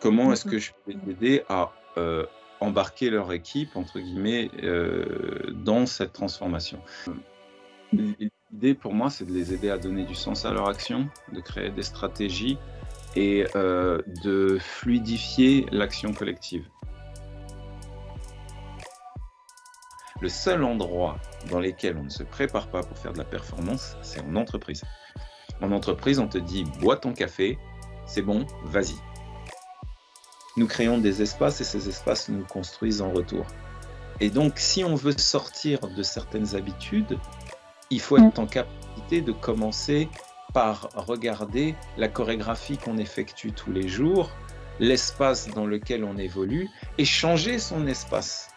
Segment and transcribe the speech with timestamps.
[0.00, 1.72] comment est-ce que je peux les aider à
[2.60, 4.50] embarquer leur équipe, entre guillemets,
[5.52, 6.80] dans cette transformation?
[7.92, 11.40] L'idée pour moi, c'est de les aider à donner du sens à leur action, de
[11.40, 12.58] créer des stratégies
[13.16, 16.64] et de fluidifier l'action collective.
[20.20, 21.18] Le seul endroit
[21.50, 24.84] dans lequel on ne se prépare pas pour faire de la performance, c'est en entreprise.
[25.60, 27.58] En entreprise, on te dit bois ton café,
[28.06, 28.94] c'est bon, vas-y.
[30.56, 33.46] Nous créons des espaces et ces espaces nous construisent en retour.
[34.20, 37.18] Et donc, si on veut sortir de certaines habitudes,
[37.88, 40.10] il faut être en capacité de commencer
[40.52, 44.30] par regarder la chorégraphie qu'on effectue tous les jours,
[44.78, 48.50] l'espace dans lequel on évolue et changer son espace.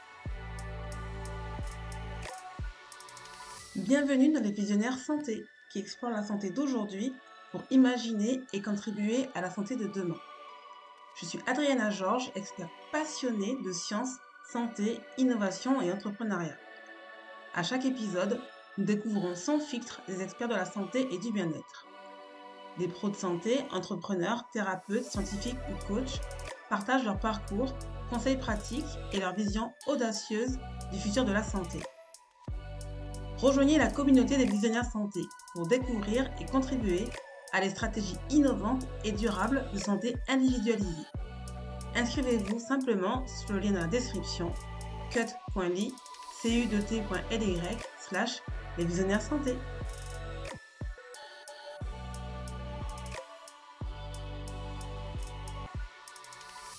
[3.77, 7.13] Bienvenue dans les Visionnaires Santé, qui explorent la santé d'aujourd'hui
[7.51, 10.17] pour imaginer et contribuer à la santé de demain.
[11.15, 14.17] Je suis Adriana Georges, experte passionnée de sciences,
[14.51, 16.57] santé, innovation et entrepreneuriat.
[17.53, 18.41] À chaque épisode,
[18.77, 21.87] nous découvrons sans filtre des experts de la santé et du bien-être.
[22.77, 26.19] Des pros de santé, entrepreneurs, thérapeutes, scientifiques ou coachs
[26.69, 27.73] partagent leur parcours,
[28.09, 30.59] conseils pratiques et leur vision audacieuse
[30.91, 31.79] du futur de la santé.
[33.37, 35.21] Rejoignez la communauté des visionnaires santé
[35.53, 37.05] pour découvrir et contribuer
[37.55, 41.07] à des stratégies innovantes et durables de santé individualisée.
[41.95, 44.51] Inscrivez-vous simplement sur le lien dans la description
[45.09, 45.93] cut.ly
[46.43, 47.61] cu2t.ly
[48.09, 48.41] slash
[48.77, 49.55] les visionnaires santé.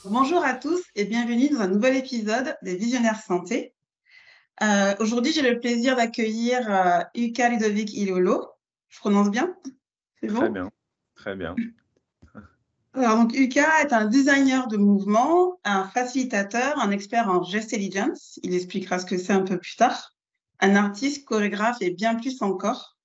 [0.05, 3.75] Bonjour à tous et bienvenue dans un nouvel épisode des Visionnaires Santé.
[4.63, 8.47] Euh, aujourd'hui, j'ai le plaisir d'accueillir euh, Ludovic Ilolo.
[8.91, 9.57] Je prononce bien?
[10.21, 10.71] C'est bon Très bien,
[11.15, 11.55] très bien.
[12.95, 18.41] Alors, donc, Uka est un designer de mouvement, un facilitateur, un expert en Intelligence.
[18.43, 20.15] Il expliquera ce que c'est un peu plus tard.
[20.61, 22.97] Un artiste, chorégraphe et bien plus encore.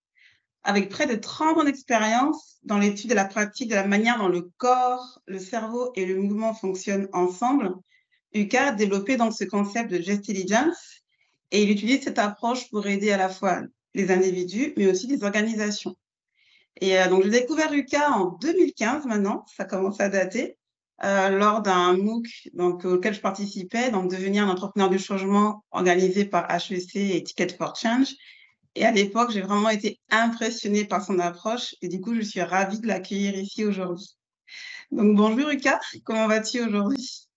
[0.63, 4.29] Avec près de 30 ans d'expérience dans l'étude et la pratique de la manière dont
[4.29, 7.73] le corps, le cerveau et le mouvement fonctionnent ensemble,
[8.33, 11.01] Uka a développé donc ce concept de Intelligence
[11.51, 13.61] et il utilise cette approche pour aider à la fois
[13.93, 15.97] les individus, mais aussi les organisations.
[16.79, 20.57] Et euh, donc, j'ai découvert UCA en 2015 maintenant, ça commence à dater,
[21.03, 26.25] euh, lors d'un MOOC donc, auquel je participais, donc devenir un entrepreneur du changement organisé
[26.25, 28.13] par HEC et Ticket for Change.
[28.75, 32.41] Et à l'époque, j'ai vraiment été impressionnée par son approche et du coup, je suis
[32.41, 34.15] ravie de l'accueillir ici aujourd'hui.
[34.91, 37.27] Donc, bonjour UCA, comment vas-tu aujourd'hui?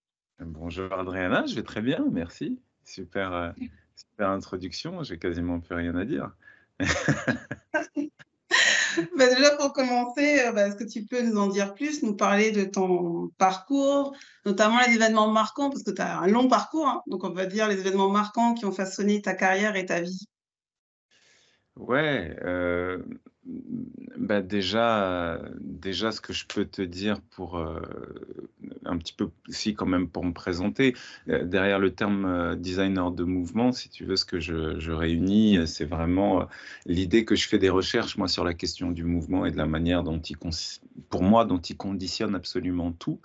[0.41, 2.61] Bonjour Adriana, je vais très bien, merci.
[2.85, 3.51] Super, euh,
[3.97, 6.31] Super introduction, j'ai quasiment plus rien à dire.
[9.17, 12.15] Bah, déjà pour commencer, euh, bah, est-ce que tu peux nous en dire plus, nous
[12.15, 16.87] parler de ton parcours, notamment les événements marquants, parce que tu as un long parcours,
[16.87, 20.01] hein, donc on va dire les événements marquants qui ont façonné ta carrière et ta
[20.01, 20.29] vie.
[21.77, 23.03] Ouais, euh,
[23.47, 27.81] bah déjà, déjà, ce que je peux te dire pour euh,
[28.87, 30.95] un petit peu aussi quand même pour me présenter,
[31.29, 35.67] euh, derrière le terme designer de mouvement, si tu veux, ce que je, je réunis,
[35.67, 36.49] c'est vraiment
[36.87, 39.67] l'idée que je fais des recherches moi sur la question du mouvement et de la
[39.67, 40.37] manière dont il,
[41.11, 43.21] pour moi, dont il conditionne absolument tout.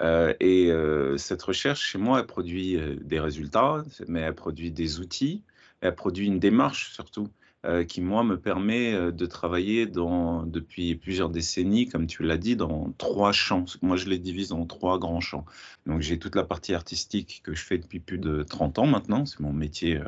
[0.00, 0.70] et
[1.16, 5.42] cette recherche chez moi, elle produit des résultats, mais elle produit des outils,
[5.80, 7.28] elle produit une démarche surtout.
[7.64, 12.36] Euh, qui, moi, me permet euh, de travailler dans, depuis plusieurs décennies, comme tu l'as
[12.36, 13.64] dit, dans trois champs.
[13.80, 15.46] Moi, je les divise en trois grands champs.
[15.86, 19.24] Donc, j'ai toute la partie artistique que je fais depuis plus de 30 ans maintenant.
[19.24, 19.98] C'est mon métier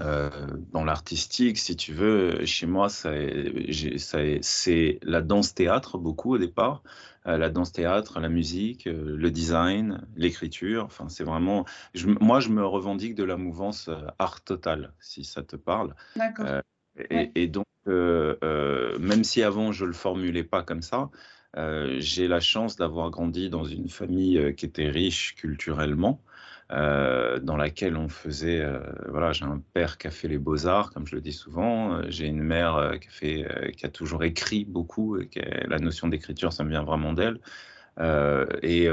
[0.00, 0.30] euh,
[0.72, 6.82] dans l'artistique, si tu veux, chez moi, c'est la danse-théâtre beaucoup au départ.
[7.26, 10.84] Euh, la danse-théâtre, la musique, euh, le design, l'écriture.
[10.84, 11.64] Enfin, c'est vraiment.
[12.20, 13.88] moi, je me revendique de la mouvance
[14.18, 15.94] art total, si ça te parle.
[16.16, 16.60] D'accord.
[17.10, 21.10] et, donc, même si avant je le formulais pas comme ça,
[21.98, 26.20] j'ai la chance d'avoir grandi dans une famille qui était riche culturellement.
[26.72, 30.92] Euh, dans laquelle on faisait, euh, voilà, j'ai un père qui a fait les beaux-arts,
[30.92, 34.24] comme je le dis souvent, euh, j'ai une mère qui, a fait, qui a toujours
[34.24, 35.28] écrit beaucoup, et
[35.68, 37.38] la notion d'écriture, ça me vient vraiment d'elle.
[38.62, 38.88] et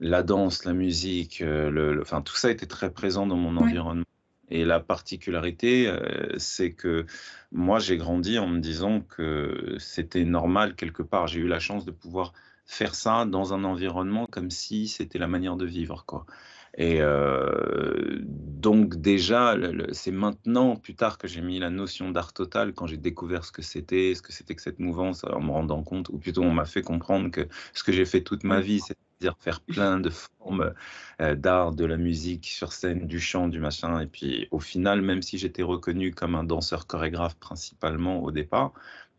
[0.00, 4.04] la danse, la musique, le, enfin, tout ça était très présent dans mon environnement.
[4.50, 5.92] Et la particularité,
[6.38, 7.04] c'est que
[7.52, 11.26] moi, j'ai grandi en me disant que c'était normal quelque part.
[11.26, 12.32] J'ai eu la chance de pouvoir
[12.64, 16.04] faire ça dans un environnement comme si c'était la manière de vivre.
[16.06, 16.26] Quoi.
[16.76, 19.56] Et euh, donc déjà,
[19.92, 23.52] c'est maintenant, plus tard, que j'ai mis la notion d'art total, quand j'ai découvert ce
[23.52, 26.52] que c'était, ce que c'était que cette mouvance, en me rendant compte, ou plutôt on
[26.52, 30.10] m'a fait comprendre que ce que j'ai fait toute ma vie, c'est-à-dire faire plein de
[30.10, 30.72] formes
[31.20, 34.00] euh, d'art, de la musique sur scène, du chant, du machin.
[34.00, 38.72] Et puis au final, même si j'étais reconnu comme un danseur chorégraphe principalement au départ,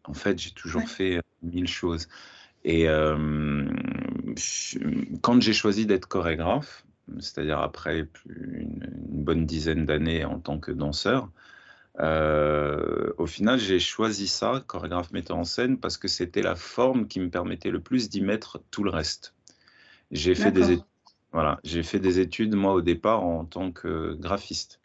[0.06, 2.08] en fait, j'ai toujours fait euh, mille choses.
[2.66, 2.88] Et
[5.22, 6.86] quand j'ai choisi d'être chorégraphe,
[7.20, 11.30] c'est-à-dire après une, bonne dizaine d'années en tant que danseur.
[12.00, 17.08] Euh, au final, j'ai choisi ça, chorégraphe metteur en scène, parce que c'était la forme
[17.08, 19.34] qui me permettait le plus d'y mettre tout le reste.
[20.12, 20.86] J'ai fait des études,
[21.32, 24.80] voilà, j'ai fait des études moi au départ en tant que graphiste.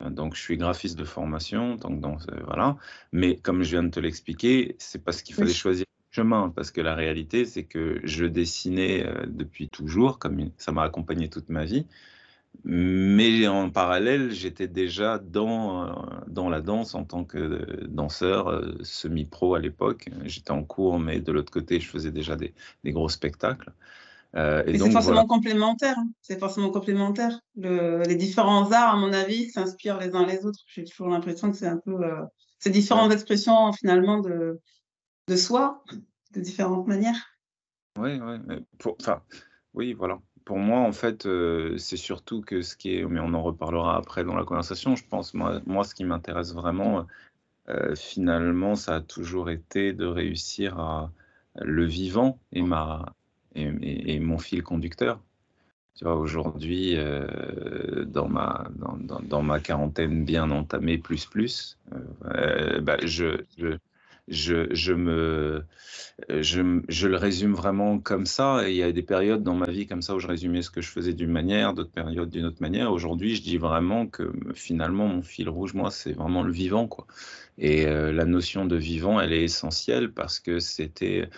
[0.00, 2.76] Donc je suis graphiste de formation, donc dans, voilà.
[3.12, 6.80] Mais comme je viens de te l'expliquer, c'est parce qu'il fallait choisir chemin, parce que
[6.80, 11.64] la réalité, c'est que je dessinais euh, depuis toujours, comme ça m'a accompagné toute ma
[11.64, 11.86] vie,
[12.62, 15.92] mais en parallèle, j'étais déjà dans, euh,
[16.28, 20.08] dans la danse en tant que danseur euh, semi-pro à l'époque.
[20.24, 23.72] J'étais en cours, mais de l'autre côté, je faisais déjà des, des gros spectacles.
[24.36, 25.98] et c'est forcément complémentaire.
[25.98, 26.08] Hein.
[26.22, 27.40] C'est forcément complémentaire.
[27.56, 30.60] les différents arts, à mon avis, s'inspirent les uns les autres.
[30.68, 31.96] J'ai toujours l'impression que c'est un peu
[32.60, 34.60] ces différentes expressions finalement de,
[35.26, 35.82] de soi
[36.32, 37.36] de différentes manières.
[37.98, 38.64] Oui, oui.
[39.00, 39.22] Enfin,
[39.74, 40.20] oui, voilà.
[40.44, 43.96] Pour moi, en fait, euh, c'est surtout que ce qui est, mais on en reparlera
[43.96, 47.06] après dans la conversation, je pense, moi, moi ce qui m'intéresse vraiment,
[47.68, 51.10] euh, finalement, ça a toujours été de réussir à
[51.60, 53.14] le vivant et, ma,
[53.54, 55.20] et, mon fil conducteur.
[55.94, 61.78] Tu vois, aujourd'hui, euh, dans, ma, dans, dans, ma quarantaine bien entamée, plus, plus,
[62.82, 63.78] bah, je
[64.28, 64.92] je, je,
[67.06, 68.68] le résume vraiment comme ça.
[68.68, 70.80] Il y a des périodes dans ma vie comme ça où je résumais ce que
[70.80, 72.90] je faisais d'une manière, d'autres périodes d'une autre manière.
[72.92, 76.86] Aujourd'hui, je dis vraiment que finalement, mon fil rouge, moi, c'est vraiment le vivant.
[76.86, 77.06] Quoi.
[77.58, 81.28] Et euh, la notion de vivant, elle est essentielle parce que c'était,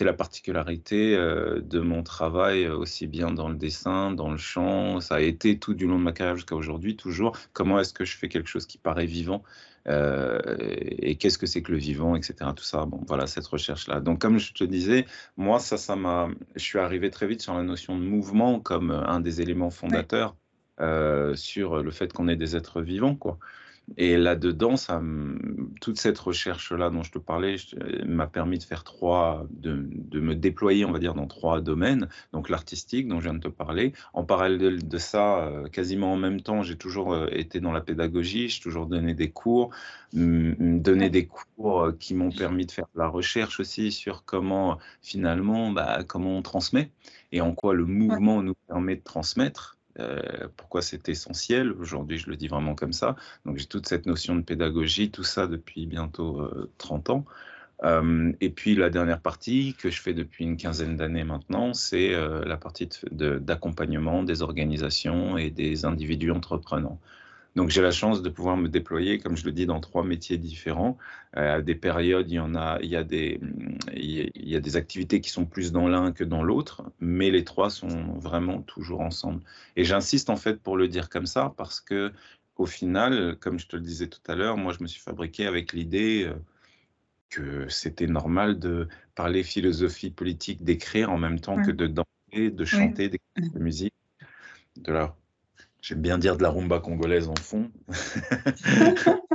[0.00, 5.00] la particularité euh, de mon travail, aussi bien dans le dessin, dans le chant.
[5.00, 7.36] Ça a été tout du long de ma carrière jusqu'à aujourd'hui, toujours.
[7.52, 9.42] Comment est-ce que je fais quelque chose qui paraît vivant?
[9.88, 12.50] Euh, et qu'est-ce que c'est que le vivant, etc.
[12.54, 14.00] Tout ça, bon, voilà, cette recherche-là.
[14.00, 15.06] Donc, comme je te disais,
[15.36, 18.90] moi, ça, ça m'a, je suis arrivé très vite sur la notion de mouvement comme
[18.90, 20.36] un des éléments fondateurs
[20.80, 23.38] euh, sur le fait qu'on est des êtres vivants, quoi.
[23.96, 25.02] Et là-dedans, ça,
[25.80, 27.56] toute cette recherche-là dont je te parlais
[28.06, 32.08] m'a permis de faire trois, de, de, me déployer, on va dire, dans trois domaines.
[32.32, 33.92] Donc l'artistique, dont je viens de te parler.
[34.14, 37.80] En parallèle de ça, euh, quasiment en même temps, j'ai toujours euh, été dans la
[37.80, 39.70] pédagogie, j'ai toujours donné des cours,
[40.12, 44.78] donné des cours euh, qui m'ont permis de faire de la recherche aussi sur comment,
[45.02, 46.90] finalement, bah, comment on transmet
[47.32, 49.78] et en quoi le mouvement nous permet de transmettre.
[49.98, 51.72] Euh, pourquoi c'est essentiel?
[51.72, 53.16] Aujourd'hui, je le dis vraiment comme ça.
[53.44, 56.48] Donc, j'ai toute cette notion de pédagogie, tout ça depuis bientôt
[56.78, 57.24] 30 euh, ans.
[57.84, 62.12] Euh, et puis, la dernière partie que je fais depuis une quinzaine d'années maintenant, c'est
[62.12, 66.98] la partie d'accompagnement des organisations et des individus entreprenants.
[67.54, 70.38] Donc j'ai la chance de pouvoir me déployer, comme je le dis, dans trois métiers
[70.38, 70.96] différents.
[71.36, 73.40] Euh, à des périodes, il y en a, il y a des,
[73.94, 77.44] il y a des activités qui sont plus dans l'un que dans l'autre, mais les
[77.44, 79.42] trois sont vraiment toujours ensemble.
[79.76, 82.12] Et j'insiste en fait pour le dire comme ça parce que
[82.56, 85.46] au final, comme je te le disais tout à l'heure, moi je me suis fabriqué
[85.46, 86.34] avec l'idée euh,
[87.28, 92.64] que c'était normal de parler philosophie politique, d'écrire en même temps que de danser, de
[92.64, 93.18] chanter, de
[93.58, 93.94] musique,
[94.76, 95.16] de la
[95.82, 97.70] J'aime bien dire de la rumba congolaise en fond.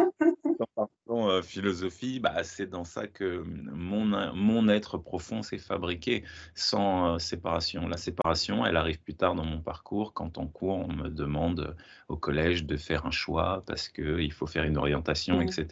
[1.09, 6.23] Euh, philosophie, bah, c'est dans ça que mon, mon être profond s'est fabriqué
[6.55, 7.87] sans euh, séparation.
[7.87, 11.75] La séparation, elle arrive plus tard dans mon parcours quand en cours on me demande
[12.07, 15.43] au collège de faire un choix parce qu'il faut faire une orientation, mmh.
[15.43, 15.67] etc.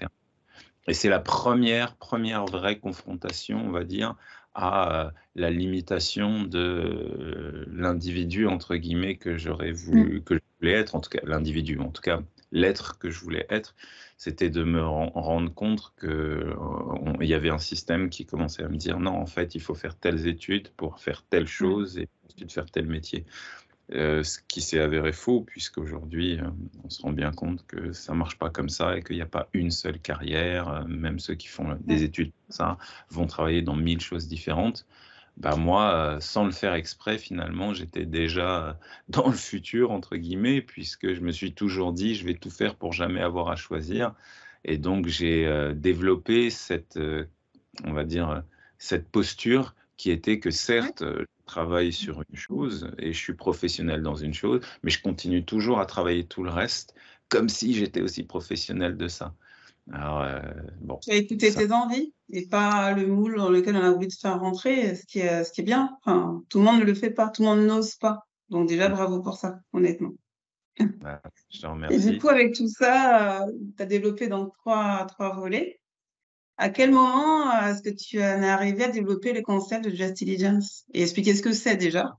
[0.88, 4.16] Et c'est la première, première vraie confrontation, on va dire,
[4.56, 10.24] à la limitation de l'individu, entre guillemets, que j'aurais voulu, mmh.
[10.24, 12.22] que je voulais être, en tout cas l'individu, en tout cas
[12.52, 13.76] l'être que je voulais être,
[14.18, 18.78] c'était de me rendre compte qu'il euh, y avait un système qui commençait à me
[18.78, 21.48] dire non, en fait, il faut faire telles études pour faire telle mmh.
[21.48, 23.26] chose et ensuite faire tel métier.
[23.94, 26.50] Euh, ce qui s'est avéré faux, puisqu'aujourd'hui, euh,
[26.84, 29.22] on se rend bien compte que ça ne marche pas comme ça et qu'il n'y
[29.22, 30.70] a pas une seule carrière.
[30.70, 32.78] Euh, même ceux qui font des études ça
[33.10, 34.88] vont travailler dans mille choses différentes.
[35.38, 41.14] Bah moi, sans le faire exprès, finalement, j'étais déjà dans le futur, entre guillemets, puisque
[41.14, 44.16] je me suis toujours dit, je vais tout faire pour jamais avoir à choisir.
[44.64, 46.98] Et donc, j'ai développé cette,
[47.84, 48.44] on va dire,
[48.78, 51.04] cette posture qui était que certes,
[51.46, 55.80] travaille sur une chose et je suis professionnel dans une chose, mais je continue toujours
[55.80, 56.96] à travailler tout le reste
[57.30, 59.34] comme si j'étais aussi professionnel de ça.
[59.92, 60.40] Alors, euh,
[60.82, 61.00] bon.
[61.02, 64.14] Tu as écouté tes envies et pas le moule dans lequel on a envie de
[64.14, 65.98] faire rentrer, ce qui est, ce qui est bien.
[66.04, 68.26] Enfin, tout le monde ne le fait pas, tout le monde n'ose pas.
[68.50, 70.14] Donc déjà, bravo pour ça, honnêtement.
[71.02, 71.96] Bah, je te remercie.
[71.96, 75.80] Et du coup, avec tout ça, euh, tu as développé donc trois, trois volets.
[76.58, 79.90] À quel moment euh, est-ce que tu en es arrivé à développer le concept de
[79.90, 82.18] Just Diligence et expliquer ce que c'est déjà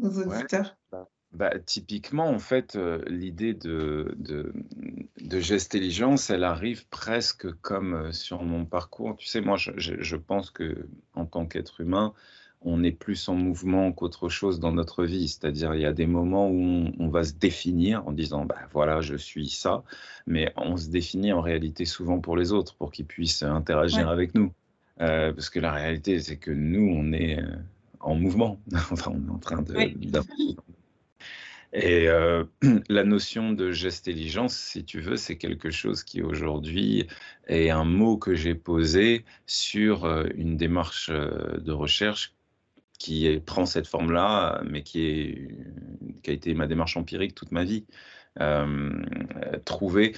[0.00, 0.76] aux auditeurs?
[0.90, 4.54] Bah, bah, typiquement, en fait, euh, l'idée de, de,
[5.20, 9.16] de elle arrive presque comme euh, sur mon parcours.
[9.16, 12.14] Tu sais, moi, je, je, pense que en tant qu'être humain,
[12.66, 15.28] on est plus en mouvement qu'autre chose dans notre vie.
[15.28, 19.00] C'est-à-dire, il y a des moments où on, va se définir en disant, bah, voilà,
[19.00, 19.82] je suis ça,
[20.26, 24.34] mais on se définit en réalité souvent pour les autres, pour qu'ils puissent interagir avec
[24.34, 24.52] nous.
[25.00, 27.38] Euh, parce que la réalité, c'est que nous, on est
[28.00, 28.60] en mouvement.
[28.74, 29.74] enfin, on est en train de,
[31.76, 32.44] et euh,
[32.88, 37.06] la notion de geste-intelligence, si tu veux, c'est quelque chose qui aujourd'hui
[37.48, 42.32] est un mot que j'ai posé sur euh, une démarche euh, de recherche
[42.98, 45.48] qui prend cette forme-là, mais qui, est,
[46.22, 47.86] qui a été ma démarche empirique toute ma vie.
[49.64, 50.14] trouver,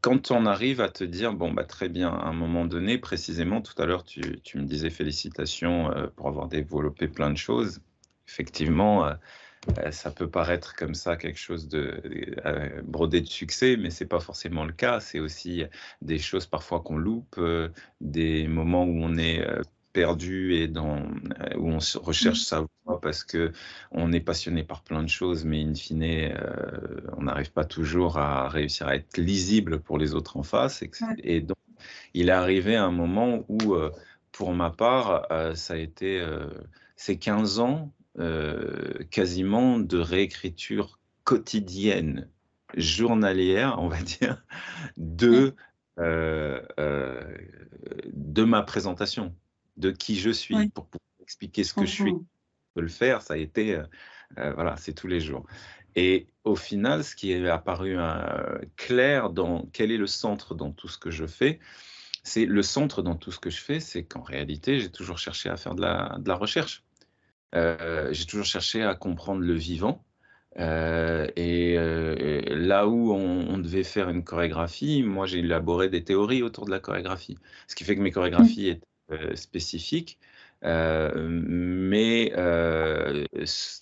[0.00, 3.60] quand on arrive à te dire, bon, bah, très bien, à un moment donné, précisément,
[3.60, 7.80] tout à l'heure, tu, tu, me disais félicitations pour avoir développé plein de choses.
[8.28, 9.10] Effectivement,
[9.78, 12.02] euh, ça peut paraître comme ça quelque chose de
[12.46, 15.00] euh, brodé de succès, mais c'est pas forcément le cas.
[15.00, 15.64] C'est aussi
[16.02, 17.68] des choses parfois qu'on loupe, euh,
[18.00, 19.44] des moments où on est
[19.92, 21.02] perdu et dans,
[21.56, 22.44] où on recherche mmh.
[22.44, 23.52] sa voie parce que
[23.90, 26.34] on est passionné par plein de choses, mais in fine,
[27.16, 30.82] on n'arrive pas toujours à réussir à être lisible pour les autres en face.
[30.82, 30.90] Et,
[31.22, 31.56] et donc,
[32.14, 33.74] il est arrivé un moment où,
[34.32, 36.24] pour ma part, ça a été
[36.96, 42.28] ces 15 ans euh, quasiment de réécriture quotidienne,
[42.76, 44.44] journalière, on va dire,
[44.96, 45.54] de,
[45.98, 47.22] euh, euh,
[48.12, 49.34] de ma présentation,
[49.80, 52.14] de qui je suis, pour pouvoir expliquer ce que je suis.
[52.76, 53.82] De le faire, ça a été,
[54.36, 55.44] voilà, c'est tous les jours.
[55.96, 57.96] Et au final, ce qui est apparu
[58.76, 61.58] clair dans quel est le centre dans tout ce que je fais,
[62.22, 65.48] c'est le centre dans tout ce que je fais, c'est qu'en réalité, j'ai toujours cherché
[65.48, 66.84] à faire de la, de la recherche.
[67.54, 70.04] Euh, j'ai toujours cherché à comprendre le vivant.
[70.58, 76.42] Euh, et euh, là où on, devait faire une chorégraphie, moi j'ai élaboré des théories
[76.42, 78.72] autour de la chorégraphie, ce qui fait que mes chorégraphies mmh.
[78.72, 78.86] étaient
[79.34, 80.18] spécifiques.
[80.62, 82.32] mais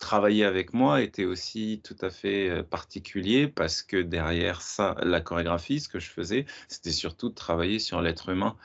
[0.01, 5.81] travailler avec moi était aussi tout à fait particulier parce que derrière ça, la chorégraphie,
[5.81, 8.57] ce que je faisais, c'était surtout de travailler sur l'être humain,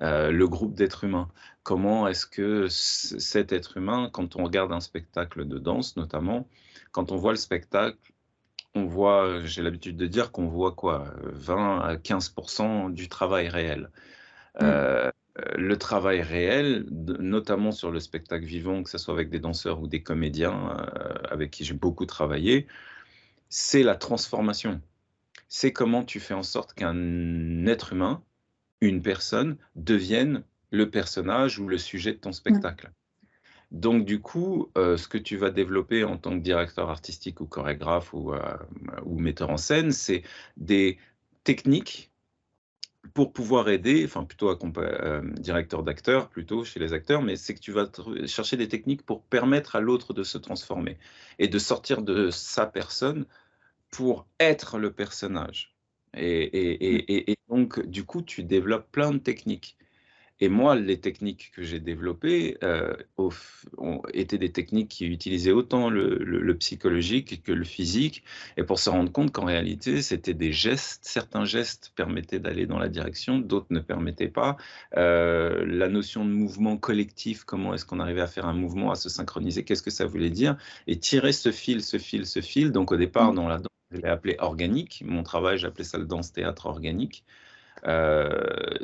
[0.00, 1.28] le groupe d'êtres humains
[1.62, 6.48] comment est-ce que cet être humain, quand on regarde un spectacle de danse notamment,
[6.92, 7.98] quand on voit le spectacle,
[8.74, 13.90] on voit, j'ai l'habitude de dire qu'on voit quoi, 20 à 15% du travail réel.
[14.60, 14.64] Mmh.
[14.64, 15.10] Euh,
[15.56, 19.86] le travail réel, notamment sur le spectacle vivant, que ce soit avec des danseurs ou
[19.86, 22.66] des comédiens euh, avec qui j'ai beaucoup travaillé,
[23.48, 24.80] c'est la transformation.
[25.48, 28.22] C'est comment tu fais en sorte qu'un être humain,
[28.80, 32.90] une personne, devienne le personnage ou le sujet de ton spectacle.
[33.70, 37.46] Donc du coup, euh, ce que tu vas développer en tant que directeur artistique ou
[37.46, 38.56] chorégraphe ou, euh,
[39.04, 40.22] ou metteur en scène, c'est
[40.56, 40.98] des
[41.44, 42.09] techniques
[43.14, 47.60] pour pouvoir aider, enfin plutôt euh, directeur d'acteur plutôt chez les acteurs, mais c'est que
[47.60, 47.90] tu vas
[48.26, 50.98] chercher des techniques pour permettre à l'autre de se transformer
[51.38, 53.26] et de sortir de sa personne
[53.90, 55.76] pour être le personnage.
[56.16, 59.78] Et, et, et donc, du coup, tu développes plein de techniques.
[60.40, 62.94] Et moi, les techniques que j'ai développées euh,
[63.76, 68.24] ont été des techniques qui utilisaient autant le, psychologique que le physique,
[68.56, 71.04] et pour se rendre compte qu'en réalité, c'était des gestes.
[71.04, 74.56] Certains gestes permettaient d'aller dans la direction, d'autres ne permettaient pas.
[74.96, 78.94] Euh, la notion de mouvement collectif, comment est-ce qu'on arrivait à faire un mouvement, à
[78.94, 80.56] se synchroniser, qu'est-ce que ça voulait dire?
[80.86, 82.72] Et tirer ce fil, ce fil, ce fil.
[82.72, 83.36] Donc au départ, mmh.
[83.36, 85.02] dans la danse, je l'ai appelé organique.
[85.04, 87.24] Mon travail, j'appelais ça le danse-théâtre organique.
[87.86, 88.30] Euh,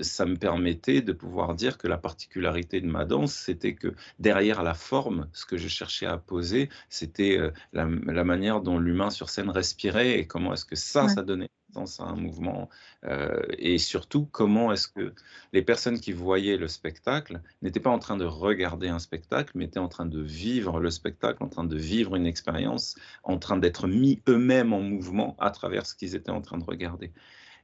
[0.00, 4.62] ça me permettait de pouvoir dire que la particularité de ma danse, c'était que derrière
[4.62, 9.28] la forme, ce que je cherchais à poser, c'était euh, la, manière dont l'humain sur
[9.28, 12.69] scène respirait et comment est-ce que ça, ça donnait sens à un mouvement.
[13.05, 15.12] Euh, et surtout, comment est-ce que
[15.52, 19.66] les personnes qui voyaient le spectacle n'étaient pas en train de regarder un spectacle, mais
[19.66, 23.59] étaient en train de vivre le spectacle, en train de vivre une expérience, en train
[23.59, 27.12] d'être mis eux-mêmes en mouvement à travers ce qu'ils étaient en train de regarder.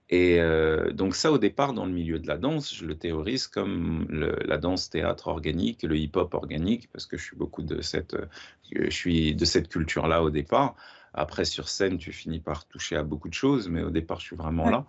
[0.08, 3.46] Et euh, donc ça, au départ, dans le milieu de la danse, je le théorise
[3.46, 8.14] comme la danse théâtre organique, le hip-hop organique, parce que je suis beaucoup de cette,
[8.14, 8.26] euh,
[8.72, 10.74] je suis de cette culture-là au départ.
[11.14, 14.26] Après, sur scène, tu finis par toucher à beaucoup de choses, mais au départ, je
[14.26, 14.84] suis vraiment là.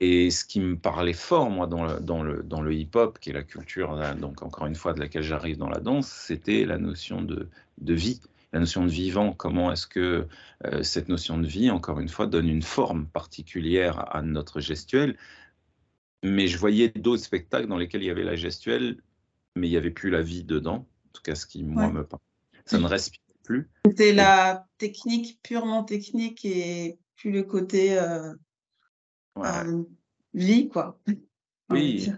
[0.00, 3.30] Et ce qui me parlait fort, moi, dans le, dans le, dans le hip-hop, qui
[3.30, 6.78] est la culture, donc encore une fois, de laquelle j'arrive dans la danse, c'était la
[6.78, 8.20] notion de, de vie
[8.52, 10.26] la notion de vivant, comment est-ce que
[10.64, 15.16] euh, cette notion de vie, encore une fois, donne une forme particulière à notre gestuelle?
[16.24, 19.02] Mais je voyais d'autres spectacles dans lesquels il y avait la gestuelle,
[19.54, 22.04] mais il n'y avait plus la vie dedans, en tout cas ce qui, moi, me
[22.04, 22.22] parle.
[22.64, 23.68] Ça ne respire plus.
[23.86, 28.34] C'était la technique, purement technique, et plus le côté euh,
[29.38, 29.82] euh,
[30.34, 31.00] vie, quoi.
[31.70, 32.10] Oui,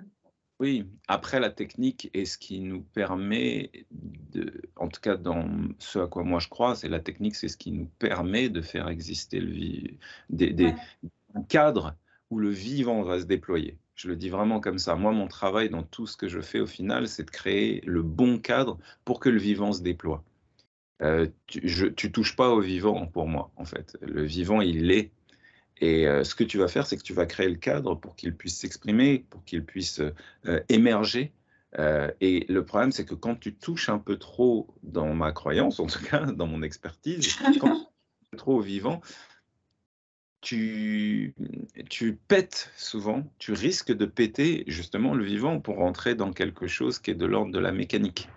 [0.61, 5.49] oui, après la technique est ce qui nous permet, de, en tout cas dans
[5.79, 8.61] ce à quoi moi je crois, c'est la technique, c'est ce qui nous permet de
[8.61, 9.97] faire exister le
[10.29, 10.75] des, des
[11.49, 11.97] cadres
[12.29, 13.79] où le vivant va se déployer.
[13.95, 14.95] Je le dis vraiment comme ça.
[14.97, 18.03] Moi, mon travail dans tout ce que je fais au final, c'est de créer le
[18.03, 20.23] bon cadre pour que le vivant se déploie.
[21.03, 23.97] Euh, tu, je, tu touches pas au vivant pour moi, en fait.
[24.03, 25.11] Le vivant, il est
[25.81, 28.15] et euh, ce que tu vas faire, c'est que tu vas créer le cadre pour
[28.15, 30.01] qu'il puisse s'exprimer, pour qu'il puisse
[30.47, 31.33] euh, émerger.
[31.79, 35.81] Euh, et le problème, c'est que quand tu touches un peu trop dans ma croyance,
[35.81, 39.01] en tout cas dans mon expertise, quand tu es trop vivant,
[40.43, 41.35] tu,
[41.89, 46.99] tu pètes souvent, tu risques de péter justement le vivant pour rentrer dans quelque chose
[46.99, 48.29] qui est de l'ordre de la mécanique.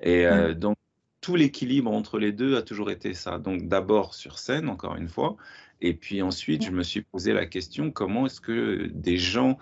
[0.00, 0.24] Et
[0.54, 0.76] donc,
[1.20, 3.38] tout l'équilibre entre les deux a toujours été ça.
[3.38, 5.36] Donc, d'abord sur scène, encore une fois,
[5.82, 9.58] et puis ensuite, je me suis posé la question, comment est-ce que des gens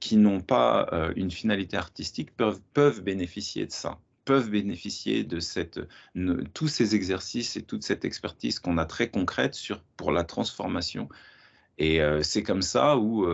[0.00, 5.38] qui n'ont pas euh, une finalité artistique peuvent, peuvent bénéficier de ça peuvent bénéficier de
[5.38, 5.80] cette,
[6.52, 11.08] tous ces exercices et toute cette expertise qu'on a très concrète sur, pour la transformation
[11.78, 13.26] et c'est comme ça où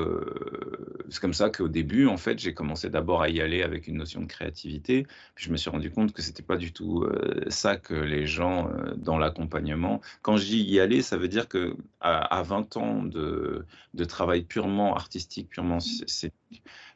[1.09, 3.97] c'est comme ça qu'au début, en fait, j'ai commencé d'abord à y aller avec une
[3.97, 5.07] notion de créativité.
[5.35, 7.07] Puis je me suis rendu compte que c'était pas du tout
[7.49, 10.01] ça que les gens dans l'accompagnement.
[10.23, 14.43] Quand je dis y aller, ça veut dire que à, 20 ans de, de, travail
[14.43, 15.79] purement artistique, purement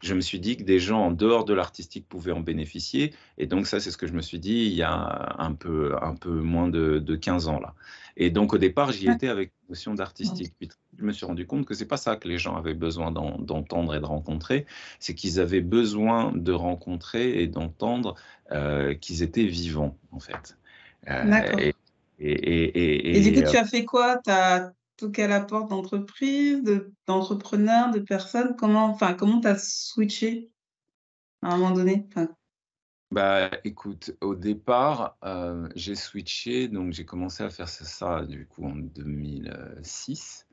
[0.02, 3.14] je me suis dit que des gens en dehors de l'artistique pouvaient en bénéficier.
[3.38, 5.96] Et donc ça, c'est ce que je me suis dit il y a un peu,
[6.02, 7.74] un peu moins de, de 15 ans là.
[8.16, 10.54] Et donc au départ, j'y étais avec une notion d'artistique.
[10.59, 13.11] Puis je me suis rendu compte que c'est pas ça que les gens avaient besoin
[13.11, 14.66] d'entendre et de rencontrer,
[14.98, 18.14] c'est qu'ils avaient besoin de rencontrer et d'entendre
[18.52, 20.56] euh, qu'ils étaient vivants en fait.
[21.09, 21.61] Euh, D'accord.
[21.61, 21.74] Et,
[22.18, 24.18] et, et, du coup, tu as fait quoi?
[24.24, 26.62] Tu as toqué à la porte d'entreprises,
[27.06, 28.56] d'entrepreneurs, de, personnes?
[28.56, 30.50] Comment enfin, comment tu as switché
[31.42, 32.09] à un moment donné?
[33.11, 38.64] Bah, écoute, au départ, euh, j'ai switché, donc j'ai commencé à faire ça, du coup
[38.64, 40.45] en 2006.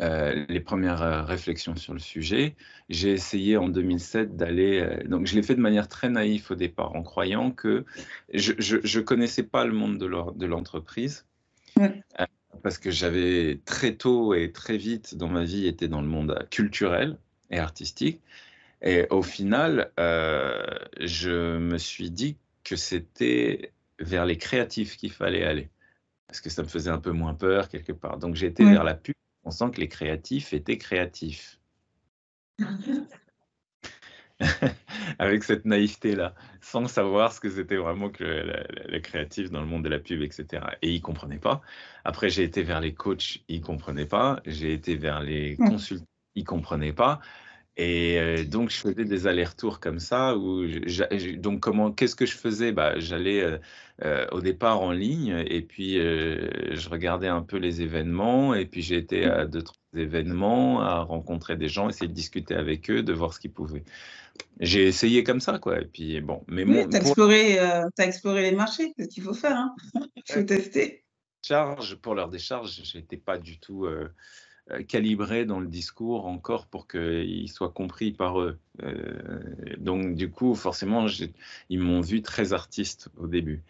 [0.00, 2.56] Euh, les premières euh, réflexions sur le sujet.
[2.88, 6.96] J'ai essayé en 2007 d'aller, donc je l'ai fait de manière très naïve au départ,
[6.96, 7.84] en croyant que
[8.32, 11.26] je ne connaissais pas le monde de l'entreprise,
[12.62, 16.46] parce que j'avais très tôt et très vite dans ma vie été dans le monde
[16.50, 17.18] culturel
[17.50, 18.20] et artistique.
[18.82, 20.60] Et au final, euh,
[21.00, 25.70] je me suis dit que c'était vers les créatifs qu'il fallait aller.
[26.26, 28.18] Parce que ça me faisait un peu moins peur quelque part.
[28.18, 31.58] Donc j'ai été vers la pub en pensant que les créatifs étaient créatifs.
[35.18, 38.24] Avec cette naïveté-là, sans savoir ce que c'était vraiment que
[38.88, 40.64] les créatifs dans le monde de la pub, etc.
[40.82, 41.60] Et ils ne comprenaient pas.
[42.04, 44.40] Après, j'ai été vers les coachs, ils ne comprenaient pas.
[44.46, 47.20] J'ai été vers les consultants, ils ne comprenaient pas.
[47.78, 50.36] Et euh, donc, je faisais des allers-retours comme ça.
[50.36, 50.66] Où
[51.36, 52.70] donc, comment, qu'est-ce que je faisais?
[52.70, 53.58] Bah, J'allais euh,
[54.04, 58.54] euh, au départ en ligne et puis je regardais un peu les événements.
[58.54, 62.90] Et puis, j'ai été à d'autres événements, à rencontrer des gens, essayer de discuter avec
[62.90, 63.84] eux, de voir ce qu'ils pouvaient.
[64.60, 65.80] J'ai essayé comme ça, quoi.
[65.80, 66.44] Et puis, bon.
[66.48, 67.58] Mais oui, tu as, exploré,
[67.98, 69.56] exploré les marchés, c'est ce qu'il faut faire.
[69.56, 69.74] Hein.
[70.16, 71.04] Il faut tester.
[71.42, 73.86] Charge, pour leur décharge, je n'étais pas du tout
[74.88, 78.58] calibré dans le discours encore pour qu'il soit compris par eux.
[78.82, 79.40] Euh,
[79.78, 81.06] donc du coup, forcément,
[81.68, 83.62] ils m'ont vu très artiste au début.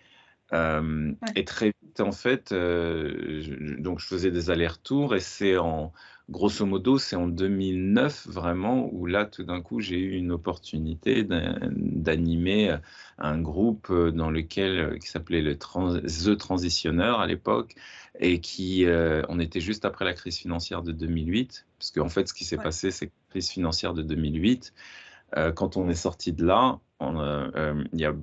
[0.52, 5.92] Euh, et très vite, en fait, je, donc je faisais des allers-retours et c'est en,
[6.30, 11.24] grosso modo, c'est en 2009 vraiment où là, tout d'un coup, j'ai eu une opportunité
[11.24, 12.76] d'animer
[13.18, 17.74] un groupe dans lequel, qui s'appelait le The Transitionneur à l'époque,
[18.18, 22.28] et qui, euh, on était juste après la crise financière de 2008, parce qu'en fait,
[22.28, 25.11] ce qui s'est passé, c'est la crise financière de 2008, euh,
[25.54, 26.78] quand on est sorti de là,
[27.10, 28.14] euh, y a,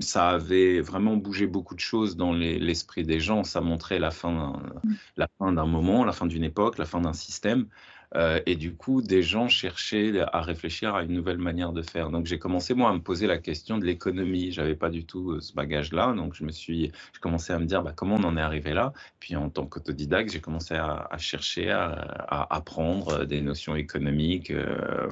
[0.00, 3.44] ça avait vraiment bougé beaucoup de choses dans l'esprit des gens.
[3.44, 4.94] Ça montrait mm.
[5.16, 7.66] la fin d'un moment, la fin d'une époque, la fin d'un système.
[8.14, 12.10] Euh, et du coup, des gens cherchaient à réfléchir à une nouvelle manière de faire.
[12.10, 14.52] Donc, j'ai commencé, moi, à me poser la question de l'économie.
[14.52, 16.12] Je n'avais pas du tout euh, ce bagage-là.
[16.12, 18.72] Donc, je me suis, je commençais à me dire bah, comment on en est arrivé
[18.72, 18.92] là?
[19.20, 25.08] Puis, en tant qu'autodidacte, j'ai commencé à, chercher à, apprendre des notions économiques, euh,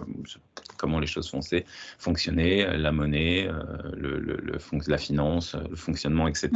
[0.76, 1.30] comment les choses
[1.98, 3.48] fonctionnaient, la monnaie,
[4.86, 6.50] la finance, le fonctionnement, etc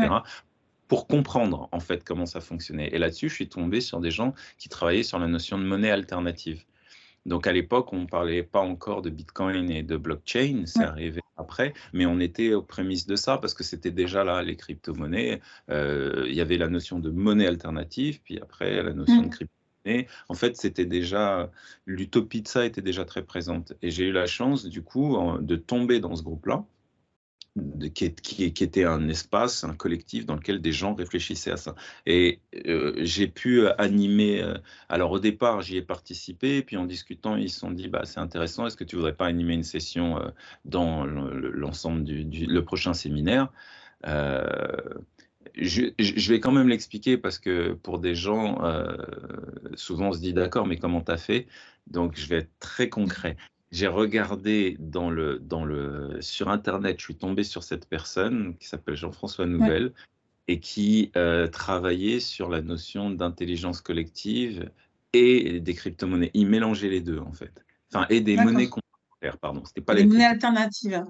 [0.88, 2.88] pour comprendre en fait comment ça fonctionnait.
[2.88, 5.90] Et là-dessus, je suis tombé sur des gens qui travaillaient sur la notion de monnaie
[5.90, 6.64] alternative.
[7.26, 11.20] Donc à l'époque, on ne parlait pas encore de Bitcoin et de blockchain, c'est arrivé
[11.36, 15.40] après, mais on était aux prémices de ça parce que c'était déjà là les crypto-monnaies.
[15.70, 19.30] Euh, il y avait la notion de monnaie alternative, puis après la notion de mm.
[19.30, 20.06] crypto-monnaie.
[20.28, 21.50] En fait, c'était déjà
[21.86, 23.74] l'utopie de ça était déjà très présente.
[23.82, 26.64] Et j'ai eu la chance du coup de tomber dans ce groupe-là
[27.94, 31.74] qui, était un espace, un collectif dans lequel des gens réfléchissaient à ça.
[32.06, 34.54] Et euh, j'ai pu animer, euh,
[34.88, 38.20] alors au départ j'y ai participé, puis en discutant ils se sont dit, bah, c'est
[38.20, 40.28] intéressant, est-ce que tu voudrais pas animer une session euh,
[40.64, 43.48] dans l'ensemble du, le prochain séminaire?
[45.60, 48.62] Je, je, vais quand même l'expliquer parce que pour des gens,
[49.74, 51.48] souvent on se dit d'accord, mais comment tu as fait?
[51.88, 53.36] Donc je vais être très concret
[53.70, 58.66] j'ai regardé dans le, dans le, sur Internet, je suis tombé sur cette personne qui
[58.66, 59.92] s'appelle Jean-François Nouvelle
[60.46, 64.70] et qui euh, travaillait sur la notion d'intelligence collective
[65.12, 66.30] et des crypto-monnaies.
[66.32, 67.64] Il mélangeait les deux, en fait.
[67.92, 69.62] Enfin, et des monnaies complémentaires, pardon.
[69.66, 71.04] C'était pas les monnaies alternatives.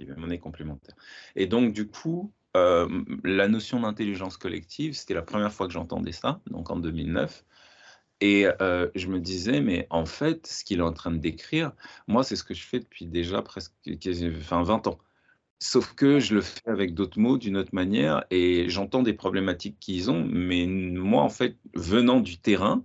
[0.00, 0.96] Des monnaies complémentaires.
[1.36, 6.12] Et donc, du coup, euh, la notion d'intelligence collective, c'était la première fois que j'entendais
[6.12, 7.44] ça, donc en 2009.
[8.20, 11.72] Et euh, je me disais, mais en fait, ce qu'il est en train de décrire,
[12.06, 13.72] moi, c'est ce que je fais depuis déjà presque
[14.40, 14.98] enfin, 20 ans.
[15.58, 19.78] Sauf que je le fais avec d'autres mots, d'une autre manière, et j'entends des problématiques
[19.80, 22.82] qu'ils ont, mais moi, en fait, venant du terrain,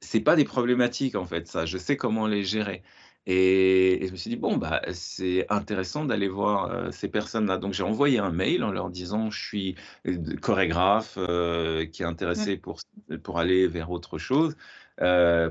[0.00, 1.66] c'est pas des problématiques, en fait, ça.
[1.66, 2.82] Je sais comment les gérer.
[3.26, 7.58] Et, je me suis dit, bon, bah, c'est intéressant d'aller voir euh, ces personnes-là.
[7.58, 12.06] Donc, j'ai envoyé un mail en leur disant, je suis euh, chorégraphe euh, qui est
[12.06, 12.80] intéressé pour,
[13.22, 14.56] pour aller vers autre chose,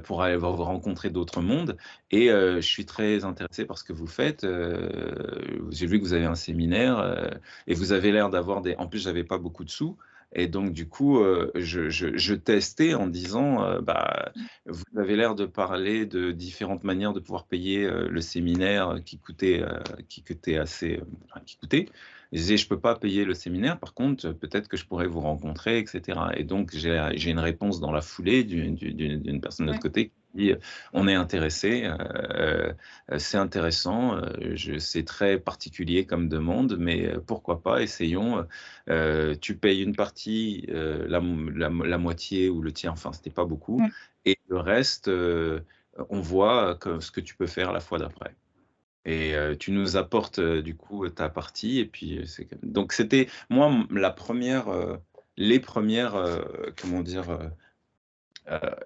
[0.04, 1.78] pour aller vous rencontrer d'autres mondes.
[2.12, 4.46] Et je suis très intéressé par ce que vous faites.
[5.72, 7.32] j'ai vu que vous avez un séminaire
[7.68, 8.76] et vous avez l'air d'avoir des...
[8.76, 9.98] En plus, j'avais pas beaucoup de sous.
[10.34, 14.32] Et donc, du coup, euh, je, testais en disant, euh, bah,
[14.66, 19.18] vous avez l'air de parler de différentes manières de pouvoir payer euh, le séminaire qui
[19.18, 19.64] coûtait,
[20.08, 21.02] qui coûtait assez,
[21.46, 21.90] qui coûtait.
[22.32, 25.20] Je disais, je peux pas payer le séminaire, par contre, peut-être que je pourrais vous
[25.20, 26.18] rencontrer, etc.
[26.38, 30.12] Et donc, j'ai une réponse dans la foulée d'une personne de l'autre côté
[30.94, 32.74] on est intéressé, euh,
[33.12, 38.46] euh, c'est intéressant, euh, c'est très particulier comme demande, mais pourquoi pas, essayons.
[39.42, 43.82] tu payes une partie, la, moitié ou le tiers, enfin, c'était pas beaucoup,
[44.26, 48.36] et le reste, on voit ce que tu peux faire la fois d'après.
[49.06, 52.24] Et tu nous apportes du coup ta partie, et puis
[52.64, 54.68] donc c'était moi la première,
[55.38, 56.44] les premières,
[56.80, 57.40] comment dire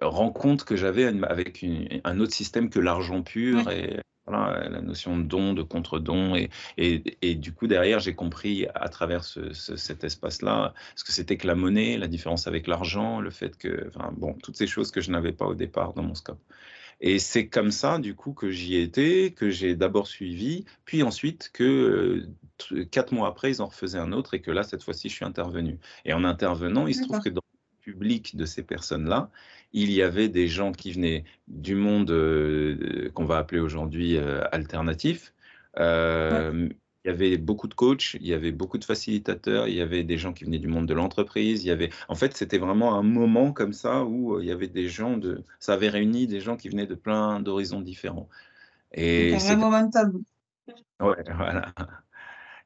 [0.01, 1.65] rencontre que j'avais avec
[2.04, 6.36] un autre système que l'argent pur et la notion de don, de contre-don.
[6.36, 11.47] Et, et, du coup, derrière, j'ai compris à travers cet espace-là ce que c'était que
[11.47, 15.01] la monnaie, la différence avec l'argent, le fait que, enfin, bon, toutes ces choses que
[15.01, 16.41] je n'avais pas au départ dans mon scope.
[17.01, 21.51] Et c'est comme ça, du coup, que j'y étais, que j'ai d'abord suivi, puis ensuite
[21.54, 22.25] que
[22.71, 25.15] euh, quatre mois après, ils en refaisaient un autre et que là, cette fois-ci, je
[25.15, 25.78] suis intervenu.
[26.06, 27.41] Et en intervenant, il se trouve que dans
[27.86, 29.30] public de ces personnes-là,
[29.74, 34.41] il y avait des gens qui venaient du monde euh, qu'on va appeler aujourd'hui euh,
[34.52, 35.34] alternatif.
[35.78, 36.67] Euh,
[37.04, 40.04] il y avait beaucoup de coachs, il y avait beaucoup de facilitateurs, il y avait
[40.04, 41.63] des gens qui venaient du monde de l'entreprise.
[41.63, 44.67] Il y avait, en fait, c'était vraiment un moment comme ça où il y avait
[44.67, 48.28] des gens de, ça avait réuni des gens qui venaient de plein d'horizons différents.
[48.93, 50.24] Et c'est un momentum.
[51.00, 51.74] Ouais, voilà.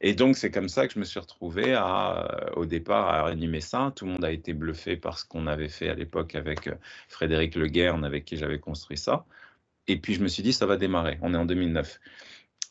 [0.01, 3.27] Et donc, c'est comme ça que je me suis retrouvé à, euh, au départ à
[3.27, 3.91] animer ça.
[3.95, 6.75] Tout le monde a été bluffé par ce qu'on avait fait à l'époque avec euh,
[7.09, 9.25] Frédéric Le Guern, avec qui j'avais construit ça.
[9.87, 11.17] Et puis, je me suis dit, ça va démarrer.
[11.21, 11.99] On est en 2009.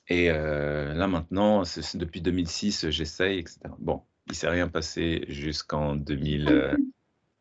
[0.09, 1.65] Et euh, là, maintenant,
[1.95, 3.61] depuis 2006, j'essaye, etc.
[3.79, 6.79] Bon, il ne s'est rien passé jusqu'en 2000,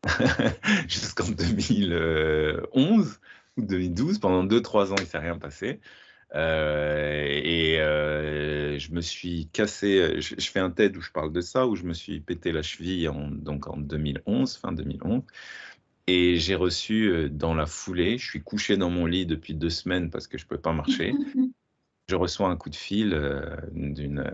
[0.88, 3.20] jusqu'en 2011
[3.56, 4.18] ou 2012.
[4.18, 5.80] Pendant 2-3 ans, il ne s'est rien passé.
[6.34, 11.40] Euh, et euh, je me suis cassé, je, fais un TED où je parle de
[11.40, 15.22] ça, où je me suis pété la cheville en, donc en 2011, fin 2011.
[16.06, 19.70] Et j'ai reçu euh, dans la foulée, je suis couché dans mon lit depuis deux
[19.70, 21.12] semaines parce que je ne peux pas marcher.
[22.08, 24.24] je reçois un coup de fil euh, d'une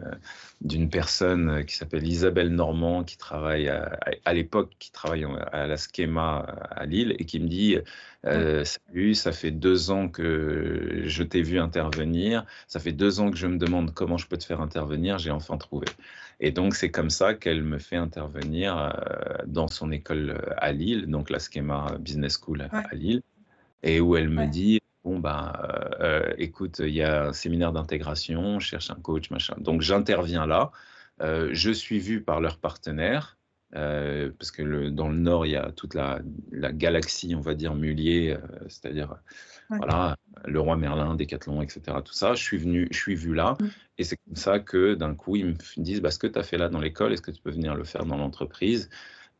[0.60, 6.38] d'une personne qui s'appelle Isabelle Normand, qui travaille à, l'époque, qui travaille à la Schema
[6.70, 7.76] à Lille, et qui me dit
[8.24, 13.30] euh, Salut, ça fait deux ans que je t'ai vu intervenir, ça fait deux ans
[13.30, 15.86] que je me demande comment je peux te faire intervenir, j'ai enfin trouvé.
[16.40, 18.90] Et donc, c'est comme ça qu'elle me fait intervenir euh,
[19.46, 23.22] dans son école à Lille, donc la Schema Business School à Lille,
[23.82, 25.52] et où elle me dit bon, ben,
[26.00, 29.54] euh, écoute, il y a un séminaire d'intégration, je cherche un coach, machin.
[29.58, 30.72] Donc, j'interviens là.
[31.22, 33.38] Euh, je suis vu par leurs partenaires,
[33.76, 37.40] euh, parce que le, dans le Nord, il y a toute la, la galaxie, on
[37.40, 38.36] va dire, Mulier,
[38.68, 39.16] c'est-à-dire
[39.70, 41.98] voilà, le roi Merlin, Décathlon, etc.
[42.04, 43.66] Tout ça, je suis venu, je suis vu là, mmh.
[43.98, 46.42] et c'est comme ça que d'un coup, ils me disent, bah, ce que tu as
[46.42, 48.90] fait là dans l'école, est-ce que tu peux venir le faire dans l'entreprise?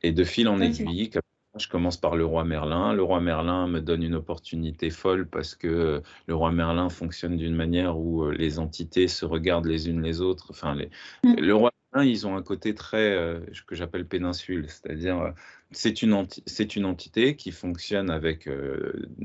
[0.03, 1.23] Et de fil en aiguille, comme
[1.57, 2.93] je commence par le roi Merlin.
[2.93, 7.55] Le roi Merlin me donne une opportunité folle parce que le roi Merlin fonctionne d'une
[7.55, 10.49] manière où euh, les entités se regardent les unes les autres.
[10.51, 10.91] Enfin, les...
[11.23, 11.41] Mm.
[11.41, 15.31] le roi Merlin, ils ont un côté très euh, que j'appelle péninsule, c'est-à-dire euh,
[15.71, 18.49] c'est une, c'est une entité qui fonctionne avec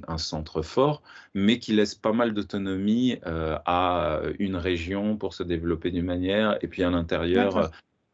[0.08, 1.04] un centre fort,
[1.36, 6.68] mais qui laisse pas mal d'autonomie à une région pour se développer d'une manière, et
[6.68, 7.70] puis à l'intérieur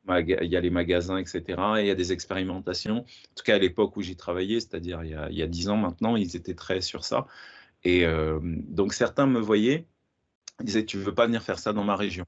[0.07, 1.43] il y a les magasins, etc.
[1.77, 2.99] Et il y a des expérimentations.
[2.99, 6.15] En tout cas, à l'époque où j'y travaillais, c'est-à-dire il y a dix ans maintenant,
[6.15, 7.27] ils étaient très sur ça.
[7.85, 9.87] Et euh, donc certains me voyaient,
[10.61, 12.25] disaient, tu veux pas venir faire ça dans ma région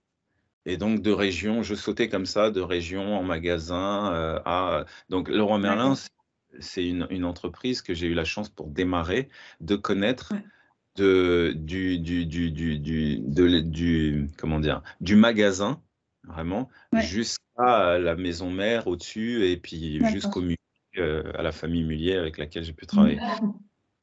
[0.65, 4.85] Et donc de région, je sautais comme ça, de région en magasin euh, à...
[5.09, 5.95] Donc Laurent Merlin,
[6.59, 10.33] c'est une, une, entreprise que j'ai eu la chance pour démarrer, de connaître.
[10.95, 15.79] De, du, du, du, du, du, du, comment dire, du magasin
[16.27, 20.41] vraiment, jusqu'à la maison mère au-dessus et puis jusqu'au
[20.97, 23.19] euh, à la famille Mullier avec laquelle j'ai pu travailler.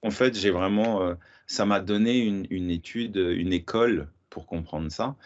[0.02, 1.14] En fait, j'ai vraiment, euh,
[1.46, 5.16] ça m'a donné une, une, étude, une école pour comprendre ça.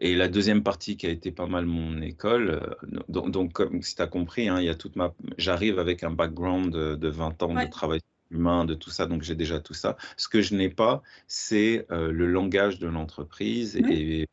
[0.00, 3.80] Et la deuxième partie qui a été pas mal mon école, euh, donc, donc, comme
[3.80, 7.08] si tu as compris, hein, il y a toute ma, j'arrive avec un background de,
[7.08, 9.96] 20 ans de travail humain, de tout ça, donc j'ai déjà tout ça.
[10.16, 14.28] Ce que je n'ai pas, c'est le langage de l'entreprise et, euh, et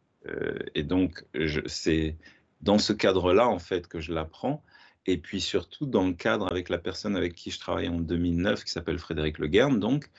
[0.84, 1.23] donc,
[1.67, 2.15] c'est
[2.62, 4.63] dans ce cadre-là, en fait, que je l'apprends.
[5.07, 8.63] Et puis surtout dans le cadre avec la personne avec qui je travaille en 2009,
[8.63, 9.79] qui s'appelle Frédéric Le Guern.
[9.79, 10.10] Donc,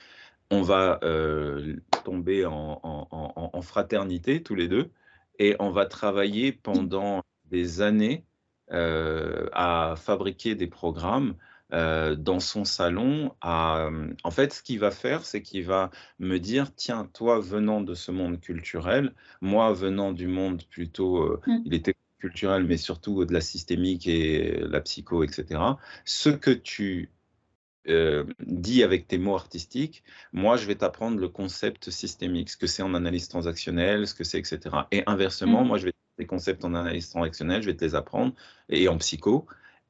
[0.51, 4.91] on va euh, tomber en, fraternité tous les deux
[5.39, 8.25] et on va travailler pendant des années
[8.71, 11.35] euh, à fabriquer des programmes
[11.73, 13.31] euh, dans son salon.
[13.41, 17.95] en fait, ce qu'il va faire, c'est qu'il va me dire, tiens, toi venant de
[17.95, 21.57] ce monde culturel, moi venant du monde plutôt, euh, mmh.
[21.65, 25.61] il était culturel, mais surtout de la systémique et la psycho, etc.
[26.05, 27.09] Ce que tu
[27.89, 32.67] euh, dis avec tes mots artistiques, moi je vais t'apprendre le concept systémique, ce que
[32.67, 34.59] c'est en analyse transactionnelle, ce que c'est, etc.
[34.91, 35.67] Et inversement, mmh.
[35.67, 38.33] moi je vais des concepts en analyse transactionnelle, je vais te les apprendre,
[38.69, 39.47] et en psycho,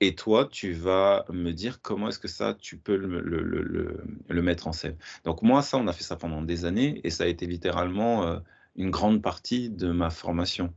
[0.07, 4.67] et toi, tu vas me dire comment est-ce que ça, tu peux le, le, mettre
[4.67, 4.97] en scène.
[5.23, 8.27] Donc moi, ça, on a fait ça pendant des années et ça a été littéralement
[8.27, 8.39] euh,
[8.75, 10.73] une grande partie de ma formation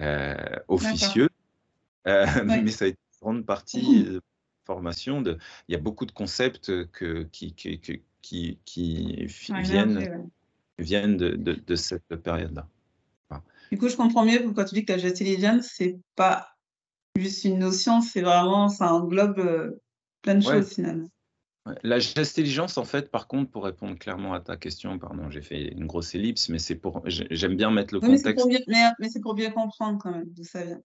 [0.00, 0.34] euh,
[0.68, 1.28] officieuse.
[2.06, 4.20] Euh, mais ça a été une grande partie de
[4.66, 5.22] formation.
[5.22, 9.26] De, il y a beaucoup de concepts que, qui, qui, qui, qui
[9.62, 10.30] viennent,
[10.78, 12.68] viennent de, de, cette période-là.
[13.72, 16.56] Du coup, je comprends mieux pourquoi tu dis que la gestion c'est pas
[17.20, 19.82] juste une notion, c'est vraiment, ça englobe euh,
[20.22, 21.10] plein de choses finalement.
[21.82, 25.68] La gestéligence, en fait, par contre, pour répondre clairement à ta question, pardon, j'ai fait
[25.72, 28.24] une grosse ellipse, mais c'est pour, j'aime bien mettre le contexte.
[28.98, 30.80] Mais c'est pour, bien comprendre quand même d'où ça vient.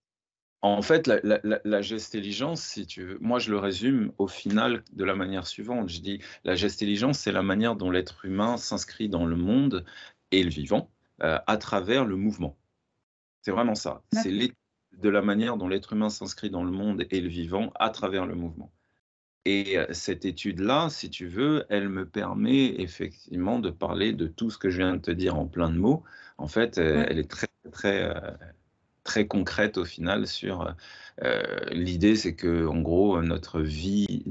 [0.61, 1.19] En fait, la,
[1.63, 5.89] la, gestéligence, si tu veux, moi je le résume au final de la manière suivante.
[5.89, 9.85] Je dis, la gestéligence, c'est la manière dont l'être humain s'inscrit dans le monde
[10.31, 10.89] et le vivant
[11.21, 12.57] euh, à travers le mouvement.
[13.43, 14.01] C'est vraiment ça.
[14.11, 14.31] C'est
[15.01, 18.25] de la manière dont l'être humain s'inscrit dans le monde et le vivant à travers
[18.25, 18.71] le mouvement.
[19.45, 24.49] Et euh, cette étude-là, si tu veux, elle me permet effectivement de parler de tout
[24.49, 26.03] ce que je viens de te dire en plein de mots.
[26.37, 28.31] En fait, euh, elle est très, très, euh,
[29.03, 30.73] très concrète au final sur
[31.71, 34.25] l'idée, c'est que en gros, notre vie,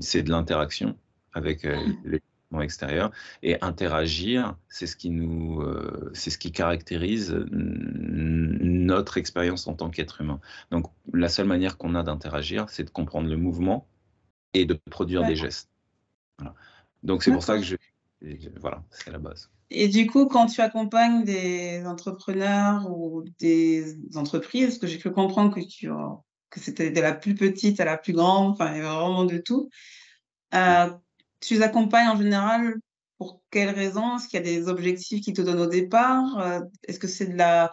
[0.00, 0.96] c'est de l'interaction
[1.32, 1.64] avec
[2.04, 2.20] les
[2.60, 3.10] extérieur
[3.42, 9.90] et interagir, c'est ce qui nous, euh, c'est ce qui caractérise notre expérience en tant
[9.90, 10.40] qu'être humain.
[10.70, 13.86] Donc, la seule manière qu'on a d'interagir, c'est de comprendre le mouvement
[14.54, 15.68] et de produire des gestes.
[17.02, 17.76] Donc, c'est pour ça que je,
[18.60, 19.50] voilà, c'est la base.
[19.70, 25.54] Et du coup, quand tu accompagnes des entrepreneurs ou des entreprises, que j'ai pu comprendre
[25.54, 25.90] que tu
[26.50, 29.26] que c'était de la plus petite à la plus grande, enfin, il y avait vraiment
[29.26, 29.68] de tout.
[30.54, 30.90] Euh,
[31.40, 32.74] tu les accompagnes en général
[33.18, 34.16] Pour quelles raisons?
[34.16, 36.62] Est-ce qu'il y a des objectifs qui te donnent au départ?
[36.86, 37.70] Est-ce que c'est de la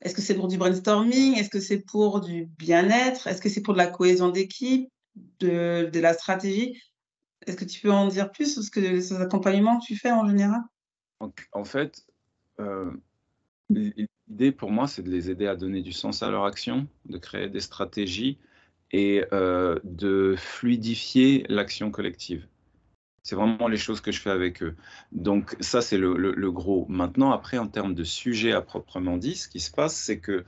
[0.00, 1.38] est-ce que c'est pour du brainstorming?
[1.38, 3.26] Est-ce que c'est pour du bien-être?
[3.26, 4.90] Est-ce que c'est pour de la cohésion d'équipe,
[5.40, 6.80] de, la stratégie?
[7.46, 10.26] Est-ce que tu peux en dire plus sur ce que ces accompagnements tu fais en
[10.28, 10.60] général?
[11.52, 12.04] En, fait,
[12.60, 12.90] euh,
[13.70, 17.16] l'idée pour moi, c'est de les aider à donner du sens à leur action, de
[17.16, 18.38] créer des stratégies
[18.92, 22.46] et euh, de fluidifier l'action collective.
[23.26, 24.76] C'est vraiment les choses que je fais avec eux.
[25.10, 26.86] Donc ça, c'est le, gros.
[26.88, 30.44] Maintenant, après, en termes de sujet à proprement dit, ce qui se passe, c'est que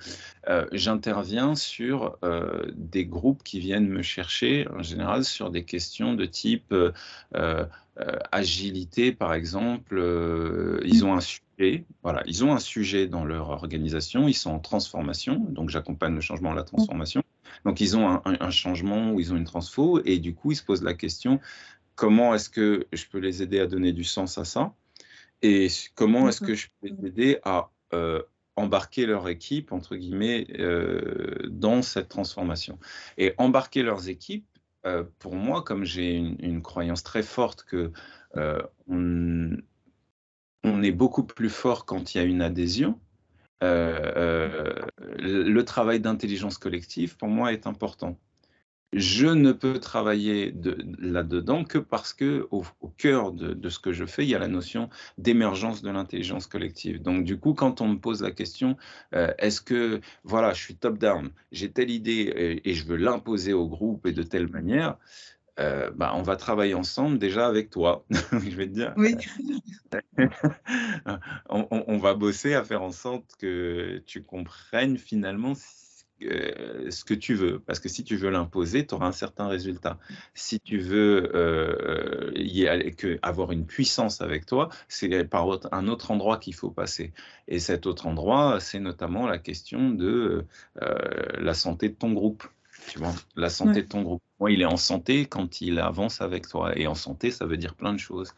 [0.47, 6.15] euh, j'interviens sur euh, des groupes qui viennent me chercher, en général, sur des questions
[6.15, 7.65] de type euh,
[8.31, 10.01] agilité, par exemple.
[10.85, 14.61] ils ont un sujet, voilà, ils ont un sujet dans leur organisation, ils sont en
[14.61, 17.25] transformation, donc j'accompagne le changement, la transformation.
[17.65, 20.57] Donc, ils ont un, un, changement ou ils ont une transfo, et du coup, ils
[20.57, 21.41] se posent la question
[21.99, 24.73] comment est-ce que je peux les aider à donner du sens à ça
[25.43, 28.23] et comment est-ce que je peux les aider à euh,
[28.55, 32.79] embarquer leur équipe, entre guillemets, euh, dans cette transformation.
[33.19, 34.47] Et embarquer leurs équipes,
[34.87, 37.91] euh, pour moi, comme j'ai une, croyance très forte que
[38.87, 39.57] on,
[40.63, 43.01] on, est beaucoup plus fort quand il y a une adhésion,
[43.61, 48.17] le travail d'intelligence collective, pour moi, est important
[48.93, 50.55] je ne peux travailler
[50.99, 52.65] là-dedans que parce que au,
[52.97, 57.03] cœur de, ce que je fais, il y a la notion d'émergence de l'intelligence collective.
[57.03, 58.77] Donc du coup, quand on me pose la question,
[59.15, 63.69] euh, est-ce que voilà, je suis top-down, j'ai telle idée et, je veux l'imposer au
[63.69, 64.97] groupe et de telle manière,
[65.61, 68.95] euh, bah, on va travailler ensemble déjà avec toi, je vais te dire.
[68.97, 69.17] Oui.
[71.51, 75.55] on, on, va bosser à faire en sorte que tu comprennes finalement
[76.23, 77.61] euh, ce que tu veux.
[77.61, 79.99] Parce que si tu veux l'imposer, tu auras un certain résultat.
[80.35, 85.89] Si tu veux euh, y aller, que, avoir une puissance avec toi, c'est par un
[85.89, 87.13] autre endroit qu'il faut passer.
[87.47, 90.45] Et cet autre endroit, c'est notamment la question de
[90.83, 90.97] euh,
[91.41, 92.45] la santé de ton groupe.
[92.89, 94.23] Tu vois, la santé de ton groupe.
[94.41, 96.77] Moi, il est en santé quand il avance avec toi.
[96.79, 98.35] Et en santé, ça veut dire plein de choses.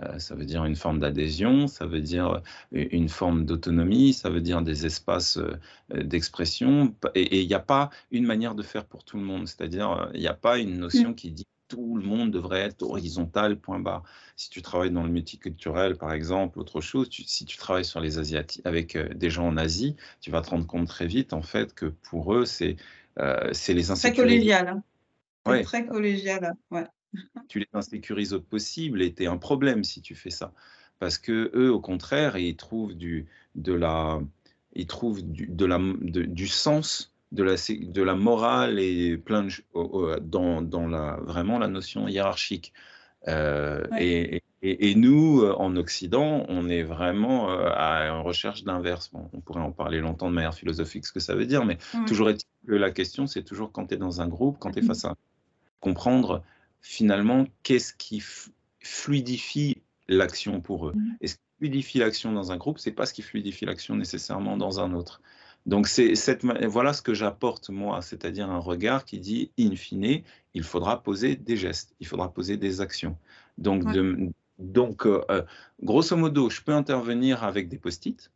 [0.00, 2.40] Euh, ça veut dire une forme d'adhésion, ça veut dire
[2.74, 5.58] euh, une forme d'autonomie, ça veut dire des espaces euh,
[6.02, 6.94] d'expression.
[7.14, 9.46] Et il n'y a pas une manière de faire pour tout le monde.
[9.46, 11.14] C'est-à-dire, il n'y a pas une notion mm.
[11.14, 14.02] qui dit tout le monde devrait être horizontal, point barre.
[14.36, 18.18] Si tu travailles dans le multiculturel, par exemple, autre chose, si tu travailles sur les
[18.18, 21.74] Asiatiques, avec des gens en Asie, tu vas te rendre compte très vite, en fait,
[21.74, 22.76] que pour eux, c'est
[23.16, 23.96] les insécurités.
[24.00, 24.82] Très collégial.
[25.44, 25.62] Hein.
[25.62, 26.86] Très collégial, ouais
[27.48, 30.52] tu les insécurises au possible et tu es un problème si tu fais ça.
[30.98, 34.20] Parce que eux, au contraire, ils trouvent du, de la,
[34.74, 40.18] ils trouvent du, de la, du sens, de la, de la morale et plein de,
[40.20, 42.72] dans, dans la, vraiment la notion hiérarchique.
[43.28, 49.10] Euh, et, et, nous, en Occident, on est vraiment euh, à en recherche d'inverse.
[49.12, 52.30] on pourrait en parler longtemps de manière philosophique, ce que ça veut dire, mais toujours
[52.30, 54.82] est-il que la question, c'est toujours quand tu es dans un groupe, quand tu es
[54.82, 55.16] mmh face à
[55.80, 56.44] comprendre
[56.82, 58.22] finalement, qu'est-ce qui
[58.80, 60.92] fluidifie l'action pour eux?
[60.94, 61.16] Mmh.
[61.20, 64.56] Et ce qui fluidifie l'action dans un groupe, c'est pas ce qui fluidifie l'action nécessairement
[64.56, 65.22] dans un autre.
[65.64, 70.22] Donc c'est cette, voilà ce que j'apporte moi, c'est-à-dire un regard qui dit, in fine,
[70.54, 73.16] il faudra poser des gestes, il faudra poser des actions.
[73.58, 73.84] Donc,
[74.58, 75.42] donc euh, euh,
[75.80, 78.32] grosso modo, je peux intervenir avec des post-it,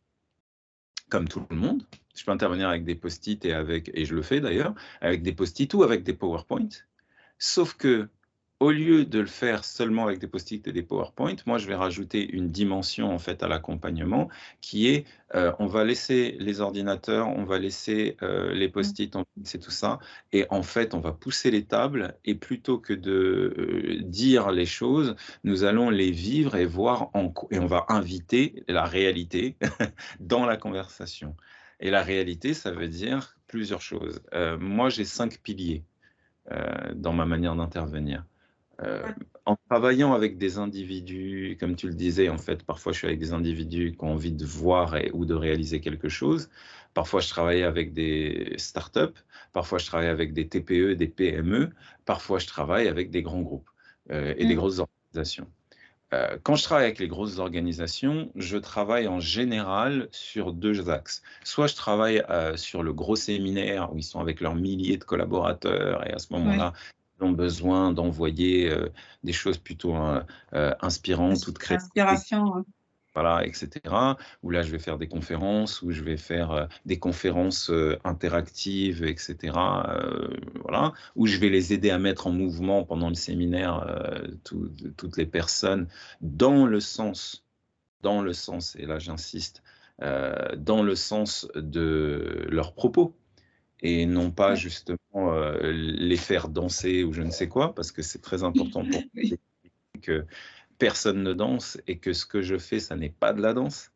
[1.09, 1.85] comme tout le monde.
[2.15, 5.33] Je peux intervenir avec des post-it et avec, et je le fais d'ailleurs, avec des
[5.33, 6.69] post-it ou avec des PowerPoint.
[7.39, 8.09] Sauf que
[8.59, 11.75] au lieu de le faire seulement avec des post-it et des PowerPoint, moi, je vais
[11.75, 14.29] rajouter une dimension en fait à l'accompagnement
[14.63, 19.15] qui est euh, on va laisser les ordinateurs, on va laisser euh, les post-it,
[19.45, 19.99] c'est tout ça,
[20.33, 24.67] et en fait, on va pousser les tables et plutôt que de euh, dire les
[24.67, 29.57] choses, nous allons les vivre et voir en, et on va inviter la réalité
[30.21, 31.37] dans la conversation.
[31.81, 34.23] Et la réalité, ça veut dire plusieurs choses.
[34.59, 35.85] moi, j'ai cinq piliers
[36.95, 38.25] dans ma manière d'intervenir.
[38.83, 39.03] Euh,
[39.47, 43.19] en travaillant avec des individus, comme tu le disais, en fait, parfois je suis avec
[43.19, 46.51] des individus qui ont envie de voir ou de réaliser quelque chose.
[46.93, 49.19] Parfois je travaille avec des startups,
[49.53, 51.71] parfois je travaille avec des TPE, des PME,
[52.05, 53.69] parfois je travaille avec des grands groupes
[54.11, 54.59] euh, et des mmh.
[54.59, 55.47] grosses organisations.
[56.13, 61.23] Euh, quand je travaille avec les grosses organisations, je travaille en général sur deux axes.
[61.45, 62.23] Soit je travaille
[62.57, 66.33] sur le gros séminaire où ils sont avec leurs milliers de collaborateurs et à ce
[66.35, 66.73] moment-là,
[67.21, 68.89] ont besoin d'envoyer euh,
[69.25, 70.23] des choses plutôt euh,
[70.55, 71.77] euh, inspirantes ou de créer.
[71.77, 72.65] Inspiration.
[73.15, 73.81] voilà, etc.
[74.43, 77.71] Où là, je vais faire des conférences, où je vais faire euh, des conférences
[78.05, 79.37] interactives, etc.
[80.63, 83.87] Voilà, où je vais les aider à mettre en mouvement pendant le séminaire
[84.45, 85.89] toutes les personnes
[86.21, 87.45] dans le sens,
[88.03, 89.63] dans le sens, et là j'insiste,
[90.01, 93.15] dans le sens de leurs propos
[93.83, 98.23] et non pas justement les faire danser ou je ne sais quoi, parce que c'est
[98.23, 99.03] très important pour
[100.03, 100.25] que
[100.79, 103.91] personne ne danse et que ce que je fais, ça n'est pas de la danse.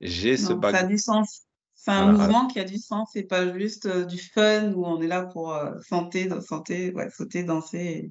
[0.00, 1.42] J'ai ce Ça a du sens.
[1.74, 5.00] C'est un mouvement qui a du sens, c'est pas juste euh, du fun où on
[5.00, 8.10] est là pour euh, santé, santé, ouais, sauter, danser.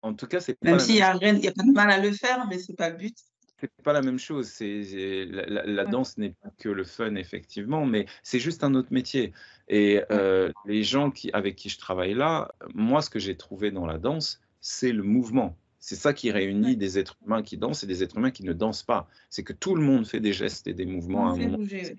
[0.00, 2.46] En tout cas, c'est Même s'il n'y a, a, pas de mal à le faire,
[2.48, 3.14] mais c'est pas le but.
[3.60, 4.48] C'est pas la même chose.
[4.48, 9.34] C'est la, danse n'est pas que le fun effectivement, mais c'est juste un autre métier.
[9.72, 13.70] Et euh, les gens qui, avec qui je travaille là, moi, ce que j'ai trouvé
[13.70, 15.56] dans la danse, c'est le mouvement.
[15.78, 18.52] C'est ça qui réunit des êtres humains qui dansent et des êtres humains qui ne
[18.52, 19.08] dansent pas.
[19.30, 21.58] C'est que tout le monde fait des gestes et des mouvements à un moment.
[21.58, 21.96] Bouger,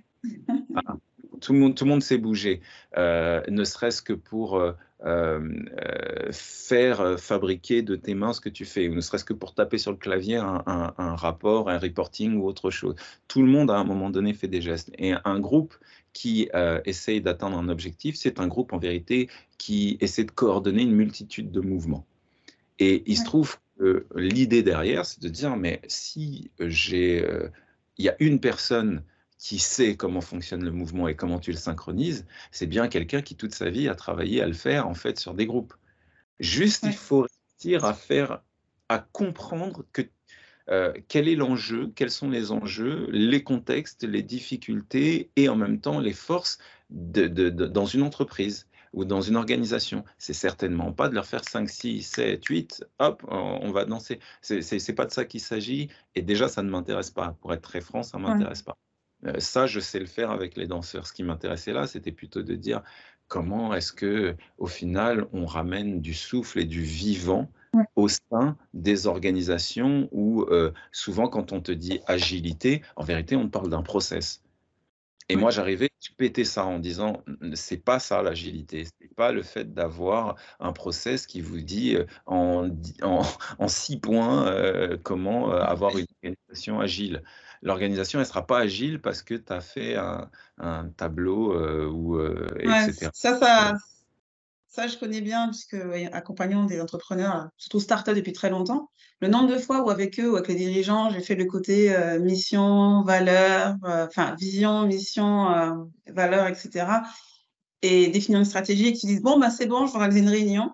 [1.39, 2.61] tout, le monde, tout le monde sait bouger,
[2.97, 4.73] euh, ne serait-ce que pour euh,
[6.31, 9.77] faire fabriquer de tes mains ce que tu fais, ou ne serait-ce que pour taper
[9.77, 12.95] sur le clavier un, un, rapport, un reporting ou autre chose.
[13.27, 14.91] Tout le monde, à un moment donné, fait des gestes.
[14.99, 15.75] Et un groupe
[16.13, 16.49] qui
[16.85, 19.27] essaye d'atteindre un objectif, c'est un groupe en vérité
[19.57, 22.05] qui essaie de coordonner une multitude de mouvements.
[22.77, 23.57] Et il se trouve
[24.15, 27.49] l'idée derrière, c'est de dire, mais si j'ai, euh,
[27.97, 29.03] il y a une personne
[29.41, 33.35] qui sait comment fonctionne le mouvement et comment tu le synchronises, c'est bien quelqu'un qui
[33.35, 35.73] toute sa vie a travaillé à le faire en fait sur des groupes.
[36.39, 37.25] Juste, il faut
[37.57, 38.43] réussir à faire,
[38.87, 40.03] à comprendre que
[40.69, 45.81] euh, quel est l'enjeu, quels sont les enjeux, les contextes, les difficultés et en même
[45.81, 46.59] temps les forces
[46.91, 50.05] de, dans une entreprise ou dans une organisation.
[50.19, 54.19] C'est certainement pas de leur faire 5, 6, 7, 8, hop, on va danser.
[54.41, 55.89] C'est pas de ça qu'il s'agit.
[56.13, 57.35] Et déjà, ça ne m'intéresse pas.
[57.41, 58.77] Pour être très franc, ça ne m'intéresse pas.
[59.25, 61.07] Euh, ça, je sais le faire avec les danseurs.
[61.07, 62.81] Ce qui m'intéressait là, c'était plutôt de dire
[63.27, 67.49] comment est-ce que, au final, on ramène du souffle et du vivant
[67.95, 73.47] au sein des organisations où euh, souvent, quand on te dit agilité, en vérité, on
[73.47, 74.43] parle d'un process.
[75.31, 79.43] Et moi, j'arrivais à péter ça en disant, c'est pas ça l'agilité, c'est pas le
[79.43, 82.69] fait d'avoir un process qui vous dit euh, en,
[83.59, 87.23] en, six points euh, comment euh, avoir une organisation agile.
[87.61, 91.55] L'organisation, elle sera pas agile parce que tu as fait un, un tableau
[91.89, 93.09] ou etc.
[93.13, 93.75] Ça, ça,
[94.71, 95.75] ça, je connais bien, puisque
[96.13, 98.89] accompagnant des entrepreneurs, surtout start-up depuis très longtemps,
[99.19, 101.93] le nombre de fois où avec eux ou avec les dirigeants, j'ai fait le côté
[101.93, 105.75] euh, mission, valeur, euh, enfin vision, mission, euh,
[106.07, 106.87] valeur, etc.
[107.81, 110.29] Et définir une stratégie et qu'ils disent bon, bah, c'est bon, je vais organiser une
[110.29, 110.71] réunion.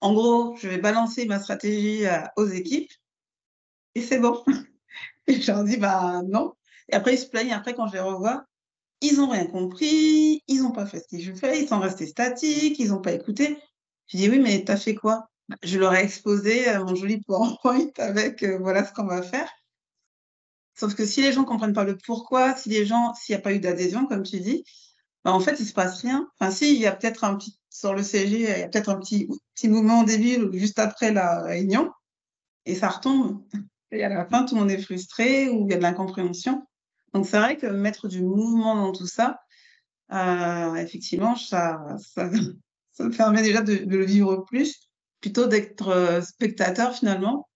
[0.00, 2.04] En gros, je vais balancer ma stratégie
[2.36, 2.90] aux équipes
[3.94, 4.42] et c'est bon.
[5.28, 6.54] Et je leur dis bah non.
[6.90, 7.52] Et après, ils se plaignent.
[7.52, 8.44] Après, quand je les revois,
[9.00, 12.06] ils n'ont rien compris, ils n'ont pas fait ce que je fais, ils sont restés
[12.06, 13.58] statiques, ils n'ont pas écouté.
[14.08, 15.28] Je dis oui, mais tu as fait quoi?
[15.62, 19.50] Je leur ai exposé euh, mon joli PowerPoint avec euh, voilà ce qu'on va faire.
[20.74, 23.38] Sauf que si les gens ne comprennent pas le pourquoi, si les gens, s'il n'y
[23.38, 24.64] a pas eu d'adhésion, comme tu dis,
[25.24, 26.28] bah, en fait, il ne se passe rien.
[26.38, 28.90] Enfin, si, il y a peut-être un petit, sur le CG, il y a peut-être
[28.90, 31.92] un petit, petit mouvement ou juste après la réunion,
[32.66, 33.42] et ça retombe.
[33.94, 36.66] Et à la fin, tout le monde est frustré ou il y a de l'incompréhension.
[37.12, 39.40] Donc c'est vrai que mettre du mouvement dans tout ça,
[40.12, 42.28] euh, effectivement, ça, ça,
[42.98, 44.90] me permet déjà de, le vivre plus,
[45.20, 47.48] plutôt d'être euh, spectateur finalement.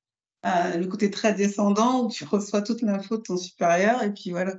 [0.46, 4.30] Euh, le côté très descendant où tu reçois toute l'info de ton supérieur et puis
[4.30, 4.54] voilà.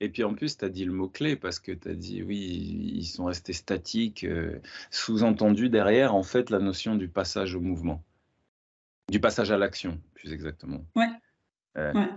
[0.00, 2.92] Et puis en plus, tu as dit le mot-clé parce que tu as dit oui,
[2.94, 4.26] ils sont restés statiques.
[4.90, 8.02] Sous-entendu derrière, en fait, la notion du passage au mouvement,
[9.10, 10.84] du passage à l'action, plus exactement.
[10.94, 11.08] Ouais.
[11.76, 12.08] ouais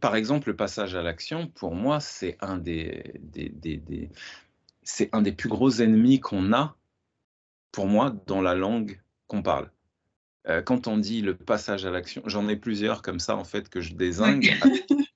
[0.00, 3.14] par exemple, le passage à l'action, pour moi, c'est un des,
[4.82, 6.76] c'est un des plus gros ennemis qu'on a,
[7.72, 9.70] pour moi, dans la langue qu'on parle.
[10.46, 13.68] Euh, quand on dit le passage à l'action, j'en ai plusieurs comme ça, en fait,
[13.68, 14.52] que je désingue.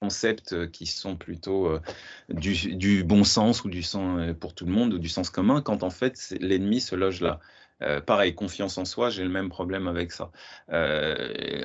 [0.00, 1.80] concepts qui sont plutôt euh,
[2.28, 5.62] du, bon sens ou du sens euh, pour tout le monde ou du sens commun,
[5.62, 7.40] quand en fait l'ennemi se loge là.
[7.82, 10.32] Euh, pareil, confiance en soi, j'ai le même problème avec ça.
[10.70, 11.64] Euh,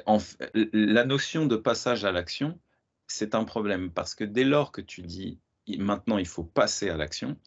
[0.74, 2.60] la notion de passage à l'action,
[3.08, 5.40] c'est un problème parce que dès lors que tu dis
[5.78, 7.38] maintenant il faut passer à l'action,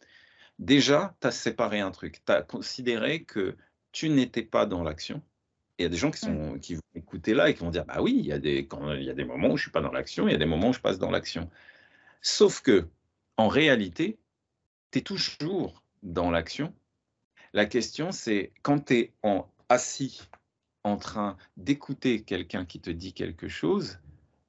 [0.59, 3.57] déjà tu as séparé un truc, tu as considéré que
[3.93, 5.23] tu n'étais pas dans l'action.
[5.79, 7.85] Il y a des gens qui, sont, qui vont écouter là et qui vont dire
[7.85, 9.65] bah oui, il y, a des, quand, il y a des moments où je ne
[9.65, 11.51] suis pas dans l'action, il y a des moments où je passe dans l'action.
[12.23, 12.89] Sauf que,
[13.37, 14.19] en réalité,
[14.93, 16.73] tu es toujours dans l'action
[17.55, 20.29] la question, c'est quand tu es en, assis
[20.83, 24.01] en train d'écouter quelqu'un qui te dit quelque chose,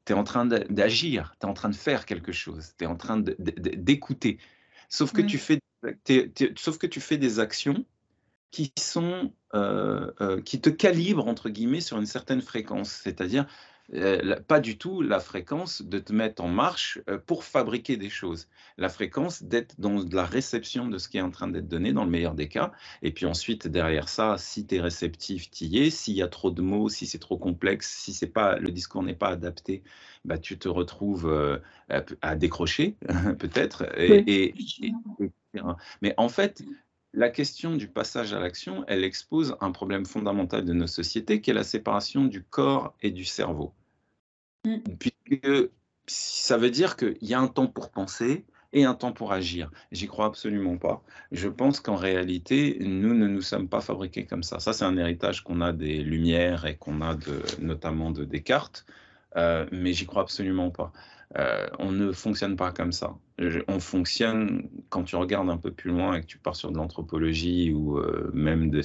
[0.06, 2.88] tu es en train d'agir, tu es en train de faire quelque chose, tu es
[2.88, 4.40] en train d'écouter.
[4.90, 5.60] Sauf, que tu fais,
[6.58, 7.86] sauf que tu fais des actions
[8.52, 13.46] qui sont euh, euh, qui te calibrent entre guillemets sur une certaine fréquence, c'est-à-dire
[13.94, 18.48] euh, pas du tout la fréquence de te mettre en marche pour fabriquer des choses.
[18.78, 22.04] La fréquence d'être dans la réception de ce qui est en train d'être donné dans
[22.04, 22.72] le meilleur des cas.
[23.02, 25.90] Et puis ensuite, derrière ça, si tu es réceptif, tu y es.
[25.90, 29.04] S'il y a trop de mots, si c'est trop complexe, si c'est pas le discours
[29.04, 29.84] n'est pas adapté,
[30.26, 31.62] bah, tu te retrouves
[32.22, 32.96] à, décrocher
[33.40, 33.86] peut-être.
[33.98, 34.54] et,
[36.02, 36.64] mais en fait,
[37.16, 41.50] la question du passage à l'action, elle expose un problème fondamental de nos sociétés qui
[41.50, 43.74] est la séparation du corps et du cerveau.
[44.66, 44.78] Mm.
[45.00, 45.70] Puisque
[46.08, 49.72] ça veut dire qu'il y a un temps pour penser et un temps pour agir.
[49.94, 51.02] J'y crois absolument pas.
[51.32, 54.60] Je pense qu'en réalité, nous ne nous sommes pas fabriqués comme ça.
[54.60, 58.86] Ça, c'est un héritage qu'on a des Lumières et qu'on a de, notamment de Descartes,
[59.38, 60.92] euh, mais j'y crois absolument pas.
[61.38, 63.16] Euh, on ne fonctionne pas comme ça.
[63.68, 66.78] On fonctionne, quand tu regardes un peu plus loin et que tu pars sur de
[66.78, 68.82] l'anthropologie ou euh, même des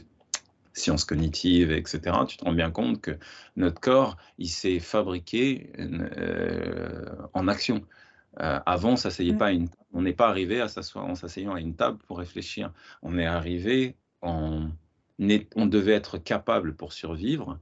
[0.73, 3.19] sciences cognitives, etc., tu te rends bien compte que
[3.57, 7.83] notre corps, il s'est fabriqué euh, en action.
[8.37, 11.99] avant, on pas une, on n'est pas arrivé à s'asseoir en s'asseyant à une table
[12.07, 12.73] pour réfléchir.
[13.03, 14.71] On est arrivé en,
[15.57, 17.59] on devait être capable pour survivre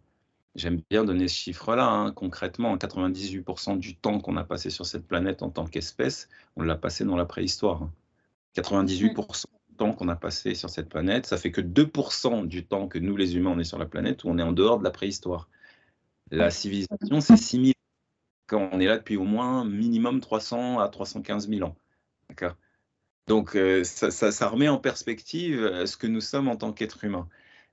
[0.58, 1.88] J'aime bien donner ce chiffre-là.
[1.88, 2.10] Hein.
[2.10, 6.74] Concrètement, 98% du temps qu'on a passé sur cette planète en tant qu'espèce, on l'a
[6.74, 7.88] passé dans la préhistoire.
[8.56, 9.50] 98% hein.
[9.70, 12.98] du temps qu'on a passé sur cette planète, ça fait que 2% du temps que
[12.98, 14.90] nous, les humains, on est sur la planète où on est en dehors de la
[14.90, 15.48] préhistoire.
[16.32, 17.74] La civilisation, c'est 6000
[18.48, 21.76] quand on est là depuis au moins minimum 300 à 315 000 ans.
[23.28, 27.04] Donc, euh, ça, ça, remet en perspective euh, ce que nous sommes en tant qu'êtres
[27.04, 27.28] humains.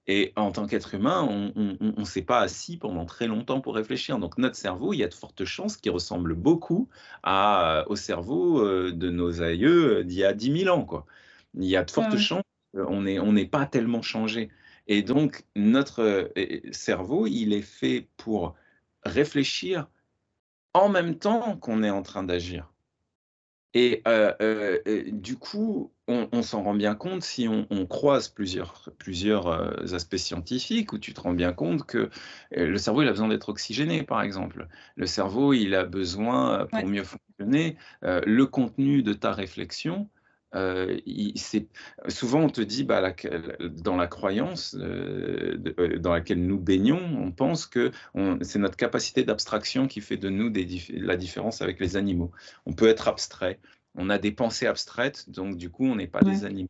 [0.08, 4.20] Et en tant qu'être humain, on ne s'est pas assis pendant très longtemps pour réfléchir.
[4.20, 6.89] Donc notre cerveau, il y a de fortes chances qu'il ressemble beaucoup
[7.24, 10.86] à, au cerveau euh, de nos aïeux d'il y a 10 000 ans.
[10.86, 11.06] Quoi.
[11.56, 12.43] Il y a de fortes chances
[12.76, 14.49] qu'on n'est on pas tellement changé.
[14.88, 18.53] Et donc notre euh, cerveau, il est fait pour
[19.03, 19.88] réfléchir
[20.74, 22.72] en même temps qu'on est en train d'agir.
[23.74, 24.80] Et euh,
[25.12, 30.99] du coup, on, s'en rend bien compte si on, croise plusieurs, plusieurs aspects scientifiques où
[30.99, 32.10] tu te rends bien compte que
[32.51, 34.68] le cerveau, il a besoin d'être oxygéné, par exemple.
[34.95, 40.08] Le cerveau, il a besoin, pour mieux fonctionner, le contenu de ta réflexion.
[42.08, 43.01] souvent, on te dit, bah,
[43.60, 47.91] dans la croyance dans laquelle nous baignons, on pense que
[48.41, 50.53] c'est notre capacité d'abstraction qui fait de nous
[50.89, 52.32] la différence avec les animaux.
[52.68, 53.60] On peut être abstrait,
[53.95, 56.69] on a des pensées abstraites, donc du coup, on n'est pas des animaux.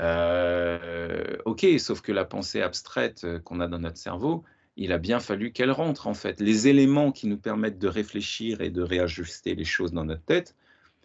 [0.00, 4.42] Euh, ok, sauf que la pensée abstraite euh, qu'on a dans notre cerveau,
[4.76, 6.40] il a bien fallu qu'elle rentre en fait.
[6.40, 10.56] Les éléments qui nous permettent de réfléchir et de réajuster les choses dans notre tête,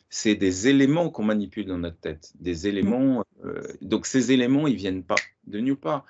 [0.10, 2.34] c'est des éléments qu'on manipule dans notre tête.
[2.40, 3.24] Des éléments.
[3.46, 6.06] Euh, donc ces éléments, ils viennent pas de nulle part.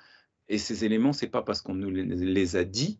[0.48, 2.98] Et ces éléments, c'est pas parce qu'on nous les a dit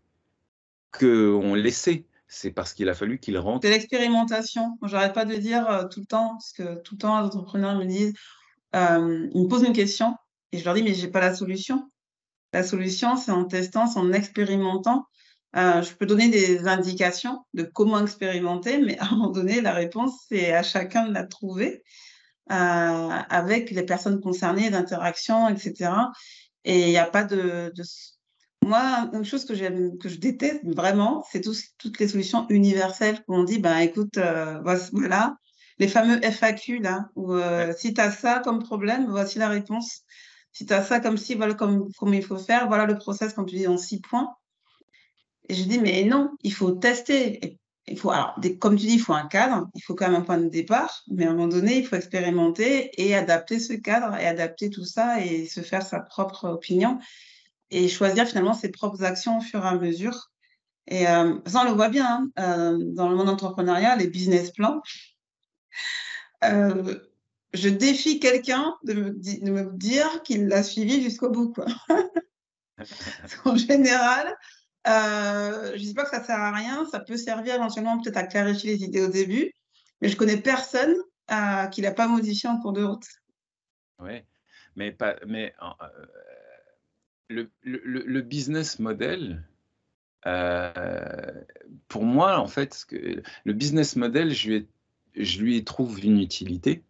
[0.92, 3.66] qu'on les sait c'est parce qu'il a fallu qu'il rentre.
[3.66, 4.78] C'est l'expérimentation.
[4.82, 7.26] Je n'arrête pas de dire euh, tout le temps, parce que tout le temps, les
[7.26, 8.14] entrepreneurs me disent,
[8.76, 10.16] euh, ils me posent une question
[10.52, 11.90] et je leur dis, mais je n'ai pas la solution.
[12.52, 15.06] La solution, c'est en testant, c'est en expérimentant.
[15.56, 19.72] Euh, je peux donner des indications de comment expérimenter, mais à un moment donné, la
[19.72, 21.82] réponse, c'est à chacun de la trouver
[22.52, 25.92] avec les personnes concernées, d'interaction, etc.
[26.64, 27.82] Et il n'y a pas de, de
[28.62, 33.34] moi, une chose que j'aime, que je déteste vraiment, c'est toutes les solutions universelles où
[33.34, 34.60] on dit, ben écoute, euh,
[34.92, 35.36] voilà,
[35.78, 40.02] les fameux FAQ là, où euh, si tu as ça comme problème, voici la réponse.
[40.52, 43.46] Si tu as ça comme si, voilà comme, il faut faire, voilà le process, comme
[43.46, 44.34] tu dis, en six points.
[45.48, 47.58] Et je dis, mais non, il faut tester.
[47.86, 50.24] Il faut, alors, comme tu dis, il faut un cadre, il faut quand même un
[50.24, 54.14] point de départ, mais à un moment donné, il faut expérimenter et adapter ce cadre
[54.16, 56.98] et adapter tout ça et se faire sa propre opinion
[57.70, 60.30] et choisir finalement ses propres actions au fur et à mesure.
[60.86, 64.50] Et euh, ça, on le voit bien hein, euh, dans le monde entrepreneurial, les business
[64.50, 64.82] plans.
[66.44, 66.98] Euh,
[67.52, 71.52] je défie quelqu'un de, me dire qu'il l'a suivi jusqu'au bout.
[71.52, 71.66] Quoi.
[73.44, 74.36] en général,
[74.84, 78.16] je ne dis pas que ça ne sert à rien, ça peut servir éventuellement peut-être
[78.16, 79.52] à clarifier les idées au début,
[80.00, 80.94] mais je connais personne
[81.70, 83.06] qui ne l'a pas modifié en cours de route.
[83.98, 84.22] Oui,
[84.76, 85.52] mais, pas, mais
[87.30, 89.44] le, business model,
[90.26, 91.32] euh,
[91.88, 92.86] pour moi, en fait,
[93.44, 94.68] le business model, je lui,
[95.16, 96.82] je lui trouve une utilité.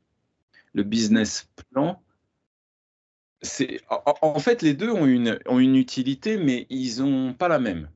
[0.72, 2.03] Le business plan,
[3.43, 7.59] c'est en, fait les deux ont une, ont une utilité, mais ils n'ont pas la
[7.59, 7.91] même.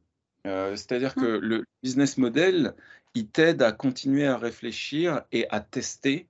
[0.47, 2.75] Euh, c'est-à-dire que le business model,
[3.15, 6.29] il t'aide à continuer à réfléchir et à tester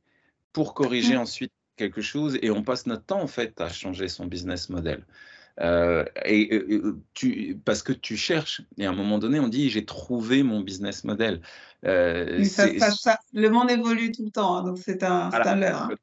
[0.53, 1.21] pour corriger Mmh.
[1.21, 2.39] ensuite quelque chose.
[2.43, 5.05] Et on passe notre temps, en fait, à changer son business model.
[5.61, 6.81] Euh, et, et,
[7.15, 8.63] tu, parce que tu cherches.
[8.79, 11.41] Et à un moment donné, on dit j'ai trouvé mon business model.
[11.85, 15.53] Euh, ça, ça, ça, le monde évolue tout le temps, hein, donc c'est un, voilà.
[15.53, 15.83] un leurre.
[15.83, 15.97] Hein.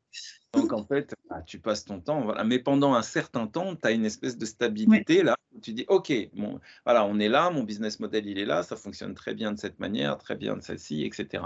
[0.53, 2.43] Donc en fait, bah, tu passes ton temps, voilà.
[2.43, 5.23] mais pendant un certain temps, tu as une espèce de stabilité oui.
[5.23, 8.45] là où tu dis ok, bon, voilà, on est là, mon business model il est
[8.45, 11.45] là, ça fonctionne très bien de cette manière, très bien de celle-ci, etc.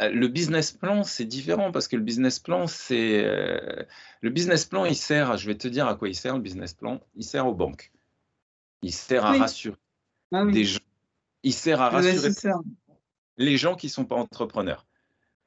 [0.00, 3.84] Euh, le business plan, c'est différent parce que le business plan, c'est euh,
[4.20, 6.74] le business plan, il sert, je vais te dire à quoi il sert le business
[6.74, 7.00] plan.
[7.14, 7.92] Il sert aux banques.
[8.82, 9.38] Il sert à oui.
[9.38, 9.76] rassurer
[10.32, 10.52] ah, oui.
[10.52, 10.80] des gens.
[11.42, 12.30] Il sert à rassurer
[13.36, 14.86] les gens qui sont pas entrepreneurs.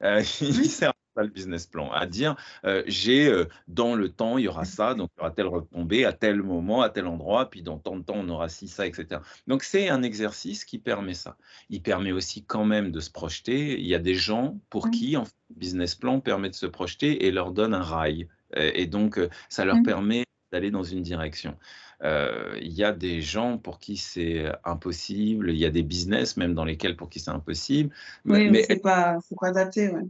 [0.02, 4.38] Euh, il sert à le business plan, à dire euh, j'ai euh, dans le temps
[4.38, 7.06] il y aura ça, donc il y aura telle retombée à tel moment, à tel
[7.06, 9.20] endroit, puis dans tant de temps on aura ci, ça, etc.
[9.46, 11.36] Donc c'est un exercice qui permet ça.
[11.70, 13.78] Il permet aussi quand même de se projeter.
[13.78, 16.66] Il y a des gens pour qui en fait, le business plan permet de se
[16.66, 18.28] projeter et leur donne un rail.
[18.56, 19.82] Et, et donc ça leur mmh.
[19.82, 21.56] permet d'aller dans une direction.
[22.02, 26.36] Euh, il y a des gens pour qui c'est impossible, il y a des business
[26.36, 27.92] même dans lesquels pour qui c'est impossible.
[28.24, 29.88] Oui, mais c'est pas, pas adapté.
[29.88, 30.02] Ouais.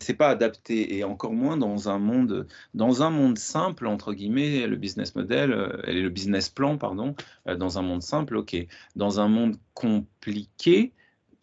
[0.00, 4.66] C'est pas adapté et encore moins dans un monde dans un monde simple entre guillemets
[4.66, 7.14] le business model euh, et le business plan pardon
[7.48, 8.56] euh, dans un monde simple ok
[8.96, 10.92] dans un monde compliqué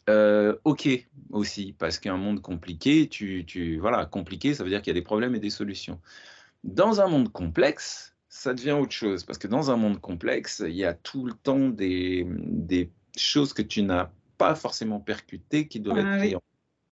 [0.10, 4.92] euh, ok aussi parce qu'un monde compliqué tu, tu voilà compliqué ça veut dire qu'il
[4.92, 6.00] y a des problèmes et des solutions
[6.64, 9.24] dans un monde complexe ça devient autre chose.
[9.24, 13.54] Parce que dans un monde complexe, il y a tout le temps des, des choses
[13.54, 16.36] que tu n'as pas forcément percutées qui doivent ah, être oui.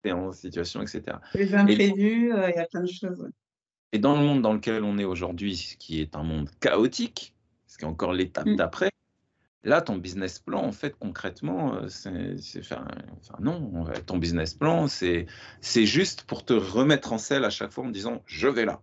[0.06, 1.18] En, en, situation, etc.
[1.34, 3.30] Les imprévus, euh, il y a plein de choses.
[3.92, 7.36] Et dans le monde dans lequel on est aujourd'hui, qui est un monde chaotique,
[7.68, 8.56] ce qui est encore l'étape mm.
[8.56, 8.92] d'après,
[9.64, 12.86] là, ton business plan, en fait, concrètement, euh, c'est enfin,
[13.40, 15.28] non, ton business plan, c'est
[15.62, 18.82] juste pour te remettre en selle à chaque fois en disant je vais là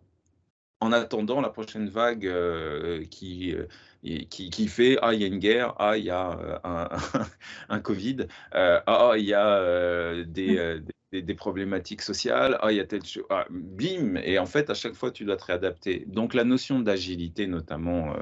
[0.81, 3.67] en attendant la prochaine vague euh, qui, euh,
[4.03, 6.89] qui, qui, fait Ah, il y a une guerre, ah, il y a un,
[7.69, 10.81] un, Covid, euh, ah, il y a des,
[11.13, 14.71] des, des, problématiques sociales, ah, il y a telle chose, ah, bim Et en fait,
[14.71, 16.05] à chaque fois, tu dois te réadapter.
[16.07, 18.15] Donc, la notion d'agilité, notamment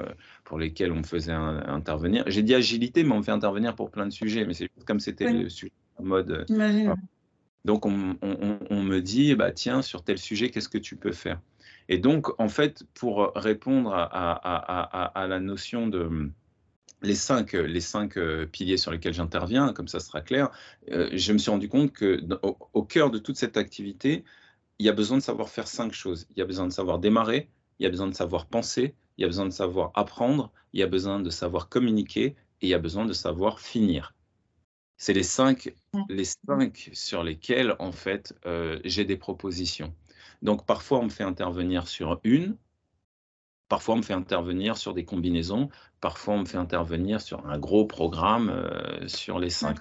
[0.44, 3.74] pour lesquels on me faisait un, intervenir, j'ai dit agilité, mais on me fait intervenir
[3.74, 5.42] pour plein de sujets, mais c'est comme c'était oui.
[5.44, 6.46] le sujet en mode.
[7.64, 11.12] Donc, on, on, on, me dit, bah, tiens, sur tel sujet, qu'est-ce que tu peux
[11.12, 11.40] faire?
[11.88, 16.30] Et donc, en fait, pour répondre à, à, à, à la notion de
[17.04, 18.18] les cinq, les cinq
[18.50, 20.50] piliers sur lesquels j'interviens, comme ça sera clair,
[20.90, 24.24] euh, je me suis rendu compte que au, au, cœur de toute cette activité,
[24.78, 26.26] il y a besoin de savoir faire cinq choses.
[26.30, 27.48] Il y a besoin de savoir démarrer,
[27.78, 30.80] il y a besoin de savoir penser, il y a besoin de savoir apprendre, il
[30.80, 32.24] y a besoin de savoir communiquer
[32.60, 34.14] et il y a besoin de savoir finir.
[34.96, 35.74] C'est les cinq,
[36.08, 39.94] les cinq sur lesquels, en fait, euh, j'ai des propositions.
[40.42, 42.56] Donc parfois on me fait intervenir sur une,
[43.68, 45.68] parfois on me fait intervenir sur des combinaisons,
[46.00, 49.78] parfois on me fait intervenir sur un gros programme euh, sur les cinq.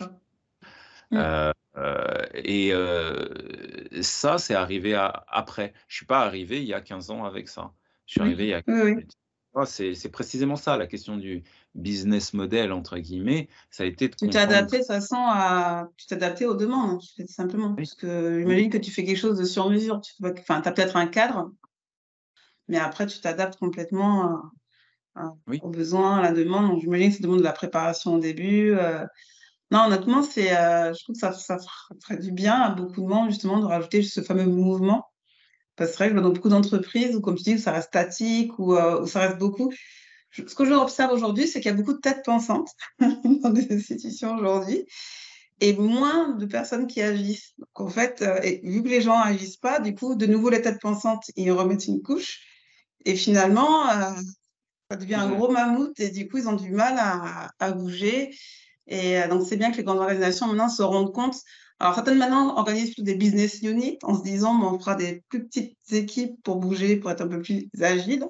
[1.14, 2.74] Euh, euh, et
[4.02, 5.74] ça, c'est arrivé à, après.
[5.88, 7.72] Je ne suis pas arrivé il y a 15 ans avec ça.
[8.06, 8.28] Je suis oui.
[8.28, 9.08] arrivé il y a 15 oui, oui.
[9.56, 11.44] Ah, c'est précisément ça, la question du
[11.76, 13.50] business model, entre guillemets.
[13.70, 15.90] Ça a été de tu t'es adapté de façon à.
[15.96, 17.70] Tu t'es adapté aux demandes, simplement.
[17.70, 17.76] Oui.
[17.84, 20.02] Parce que j'imagine que tu fais quelque chose de sur mesure.
[20.02, 21.52] Tu enfin, as peut-être un cadre,
[22.68, 24.42] mais après, tu t'adaptes complètement
[25.16, 25.60] à, oui.
[25.64, 26.80] aux besoins, à la demande.
[26.82, 28.72] J'imagine que ça demande de la préparation au début.
[28.72, 29.06] Euh...
[29.72, 31.58] Non, honnêtement, c'est, euh, je trouve que ça, ça
[32.02, 35.08] ferait du bien à beaucoup de monde, justement, de rajouter ce fameux mouvement
[35.76, 38.58] parce que c'est vrai que dans beaucoup d'entreprises où, comme tu dis, ça reste statique
[38.60, 39.74] ou euh, où ça reste beaucoup.
[40.30, 43.72] Je, ce que j'observe aujourd'hui, c'est qu'il y a beaucoup de têtes pensantes dans des
[43.74, 44.86] institutions aujourd'hui
[45.62, 47.54] et moins de personnes qui agissent.
[47.58, 50.50] Donc, en fait, euh, et vu que les gens agissent pas, du coup, de nouveau,
[50.50, 52.42] les têtes pensantes, ils remettent une couche.
[53.06, 54.12] Et finalement, euh,
[54.90, 58.36] ça devient un gros mammouth et du coup, ils ont du mal à, à bouger.
[58.88, 61.38] Et euh, donc, c'est bien que les grandes organisations maintenant se rendent compte
[61.80, 65.22] alors, certaines maintenant organisent plutôt des business units en se disant, bon, on fera des
[65.28, 68.26] plus petites équipes pour bouger, pour être un peu plus agile.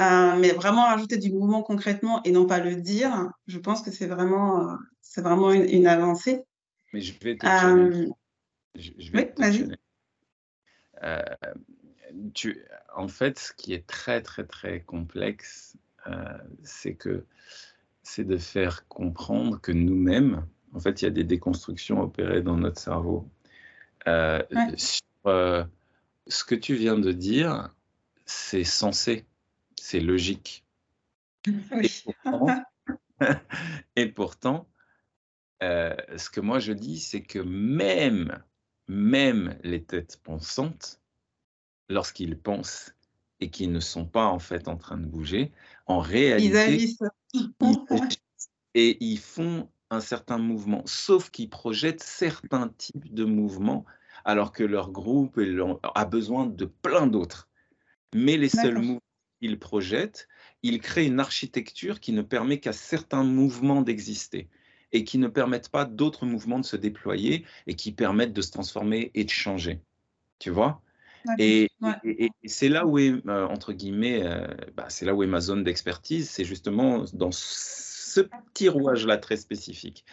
[0.00, 3.92] Euh, mais vraiment rajouter du mouvement concrètement et non pas le dire, je pense que
[3.92, 6.42] c'est vraiment, c'est vraiment une, une, avancée.
[6.92, 7.46] Mais je vais te
[8.74, 9.68] je, je vais Oui, vas-y.
[12.34, 12.64] Tu,
[12.94, 17.24] en fait, ce qui est très, très, très complexe, euh, c'est que
[18.02, 22.56] c'est de faire comprendre que nous-mêmes, en fait, il y a des déconstructions opérées dans
[22.56, 23.28] notre cerveau.
[24.06, 24.76] Euh, Ouais.
[24.76, 25.64] sur, euh,
[26.26, 27.74] ce que tu viens de dire,
[28.26, 29.26] c'est sensé,
[29.76, 30.64] c'est logique.
[31.46, 32.02] Et Oui.
[32.04, 32.64] pourtant,
[33.96, 34.68] et pourtant,
[35.60, 38.42] ce que moi je dis, c'est que même,
[38.88, 41.01] même les têtes pensantes,
[41.92, 42.94] lorsqu'ils pensent
[43.40, 45.52] et qu'ils ne sont pas en fait en train de bouger,
[45.86, 46.96] en réalité,
[48.74, 53.84] et ils font un certain mouvement, sauf qu'ils projettent certains types de mouvements,
[54.24, 55.38] alors que leur groupe
[55.82, 57.48] a besoin de plein d'autres.
[58.14, 59.00] Mais les seuls mouvements
[59.40, 60.28] qu'ils projettent,
[60.62, 64.48] ils créent une architecture qui ne permet qu'à certains mouvements d'exister
[64.92, 68.52] et qui ne permettent pas d'autres mouvements de se déployer et qui permettent de se
[68.52, 69.80] transformer et de changer.
[70.38, 70.80] Tu vois?
[71.38, 71.70] Et,
[72.44, 75.64] c'est là où est, euh, entre guillemets, euh, bah, c'est là où est ma zone
[75.64, 80.04] d'expertise, c'est justement dans ce petit rouage-là très spécifique.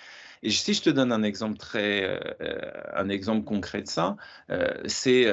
[0.41, 2.03] Et si je te donne un exemple très,
[2.41, 4.15] euh, un exemple concret de ça,
[4.85, 5.27] c'est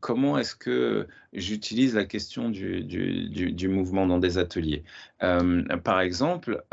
[0.00, 4.82] comment est-ce que j'utilise la question du, du, du, mouvement dans des ateliers?
[5.20, 6.64] par exemple,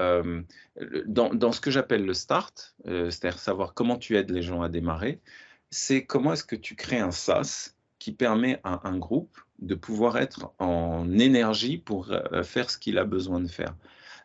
[1.05, 4.69] dans, dans, ce que j'appelle le start, c'est-à-dire savoir comment tu aides les gens à
[4.69, 5.21] démarrer,
[5.69, 10.17] c'est comment est-ce que tu crées un SaaS qui permet à un groupe de pouvoir
[10.17, 13.75] être en énergie pour euh, faire ce qu'il a besoin de faire.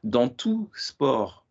[0.05, 1.45] Dans tout sport,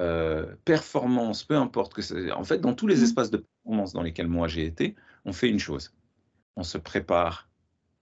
[0.00, 3.04] euh, performance, peu importe que c'est, en fait, dans tous les mmh.
[3.04, 5.94] espaces de performance dans lesquels moi j'ai été, on fait une chose.
[6.56, 7.48] On se prépare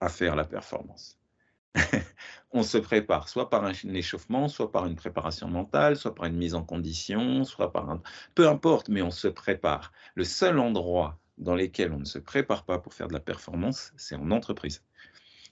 [0.00, 1.18] à faire la performance.
[2.52, 6.36] on se prépare soit par un échauffement, soit par une préparation mentale, soit par une
[6.36, 8.02] mise en condition, soit par un...
[8.34, 9.92] Peu importe, mais on se prépare.
[10.14, 13.92] Le seul endroit dans lesquels on ne se prépare pas pour faire de la performance,
[13.96, 14.82] c'est en entreprise.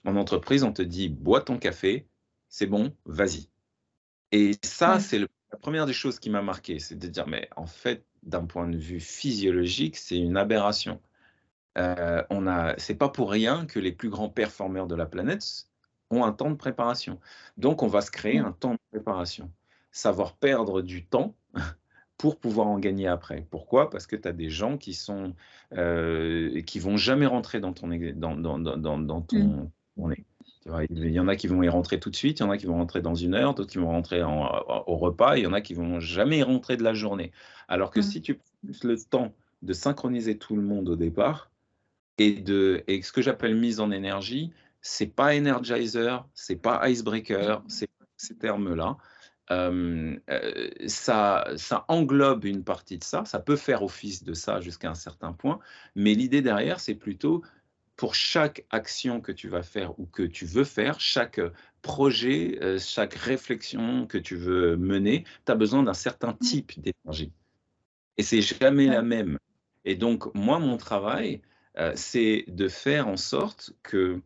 [0.05, 2.07] En entreprise, on te dit bois ton café,
[2.49, 3.49] c'est bon, vas-y.
[4.31, 5.27] Et ça, c'est la
[5.61, 8.77] première des choses qui m'a marqué, c'est de dire, mais en fait, d'un point de
[8.77, 11.01] vue physiologique, c'est une aberration.
[11.77, 15.67] Euh, on a, c'est pas pour rien que les plus grands performeurs de la planète
[16.09, 17.19] ont un temps de préparation.
[17.57, 19.51] Donc, on va se créer un temps de préparation.
[19.91, 21.35] Savoir perdre du temps,
[22.17, 23.45] pour pouvoir en gagner après.
[23.49, 23.89] Pourquoi?
[23.89, 25.33] Parce que tu as des gens qui sont
[25.73, 30.13] euh, qui vont jamais rentrer dans ton dans, dans, dans, dans ton, mmh.
[30.89, 32.57] il y en a qui vont y rentrer tout de suite, il y en a
[32.57, 35.53] qui vont rentrer dans une heure, d'autres qui vont rentrer au repas, il y en
[35.53, 37.31] a qui vont jamais y rentrer de la journée.
[37.67, 38.03] Alors que mmh.
[38.03, 41.49] si tu prends le temps de synchroniser tout le monde au départ
[42.17, 44.51] et de et ce que j'appelle mise en énergie,
[44.81, 47.69] c'est pas energizer, c'est pas icebreaker, mmh.
[47.69, 48.97] c'est ces termes-là
[49.49, 54.95] ça, ça englobe une partie de ça, ça peut faire office de ça jusqu'à un
[54.95, 55.59] certain point,
[55.95, 57.43] mais l'idée derrière, c'est plutôt
[57.95, 61.39] pour chaque action que tu vas faire ou que tu veux faire, chaque
[61.81, 66.39] projet, chaque réflexion que tu veux mener, tu as besoin d'un certain mmh.
[66.39, 67.31] type d'énergie.
[68.17, 69.37] Et c'est jamais la même.
[69.85, 71.41] Et donc, moi, mon travail,
[71.95, 74.21] c'est de faire en sorte que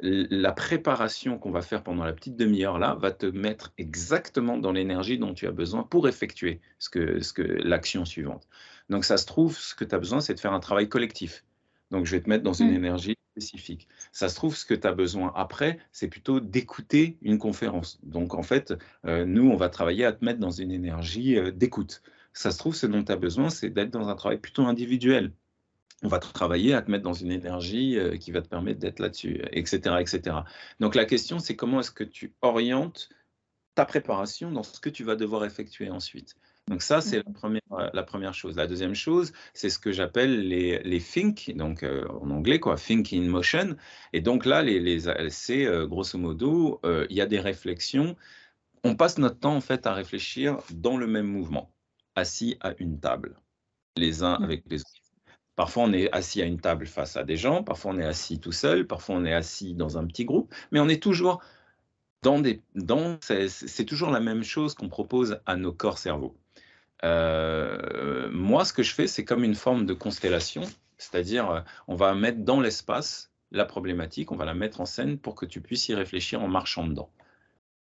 [0.00, 4.72] la préparation qu'on va faire pendant la petite demi-heure là va te mettre exactement dans
[4.72, 8.48] l'énergie dont tu as besoin pour effectuer ce que, ce que l'action suivante.
[8.88, 11.44] Donc ça se trouve, ce que tu as besoin, c'est de faire un travail collectif.
[11.90, 12.76] Donc je vais te mettre dans une mmh.
[12.76, 13.88] énergie spécifique.
[14.12, 17.98] Ça se trouve, ce que tu as besoin après, c'est plutôt d'écouter une conférence.
[18.02, 18.74] Donc en fait,
[19.06, 22.02] euh, nous, on va travailler à te mettre dans une énergie euh, d'écoute.
[22.32, 25.32] Ça se trouve, ce dont tu as besoin, c'est d'être dans un travail plutôt individuel
[26.02, 29.00] on va travailler à te mettre dans une énergie euh, qui va te permettre d'être
[29.00, 30.36] là-dessus, etc., etc.
[30.80, 33.08] Donc la question, c'est comment est-ce que tu orientes
[33.74, 36.34] ta préparation dans ce que tu vas devoir effectuer ensuite.
[36.66, 38.56] Donc ça, c'est la première, euh, la première chose.
[38.56, 42.76] La deuxième chose, c'est ce que j'appelle les, les think, donc euh, en anglais, quoi,
[42.76, 43.76] think in motion.
[44.12, 48.16] Et donc là, les, les c'est grosso modo, il y a des réflexions.
[48.84, 51.72] On passe notre temps en fait à réfléchir dans le même mouvement,
[52.14, 53.36] assis à une table,
[53.96, 54.44] les uns mmh.
[54.44, 55.07] avec les autres.
[55.58, 58.38] Parfois, on est assis à une table face à des gens, parfois on est assis
[58.38, 61.42] tout seul, parfois on est assis dans un petit groupe, mais on est toujours
[62.22, 62.62] dans des...
[63.48, 66.36] C'est toujours la même chose qu'on propose à nos corps-cerveaux.
[67.02, 70.62] Euh, moi, ce que je fais, c'est comme une forme de constellation,
[70.96, 75.34] c'est-à-dire on va mettre dans l'espace la problématique, on va la mettre en scène pour
[75.34, 77.10] que tu puisses y réfléchir en marchant dedans.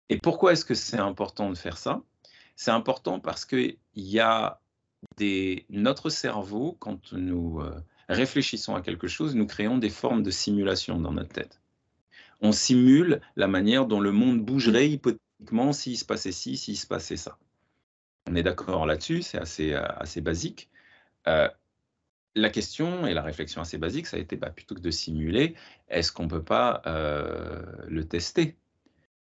[0.09, 2.03] Et pourquoi est-ce que c'est important de faire ça?
[2.55, 4.61] C'est important parce qu'il y a
[5.69, 7.75] notre cerveau, quand nous euh,
[8.09, 11.61] réfléchissons à quelque chose, nous créons des formes de simulation dans notre tête.
[12.41, 16.87] On simule la manière dont le monde bougerait hypothétiquement s'il se passait ci, s'il se
[16.87, 17.37] passait ça.
[18.27, 20.69] On est d'accord là-dessus, c'est assez, euh, assez basique.
[21.27, 21.49] Euh,
[22.35, 25.55] la question et la réflexion assez basique, ça a été bah, plutôt que de simuler,
[25.87, 28.57] est-ce qu'on ne peut pas le tester?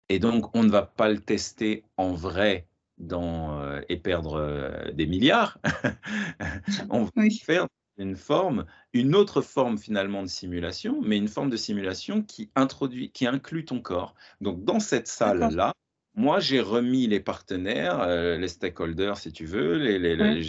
[0.09, 2.68] Et donc, on ne va pas le tester en vrai
[2.99, 5.57] dans, euh, et perdre euh, des milliards,
[6.89, 11.57] on va faire une forme, une autre forme finalement de simulation, mais une forme de
[11.57, 14.15] simulation qui introduit, qui inclut ton corps.
[14.41, 15.73] Donc dans cette salle-là,
[16.15, 20.41] moi j'ai remis les partenaires, euh, les stakeholders si tu veux, les, les,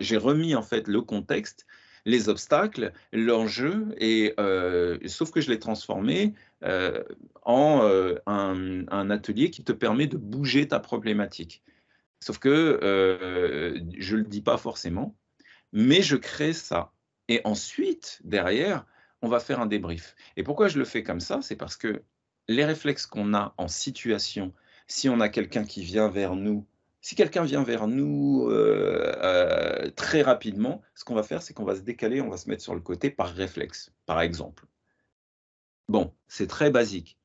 [0.00, 1.66] J'ai remis en fait le contexte,
[2.06, 7.02] les obstacles, l'enjeu, et euh, sauf que je l'ai transformé euh,
[7.42, 11.62] en euh, un, atelier qui te permet de bouger ta problématique.
[12.20, 15.16] Sauf que je ne le dis pas forcément,
[15.72, 16.92] mais je crée ça.
[17.28, 18.86] Et ensuite, derrière,
[19.20, 20.14] on va faire un débrief.
[20.36, 21.40] Et pourquoi je le fais comme ça?
[21.42, 22.02] C'est parce que
[22.48, 24.54] les réflexes qu'on a en situation,
[24.86, 26.64] si on a quelqu'un qui vient vers nous,
[27.06, 31.64] si quelqu'un vient vers nous euh, euh, très rapidement, ce qu'on va faire, c'est qu'on
[31.64, 34.66] va se décaler, on va se mettre sur le côté par réflexe, par exemple.
[35.88, 37.16] Bon, c'est très basique.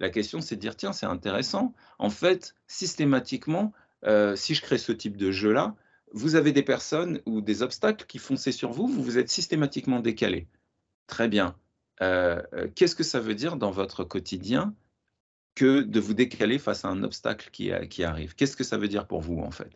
[0.00, 1.72] La question, c'est de dire, tiens, c'est intéressant.
[2.00, 3.72] En fait, systématiquement,
[4.04, 5.76] euh, si je crée ce type de jeu-là,
[6.12, 10.00] vous avez des personnes ou des obstacles qui fonçaient sur vous, vous vous êtes systématiquement
[10.00, 10.48] décalé.
[11.06, 11.54] Très bien.
[12.00, 14.74] Qu'est-ce que ça veut dire dans votre quotidien
[15.58, 18.36] que de vous décaler face à un obstacle qui, qui arrive.
[18.36, 19.72] Qu'est-ce que ça veut dire pour vous, en fait?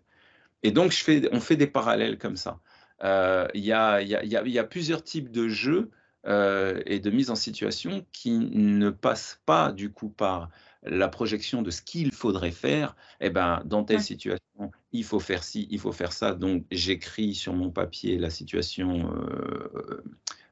[0.62, 2.61] Et donc, je fais, on fait des parallèles comme ça.
[3.03, 5.91] Euh, il y, a, y, a, y, a, plusieurs types de jeux
[6.24, 10.51] euh, et de mise en situation qui ne passent pas, du coup, par
[10.85, 12.95] la projection de ce qu'il faudrait faire.
[13.20, 16.33] Eh ben, dans telle situation, il faut faire ci, il faut faire ça.
[16.33, 19.12] Donc, j'écris sur mon papier la situation.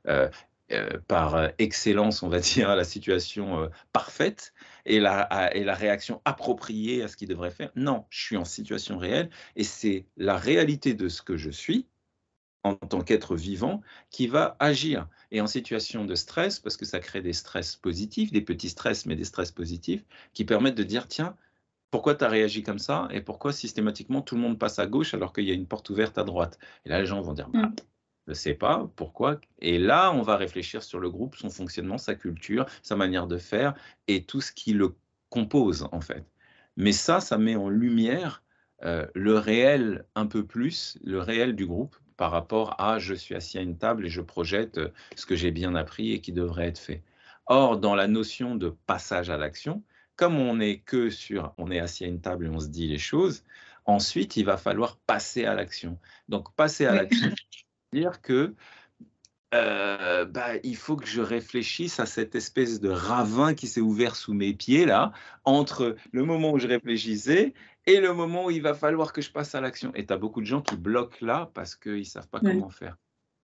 [0.09, 0.29] Euh,
[1.09, 4.55] par excellence, on va dire, la situation parfaite
[4.91, 7.71] et la, et la réaction appropriée à ce qu'il devrait faire.
[7.77, 11.87] Non, je suis en situation réelle et c'est la réalité de ce que je suis
[12.65, 15.09] en tant qu'être vivant qui va agir.
[15.31, 19.07] Et en situation de stress, parce que ça crée des stress positifs, des petits stress,
[19.07, 21.37] mais des stress positifs, qui permettent de dire, tiens,
[21.93, 25.15] pourquoi tu as réagi comme ça et pourquoi systématiquement tout le monde passe à gauche
[25.15, 26.59] alors qu'il y a une porte ouverte à droite?
[26.85, 27.77] Et là, les gens vont dire, bah, mmh.
[28.27, 29.41] Je ne sais pas pourquoi.
[29.61, 33.39] Et là, on va réfléchir sur le groupe, son fonctionnement, sa culture, sa manière de
[33.39, 33.75] faire
[34.09, 34.95] et tout ce qui le
[35.31, 36.25] compose, en fait.
[36.77, 38.43] Mais ça, ça met en lumière
[38.85, 43.35] euh, le réel un peu plus, le réel du groupe par rapport à je suis
[43.35, 46.33] assis à une table et je projette euh, ce que j'ai bien appris et qui
[46.33, 47.03] devrait être fait.
[47.47, 49.83] Or, dans la notion de passage à l'action,
[50.17, 52.89] comme on est que sur on est assis à une table et on se dit
[52.89, 53.45] les choses,
[53.87, 55.99] ensuite il va falloir passer à l'action.
[56.29, 57.31] Donc passer à l'action,
[57.93, 58.55] dire que
[59.53, 64.15] euh, bah, il faut que je réfléchisse à cette espèce de ravin qui s'est ouvert
[64.15, 65.13] sous mes pieds là,
[65.45, 67.55] entre le moment où je réfléchissais
[67.87, 69.93] et le moment où il va falloir que je passe à l'action.
[69.95, 72.71] Et tu as beaucoup de gens qui bloquent là parce qu'ils ne savent pas comment
[72.71, 72.97] faire.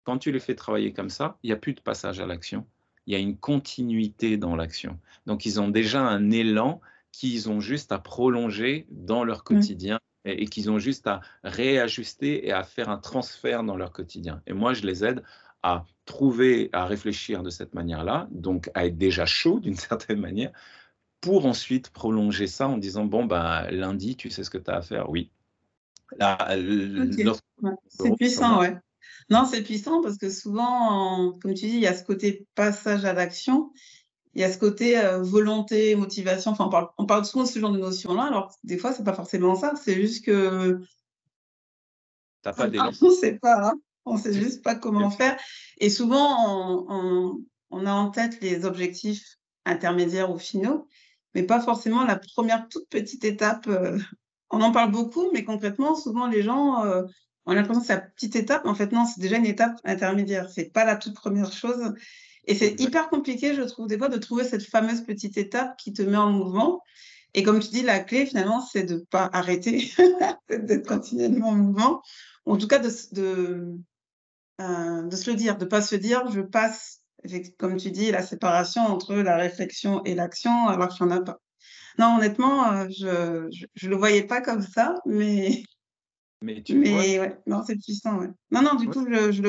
[0.03, 2.67] Quand tu les fais travailler comme ça, il n'y a plus de passage à l'action.
[3.07, 4.99] Il y a une continuité dans l'action.
[5.25, 6.81] Donc ils ont déjà un élan
[7.11, 12.51] qu'ils ont juste à prolonger dans leur quotidien et, qu'ils ont juste à réajuster et
[12.51, 14.41] à faire un transfert dans leur quotidien.
[14.47, 15.23] Et moi, je les aide
[15.63, 20.51] à trouver, à réfléchir de cette manière-là, donc à être déjà chaud d'une certaine manière,
[21.21, 24.77] pour ensuite prolonger ça en disant, bon, bah, lundi, tu sais ce que tu as
[24.77, 25.09] à faire?
[25.09, 25.31] Oui.
[27.87, 28.77] C'est puissant, ouais.
[29.29, 33.05] Non, c'est puissant parce que souvent, comme tu dis, il y a ce côté passage
[33.05, 33.71] à l'action
[34.35, 36.51] il y a ce côté euh, volonté, motivation.
[36.51, 39.05] Enfin, on parle, on parle, souvent de ce genre de notions-là, alors des fois, c'est
[39.05, 39.73] pas forcément ça.
[39.81, 40.81] C'est juste que.
[42.41, 42.67] T'as pas
[43.01, 43.69] On ne sait pas.
[43.69, 43.79] Hein.
[44.05, 45.39] On sait juste pas comment faire.
[45.79, 50.87] Et souvent, on, on, a en tête les objectifs intermédiaires ou finaux,
[51.33, 53.67] mais pas forcément la première toute petite étape.
[53.67, 53.97] Euh.
[54.51, 56.85] On en parle beaucoup, mais concrètement, souvent, les gens.
[56.85, 57.03] Euh,
[57.47, 60.49] ont l'impression que c'est la petite étape, en fait, non, c'est déjà une étape intermédiaire.
[60.49, 61.93] C'est pas la toute première chose.
[62.47, 65.93] Et c'est hyper compliqué, je trouve, des fois, de trouver cette fameuse petite étape qui
[65.93, 66.81] te met en mouvement.
[67.33, 69.91] Et comme tu dis, la clé, finalement, c'est de ne pas arrêter,
[70.49, 72.01] d'être continuellement en mouvement.
[72.45, 73.75] En tout cas, de, de,
[74.61, 77.01] euh, de se le dire, de ne pas se dire, je passe,
[77.57, 81.21] comme tu dis, la séparation entre la réflexion et l'action, alors qu'il n'y en a
[81.21, 81.39] pas.
[81.97, 85.63] Non, honnêtement, euh, je ne le voyais pas comme ça, mais.
[86.41, 88.29] Mais tu mais, ouais, non, c'est puissant, ouais.
[88.51, 89.41] Non, non, du coup, je, je,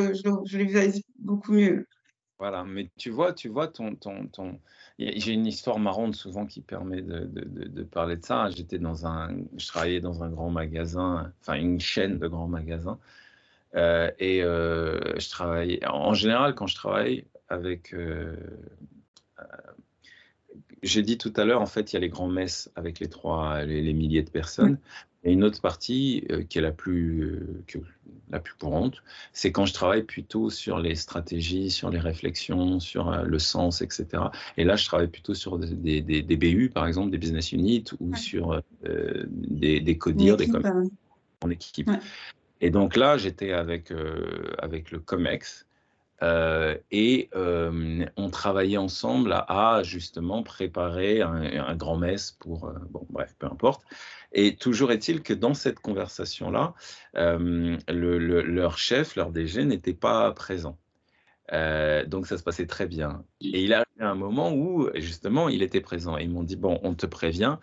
[0.44, 1.86] je le visualise beaucoup mieux.
[2.39, 4.61] Voilà, mais tu vois, tu vois ton, ton, ton...
[4.99, 8.51] J'ai une histoire marrante souvent qui permet de, de, de, parler de ça.
[8.51, 12.99] J'étais dans un, je travaillais dans un grand magasin, enfin une chaîne de grands magasins,
[13.74, 15.87] euh, et euh, je travaillais.
[15.87, 18.37] En général, quand je travaille avec, euh,
[20.87, 23.09] j'ai dit tout à l'heure, en fait, il y a les grands messes avec les
[23.09, 24.78] trois, les, milliers de personnes.
[25.24, 27.41] Et une autre partie qui est la plus,
[28.30, 33.11] la plus courante, c'est quand je travaille plutôt sur les stratégies, sur les réflexions, sur
[33.11, 34.24] euh, le sens, etc.
[34.57, 37.84] Et là, je travaille plutôt sur des, des, des BU, par exemple, des business units,
[38.01, 40.89] ou sur euh, des, des codires, des com
[41.43, 41.91] en équipe.
[42.61, 45.66] Et donc là, j'étais avec, euh, avec le COMEX,
[46.23, 53.35] Euh, et euh, on travaillait ensemble à, justement préparer un, grand mess pour, bon bref,
[53.39, 53.83] peu importe.
[54.33, 56.75] Et toujours est-il que dans cette conversation-là,
[57.14, 60.79] leur chef, leur DG n'était pas présent.
[61.51, 63.25] donc ça se passait très bien.
[63.41, 66.19] Et il a eu un moment où justement il était présent.
[66.19, 67.59] Et ils m'ont dit, bon, on te prévient,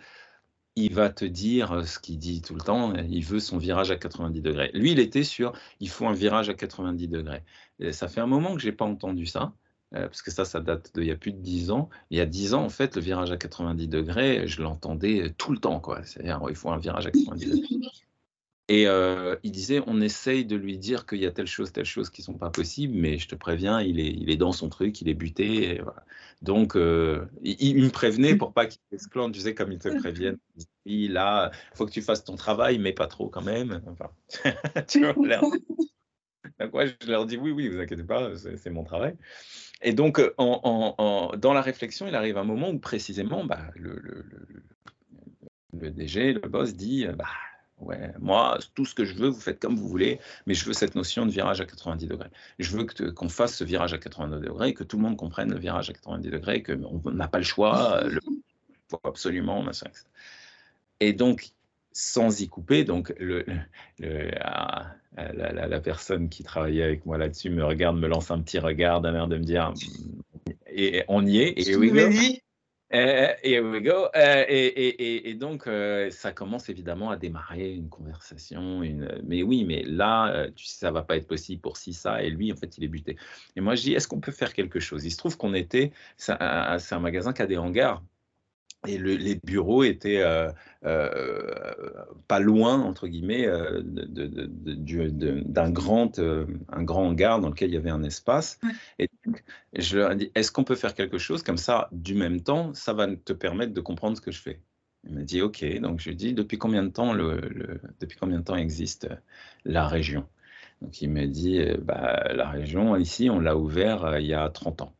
[0.76, 3.95] il va te dire ce qu'il dit tout le temps, il veut son virage à
[3.95, 4.71] 90 degrés.
[4.74, 7.43] Lui, il était sur, il faut un virage à 90 degrés.
[7.91, 9.53] Ça fait un moment que je n'ai pas entendu ça,
[9.91, 11.89] parce que ça, ça date d'il y a plus de 10 ans.
[12.09, 15.51] Il y a 10 ans, en fait, le virage à 90 degrés, je l'entendais tout
[15.51, 15.82] le temps.
[16.03, 17.67] C'est-à-dire, il faut un virage à 90 degrés.
[18.70, 18.86] Et
[19.43, 22.22] il disait, on essaye de lui dire qu'il y a telle chose, telle chose qui
[22.22, 25.09] sont pas possibles, mais je te préviens, il est, il est dans son truc, il
[25.09, 25.82] est buté.
[26.41, 30.39] Donc, il, me prévenait pour pas qu'il s'esclante, tu sais, comme ils te préviennent.
[30.86, 33.82] Il là, faut que tu fasses ton travail, mais pas trop quand même.
[33.88, 34.09] Enfin,
[34.88, 35.14] tu vois,
[36.59, 39.16] donc, moi, je leur dis, oui, oui, vous inquiétez pas, c'est mon travail.
[39.82, 44.26] Et donc, en, dans la réflexion, il arrive un moment où précisément, bah, le, le,
[44.30, 44.64] le,
[45.74, 47.26] le DG, le boss dit, bah,
[47.84, 50.73] Ouais, moi, tout ce que je veux, vous faites comme vous voulez, mais je veux
[50.73, 52.29] cette notion de virage à 90 degrés.
[52.59, 55.59] Je veux qu'on fasse ce virage à 90 degrés que tout le monde comprenne le
[55.59, 58.21] virage à 90 degrés qu'on n'a pas le choix, le
[58.89, 59.65] faut absolument,
[60.99, 61.51] Et donc,
[61.91, 63.45] sans y couper, donc le,
[64.41, 69.01] ah, la, personne qui travaillait avec moi là-dessus me regarde, me lance un petit regard
[69.01, 69.73] d'un air de me dire,
[70.67, 72.41] et on y est, et oui,
[72.94, 74.08] et, we go.
[74.14, 78.84] et, donc, euh, ça commence évidemment à démarrer une conversation.
[78.84, 79.22] Une...
[79.24, 82.22] Mais oui, mais là, euh, tu sais, ça va pas être possible pour ci, ça.
[82.22, 83.18] Et lui, en fait, il est buté.
[83.56, 85.06] Et moi, je dis, est-ce qu'on peut faire quelque chose?
[85.06, 88.04] Il se trouve qu'on était, c'est un, magasin qui a des hangars
[88.88, 90.51] et les bureaux étaient euh,
[90.86, 91.39] euh,
[92.27, 97.89] pas loin, entre guillemets, euh, d'un grand, un grand hangar dans lequel il y avait
[97.89, 98.59] un espace.
[98.99, 99.09] Et
[99.73, 102.73] je leur ai dit, est-ce qu'on peut faire quelque chose comme ça, du même temps,
[102.73, 104.59] ça va te permettre de comprendre ce que je fais.
[105.05, 105.63] Il m'a dit, OK.
[105.79, 109.07] Donc, je lui ai dit, depuis combien de temps, le, depuis combien de temps existe
[109.65, 110.25] la région?
[110.81, 114.81] Donc, il m'a dit, bah, la région, ici, on l'a ouvert il y a 30
[114.81, 114.93] ans.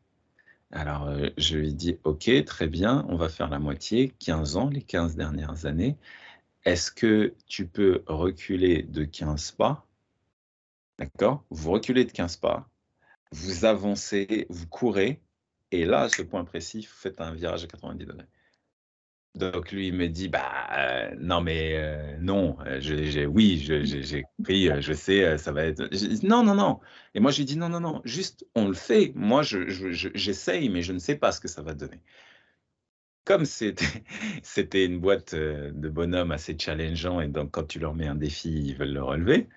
[0.74, 4.68] Alors, euh, je lui dis, OK, très bien, on va faire la moitié, 15 ans,
[4.68, 5.96] les 15 dernières années.
[6.64, 9.86] Est-ce que tu peux reculer de 15 pas?
[10.98, 11.44] D'accord?
[11.50, 12.68] Vous reculez de 15 pas,
[13.30, 15.22] vous avancez, vous courez,
[15.70, 18.26] et là, à ce point précis, vous faites un virage à 90 degrés.
[19.34, 24.22] Donc lui il me dit bah euh, non mais euh, non euh, j'ai oui j'ai
[24.36, 25.82] compris je sais ça va être
[26.24, 26.78] non non non.
[27.14, 29.12] Et moi je lui dis non non non juste on le fait.
[29.16, 32.00] Moi j'essaye mais je ne sais pas ce que ça va donner.
[33.24, 34.04] Comme c'était
[34.44, 38.50] c'était une boîte de bonhommes assez challengeant et donc quand tu leur mets un défi
[38.50, 39.48] ils veulent le relever.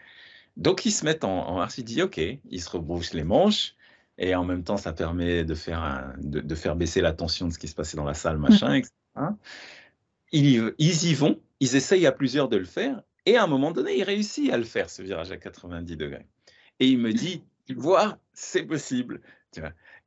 [0.56, 3.76] Donc ils se mettent en, en il dit ok ils se rebroussent les manches
[4.18, 7.48] et en même temps ça permet de faire un, de, de, faire baisser la tension
[7.48, 9.38] de ce qui se passait dans la salle machin etc Hein.
[10.32, 13.98] ils, y vont, ils essayent à plusieurs de le faire, et à un moment donné,
[13.98, 16.26] il réussit à le faire, ce virage à 90 degrés.
[16.80, 19.22] Et il me dit, tu vois, c'est possible.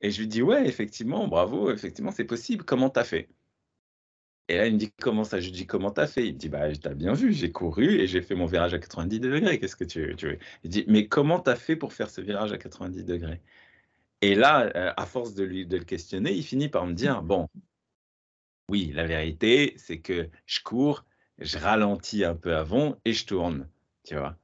[0.01, 2.65] Et je lui dis, ouais, effectivement, bravo, effectivement, c'est possible.
[2.65, 3.29] Comment t'as fait?
[4.49, 5.39] Et là, il me dit, comment ça?
[5.39, 6.27] Je lui dis, comment t'as fait?
[6.27, 8.79] Il me dit, bah, t'as bien vu, j'ai couru et j'ai fait mon virage à
[8.79, 9.59] 90 degrés.
[9.61, 10.39] Qu'est-ce que tu, veux?
[10.65, 13.41] Il dit, mais comment t'as fait pour faire ce virage à 90 degrés?
[14.23, 17.23] Et là, euh, à force de, lui, de le questionner, il finit par me dire,
[17.23, 17.49] bon,
[18.71, 21.05] oui, la vérité, c'est que je cours,
[21.39, 23.69] je ralentis un peu avant et je tourne,
[24.05, 24.37] tu vois?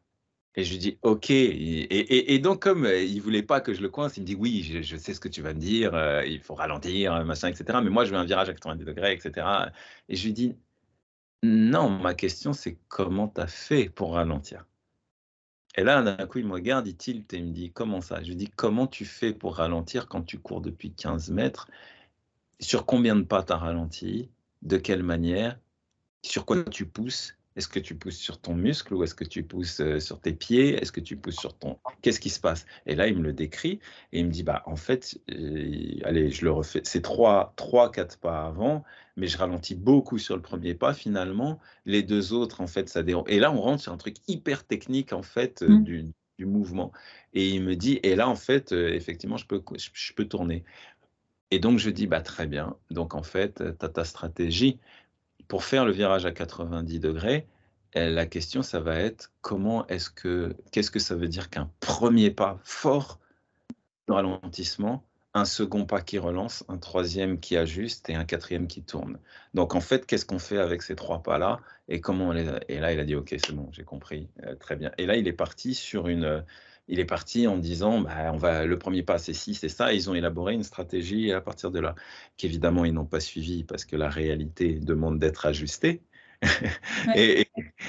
[0.57, 1.31] Et je lui dis, OK.
[1.31, 4.63] Et, donc, comme euh, il voulait pas que je le coince, il me dit, oui,
[4.83, 7.79] je, sais ce que tu vas me dire, euh, il faut ralentir, machin, etc.
[7.85, 9.47] Mais moi, je veux un virage à 90 degrés, etc.
[10.09, 10.57] Et je lui dis,
[11.43, 14.65] non, ma question, c'est comment tu as fait pour ralentir?
[15.77, 18.23] Et là, d'un coup, il me regarde, il et il me dit, comment ça?
[18.23, 21.69] Je lui dis, comment tu fais pour ralentir quand tu cours depuis 15 mètres
[22.61, 24.31] sur combien de pas tu as ralenti,
[24.63, 25.59] de quelle manière,
[26.23, 27.37] sur quoi tu pousses?
[27.57, 30.35] Est-ce que tu pousses sur ton muscle ou est-ce que tu pousses euh, sur tes
[30.35, 30.75] pieds?
[30.75, 31.79] Est-ce que tu pousses sur ton...
[32.03, 32.67] Qu'est-ce qui se passe?
[32.85, 33.81] Et là, il me le décrit
[34.13, 37.91] et il me dit, bah, en fait, euh, allez, je le refais, c'est trois, trois,
[37.91, 38.85] quatre pas avant,
[39.17, 40.93] mais je ralentis beaucoup sur le premier pas.
[40.93, 43.25] Finalement, les deux autres, en fait, ça déroule.
[43.31, 45.85] Et là, on rentre sur un truc hyper technique, en fait, euh, mmh.
[45.85, 46.05] du,
[46.39, 46.93] du, mouvement.
[47.33, 50.63] Et il me dit, et là, en fait, effectivement, je peux, je peux tourner.
[51.51, 52.77] Et donc, je dis, bah, très bien.
[52.91, 54.79] Donc, en fait, tu as ta stratégie.
[55.49, 57.47] Pour faire le virage à 90 degrés,
[57.95, 61.71] eh, la question, ça va être comment est-ce que, qu'est-ce que ça veut dire qu'un
[61.81, 63.21] premier pas fort
[64.09, 65.05] de ralentissement
[65.37, 69.19] un second pas qui relance, un troisième qui ajuste et un quatrième qui tourne.
[69.53, 72.33] Donc en fait, qu'est-ce qu'on fait avec ces trois pas-là et comment.
[72.33, 74.93] Et là, il a dit, OK, c'est bon, j'ai compris, euh, très bien.
[74.97, 76.43] Et là, il est parti sur une...
[76.89, 79.93] Il est parti en disant, bah, on va, le premier pas, c'est ci, c'est ça.
[79.93, 81.95] ils ont élaboré une stratégie à partir de là,
[82.37, 86.03] qu'évidemment, ils n'ont pas suivi parce que la réalité demande d'être ajustée.
[87.17, 87.49] et,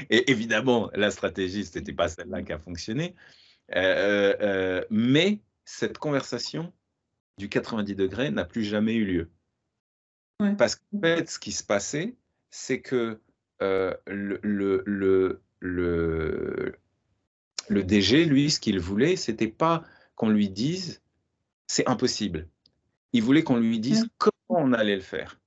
[0.10, 3.14] évidemment, la stratégie, ce n'était pas celle-là qui a fonctionné.
[3.76, 6.74] Euh, euh, mais cette conversation,
[7.38, 9.30] du 90 degrés n'a plus jamais eu lieu.
[10.58, 12.16] Parce qu'en fait, ce qui se passait,
[12.52, 13.20] c'est que
[13.62, 16.76] euh, le, le, le, le,
[17.70, 19.84] DG, lui, ce qu'il voulait, c'était pas
[20.16, 21.02] qu'on lui dise
[21.68, 22.48] c'est impossible.
[23.14, 25.40] Il voulait qu'on lui dise comment on allait le faire.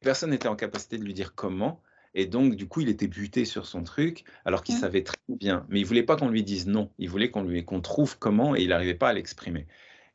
[0.00, 1.82] Personne n'était en capacité de lui dire comment.
[2.14, 5.64] Et donc, du coup, il était buté sur son truc, alors qu'il savait très bien.
[5.70, 6.90] Mais il voulait pas qu'on lui dise non.
[6.98, 9.66] Il voulait qu'on lui qu'on trouve comment, et il n'arrivait pas à l'exprimer.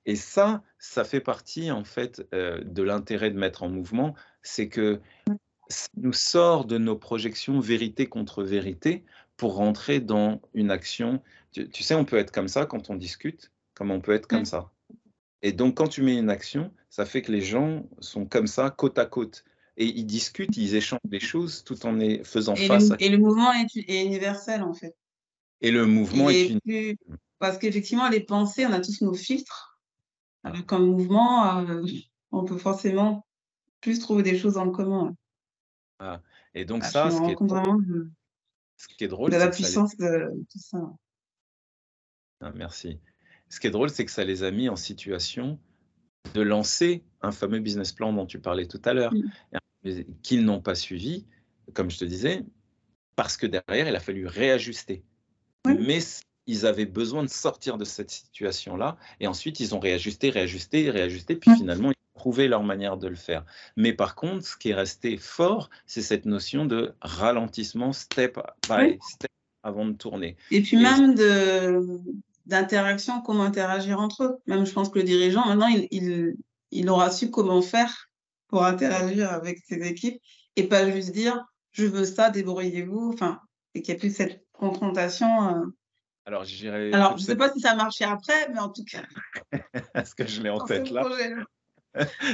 [0.05, 4.69] Et ça, ça fait partie en fait euh, de l'intérêt de mettre en mouvement, c'est
[4.69, 5.01] que
[5.69, 9.03] ça nous sort de nos projections vérité contre vérité
[9.37, 11.21] pour rentrer dans une action.
[11.51, 14.45] Tu, sais, on peut être comme ça quand on discute, comme on peut être comme
[14.45, 14.71] ça.
[15.41, 18.69] Et donc, quand tu mets une action, ça fait que les gens sont comme ça,
[18.69, 19.45] côte à côte.
[19.77, 22.91] Et ils discutent, ils échangent des choses tout en faisant face.
[22.99, 24.95] et le mouvement est, universel, en fait.
[25.61, 26.97] Et le mouvement est, universel.
[27.39, 29.77] Parce qu'effectivement, les pensées, on a tous nos filtres
[30.65, 31.83] comme mouvement, euh,
[32.31, 33.25] on peut forcément
[33.81, 35.15] plus trouver des choses en commun.
[35.99, 36.21] Ah,
[36.53, 37.35] et donc ah, ça, ce qui, est
[38.77, 40.79] ce qui est drôle, de la puissance de tout ça.
[42.41, 42.99] Ah, merci.
[43.49, 45.59] Ce qui est drôle, c'est que ça les a mis en situation
[46.33, 50.01] de lancer un fameux business plan dont tu parlais tout à l'heure, mmh.
[50.21, 51.25] qu'ils n'ont pas suivi,
[51.73, 52.43] comme je te disais,
[53.15, 55.03] parce que derrière, il a fallu réajuster.
[55.65, 55.99] Mais
[56.45, 58.97] ils avaient besoin de sortir de cette situation-là.
[59.19, 63.45] Et ensuite, ils ont réajusté, réajusté, réajusté, puis finalement, trouvé leur manière de le faire.
[63.77, 68.97] Mais par contre, ce qui est resté fort, c'est cette notion de ralentissement step by
[69.01, 69.31] step
[69.63, 70.35] avant de tourner.
[70.51, 72.01] Et puis même de
[72.45, 74.37] d'interaction, comment interagir entre eux.
[74.47, 76.37] Même, je pense que le dirigeant, maintenant, il, il,
[76.71, 78.09] il aura su comment faire
[78.47, 80.21] pour interagir avec ses équipes
[80.55, 83.11] et pas juste dire je veux ça, débrouillez-vous.
[83.13, 83.39] Enfin,
[83.75, 85.27] et qu'il n'y ait plus cette confrontation.
[85.27, 85.65] Euh,
[86.25, 86.43] alors.
[86.93, 89.03] Alors, je ne sais pas si ça a marché après, mais en tout cas.
[89.93, 91.03] Est-ce que je l'ai en tête là?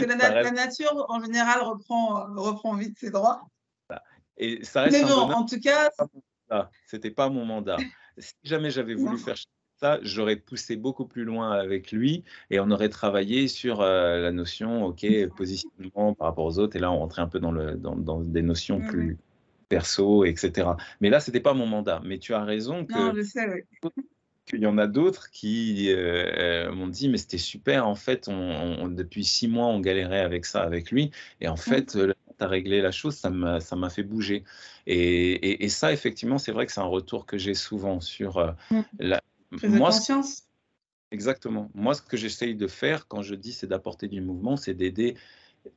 [0.08, 3.42] La, nature, en général, reprend, reprend vite ses droits.
[4.38, 5.92] Et ça reste mais bon, en tout cas.
[6.88, 7.78] C'était pas mon mandat.
[8.18, 9.36] si jamais j'avais voulu faire
[9.80, 14.32] ça, j'aurais poussé beaucoup plus loin avec lui et on aurait travaillé sur euh, la
[14.32, 15.06] notion, OK,
[15.36, 16.76] positionnement par rapport aux autres.
[16.76, 19.18] Et là, on rentrait un peu dans, le, dans, dans des notions plus
[19.70, 20.70] perso, etc.
[21.02, 22.02] Mais là, c'était pas mon mandat.
[22.06, 22.94] Mais tu as raison que.
[22.94, 23.66] Non, je sais,
[24.46, 28.28] Qu'il y en a d'autres qui euh, euh, m'ont dit mais c'était super en fait
[28.28, 32.44] on, depuis six mois on galérait avec ça avec lui et en fait euh, tu
[32.44, 34.44] as réglé la chose ça m'a ça m'a fait bouger
[34.86, 38.82] et, et, ça effectivement c'est vrai que c'est un retour que j'ai souvent sur mmh.
[39.00, 39.22] la
[39.64, 40.44] moi conscience.
[41.12, 44.74] exactement moi ce que j'essaye de faire quand je dis c'est d'apporter du mouvement c'est
[44.74, 45.16] d'aider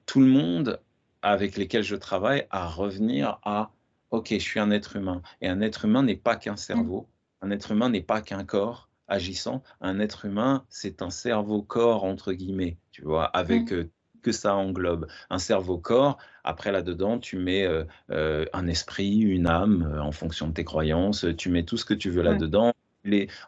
[0.06, 0.80] tout le monde
[1.22, 3.70] avec lesquels je travaille à revenir à
[4.10, 5.22] OK, je suis un être humain.
[5.40, 7.04] Et un être humain n'est pas qu'un mmh.
[7.46, 7.52] Cerveau.
[7.52, 9.62] Un être humain n'est pas qu'un corps agissant.
[9.80, 13.74] Un être humain, c'est un cerveau-corps, entre guillemets, tu vois, avec mmh.
[13.74, 13.90] euh,
[14.22, 15.06] que ça englobe.
[15.30, 20.52] Un cerveau-corps, après là-dedans, tu mets euh, euh, un esprit, une âme, en fonction de
[20.52, 22.72] tes croyances, tu mets tout ce que tu veux là-dedans.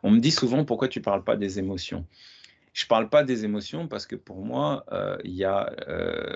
[0.04, 2.06] On me dit souvent pourquoi tu ne parles pas des émotions.
[2.72, 4.84] Je ne parle pas des émotions parce que pour moi,
[5.24, 5.72] il y a,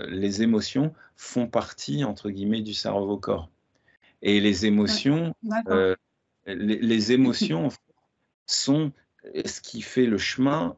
[0.09, 3.49] les émotions font partie, entre guillemets, du cerveau-corps.
[4.23, 5.35] Et les émotions,
[5.69, 5.97] euh,
[6.47, 7.69] les, émotions
[8.47, 8.93] sont
[9.45, 10.77] ce qui fait le chemin,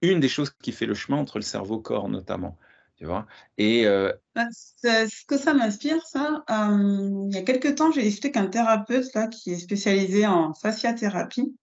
[0.00, 2.58] une des choses qui fait le chemin entre le cerveau-corps notamment.
[2.96, 3.26] Tu vois
[3.58, 8.02] Et euh, bah, ce que ça m'inspire, ça, euh, il y a quelques temps, j'ai
[8.02, 11.56] discuté qu'un thérapeute là, qui est spécialisé en fasciathérapie.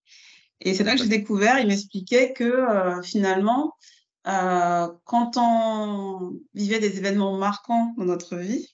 [0.62, 3.76] Et c'est là que j'ai découvert, il m'expliquait que finalement,
[4.26, 8.68] quand on vivait des événements marquants dans notre vie,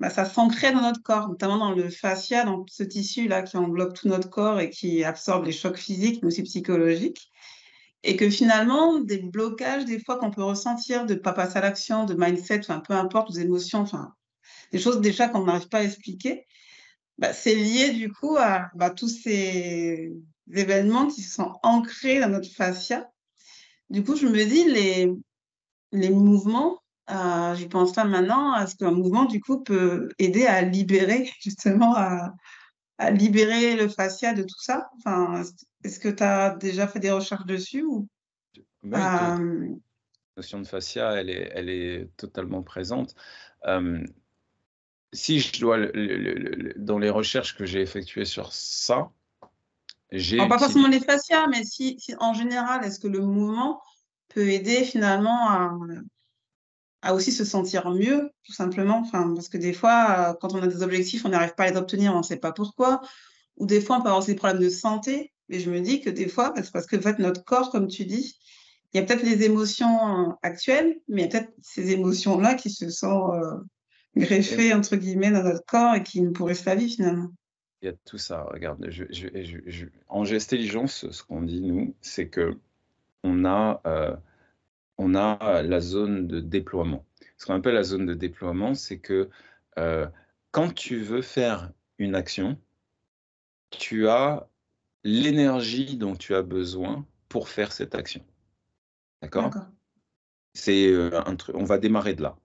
[0.00, 3.94] bah, ça s'ancrait dans notre corps, notamment dans le fascia, dans ce tissu-là qui englobe
[3.94, 7.30] tout notre corps et qui absorbe les chocs physiques, mais aussi psychologiques.
[8.02, 12.04] Et que finalement, des blocages, des fois qu'on peut ressentir de pas passer à l'action,
[12.04, 14.12] de mindset, enfin, peu importe, des émotions, enfin,
[14.72, 16.46] des choses déjà qu'on n'arrive pas à expliquer,
[17.18, 20.12] bah, c'est lié du coup à bah, tous ces
[20.52, 23.10] événements qui sont ancrés dans notre fascia.
[23.90, 25.10] Du coup, je me dis, les,
[25.92, 30.46] les mouvements, euh, J'y pense pas maintenant à ce qu'un mouvement, du coup, peut aider
[30.46, 32.32] à libérer, justement, à,
[33.10, 34.88] libérer le fascia de tout ça.
[34.98, 35.42] Enfin,
[35.82, 38.08] est-ce que tu as déjà fait des recherches dessus ou...
[38.92, 39.68] Euh,
[40.36, 43.14] notion de fascia, elle est, elle est totalement présente.
[45.12, 45.78] si je dois,
[46.76, 49.10] dans les recherches que j'ai effectuées sur ça,
[50.12, 50.36] j'ai.
[50.36, 53.82] Pas forcément les fascias, mais si, en général, est-ce que le mouvement
[54.28, 55.72] peut aider finalement à,
[57.04, 59.00] à aussi se sentir mieux, tout simplement.
[59.00, 61.76] Enfin, parce que des fois, quand on a des objectifs, on n'arrive pas à les
[61.76, 63.02] obtenir, on ne sait pas pourquoi.
[63.58, 65.32] Ou des fois, on peut avoir des problèmes de santé.
[65.48, 67.88] Mais je me dis que des fois, c'est parce que en fait, notre corps, comme
[67.88, 68.38] tu dis,
[68.92, 72.70] il y a peut-être les émotions actuelles, mais il y a peut-être ces émotions-là qui
[72.70, 73.56] se sont euh,
[74.16, 77.28] greffées, entre guillemets, dans notre corps et qui nous pourrissent la vie finalement.
[77.82, 78.46] Il y a tout ça.
[78.50, 82.56] Regarde, je, en gestéligence, ce qu'on dit, nous, c'est que
[83.24, 84.16] on a, euh,
[84.98, 87.04] on a la zone de déploiement.
[87.36, 89.28] Ce qu'on appelle la zone de déploiement, c'est que
[89.78, 90.06] euh,
[90.50, 92.58] quand tu veux faire une action,
[93.70, 94.48] tu as
[95.02, 98.24] l'énergie dont tu as besoin pour faire cette action.
[99.20, 99.52] D'accord?
[100.54, 101.56] C'est euh, un truc.
[101.56, 102.36] On va démarrer de là.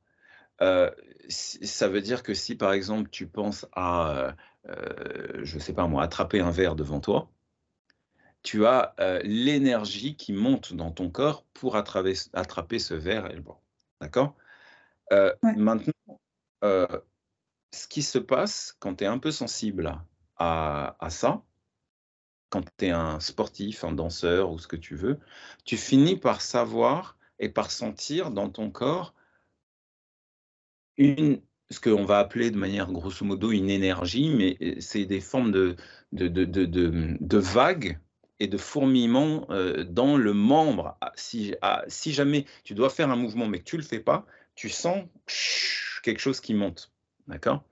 [0.61, 0.89] Euh,
[1.29, 4.35] ça veut dire que si par exemple tu penses à,
[4.67, 7.31] euh, je ne sais pas moi, attraper un verre devant toi,
[8.43, 13.41] tu as l'énergie qui monte dans ton corps pour attraper, attraper ce verre et le
[13.41, 13.61] boire.
[14.01, 14.35] D'accord?
[15.43, 15.91] Maintenant,
[16.61, 19.99] ce qui se passe quand tu es un peu sensible
[20.37, 21.43] à, à ça,
[22.49, 25.19] quand tu es un sportif, un danseur ou ce que tu veux,
[25.65, 29.13] tu finis par savoir et par sentir dans ton corps
[30.97, 35.21] une, ce qu'on va appeler de manière grosso modo une énergie, mais euh, c'est des
[35.21, 35.75] formes de,
[36.11, 37.99] de, de, de, vagues
[38.39, 40.97] et de fourmillements euh, dans le membre.
[41.01, 43.87] Ah, si, ah, si jamais tu dois faire un mouvement mais que tu ne le
[43.87, 44.25] fais pas,
[44.55, 45.05] tu sens
[46.03, 46.91] quelque chose qui monte.
[47.27, 47.63] D'accord?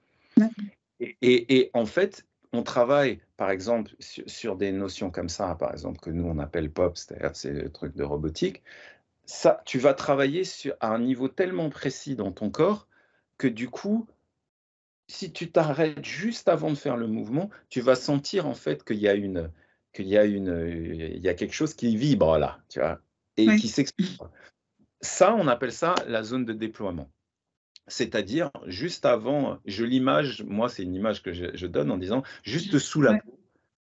[0.99, 5.99] Et, et, en fait, on travaille, par exemple, sur, des notions comme ça, par exemple,
[5.99, 8.63] que nous, on appelle pop, c'est-à-dire c'est le truc de robotique.
[9.25, 12.87] Ça, tu vas travailler sur, à un niveau tellement précis dans ton corps
[13.37, 14.07] que du coup,
[15.07, 18.97] si tu t'arrêtes juste avant de faire le mouvement, tu vas sentir en fait qu'il
[18.97, 19.51] y a une,
[19.97, 22.99] qu'il y a une, il y a quelque chose qui vibre là, tu vois,
[23.35, 24.07] et qui s'exprime.
[25.01, 27.09] Ça, on appelle ça la zone de déploiement
[27.87, 32.77] c'est-à-dire juste avant, je l'image, moi c'est une image que je, donne en disant, juste
[32.79, 33.39] sous la peau,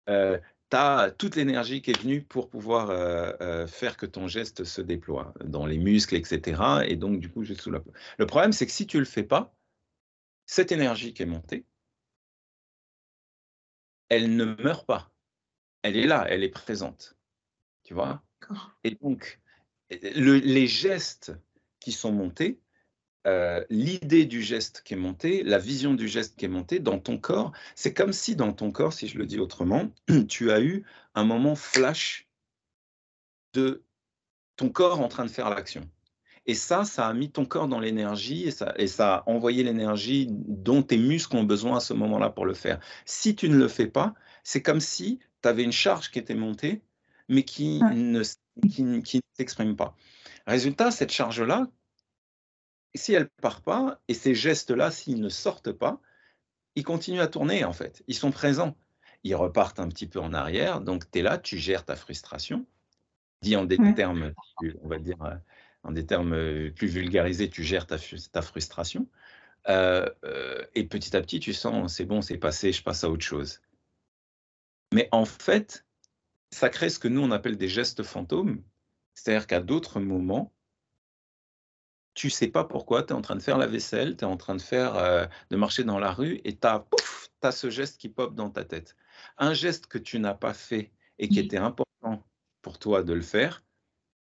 [0.08, 0.38] euh,
[0.70, 4.64] tu as toute l'énergie qui est venue pour pouvoir euh, euh, faire que ton geste
[4.64, 6.62] se déploie dans les muscles, etc.
[6.86, 7.92] Et donc, du coup, juste sous la peau.
[8.18, 9.54] Le problème, c'est que si tu ne le fais pas,
[10.46, 11.64] cette énergie qui est montée,
[14.08, 15.10] elle ne meurt pas.
[15.88, 17.16] Elle est là, elle est présente.
[17.82, 18.22] Tu vois?
[18.84, 19.40] Et donc,
[19.90, 21.32] les gestes
[21.80, 22.60] qui sont montés,
[23.26, 26.98] euh, l'idée du geste qui est montée, la vision du geste qui est montée dans
[26.98, 29.90] ton corps, c'est comme si dans ton corps, si je le dis autrement,
[30.28, 30.84] tu as eu
[31.14, 32.28] un moment flash
[33.54, 33.82] de
[34.56, 35.88] ton corps en train de faire l'action.
[36.44, 39.62] Et ça, ça a mis ton corps dans l'énergie et ça, et ça a envoyé
[39.62, 42.78] l'énergie dont tes muscles ont besoin à ce moment-là pour le faire.
[43.06, 44.14] Si tu ne le fais pas,
[44.48, 46.80] c'est comme si tu avais une charge qui était montée,
[47.28, 48.22] mais qui ne,
[48.66, 49.02] qui ne
[49.34, 49.94] s'exprime pas.
[50.46, 51.68] Résultat, cette charge-là,
[52.94, 56.00] si elle part pas, et ces gestes-là, s'ils ne sortent pas,
[56.76, 58.02] ils continuent à tourner en fait.
[58.08, 58.74] Ils sont présents.
[59.22, 60.80] Ils repartent un petit peu en arrière.
[60.80, 62.64] Donc tu es là, tu gères ta frustration.
[63.42, 64.32] Dit en des termes,
[64.82, 65.34] on va dire, euh,
[65.82, 67.98] en des termes euh, plus vulgarisés, tu gères ta,
[68.32, 69.08] ta frustration.
[69.68, 70.08] Euh,
[70.74, 73.60] et petit à petit, tu sens, c'est bon, c'est passé, je passe à autre chose.
[74.92, 75.86] Mais en fait,
[76.50, 78.62] ça crée ce que nous, on appelle des gestes fantômes.
[79.14, 80.54] C'est-à-dire qu'à d'autres moments,
[82.14, 84.36] tu sais pas pourquoi, tu es en train de faire la vaisselle, tu es en
[84.36, 86.84] train de faire euh, de marcher dans la rue et tu as,
[87.42, 88.96] as, ce geste qui pop dans ta tête.
[89.36, 92.24] Un geste que tu n'as pas fait et qui était important
[92.62, 93.64] pour toi de le faire,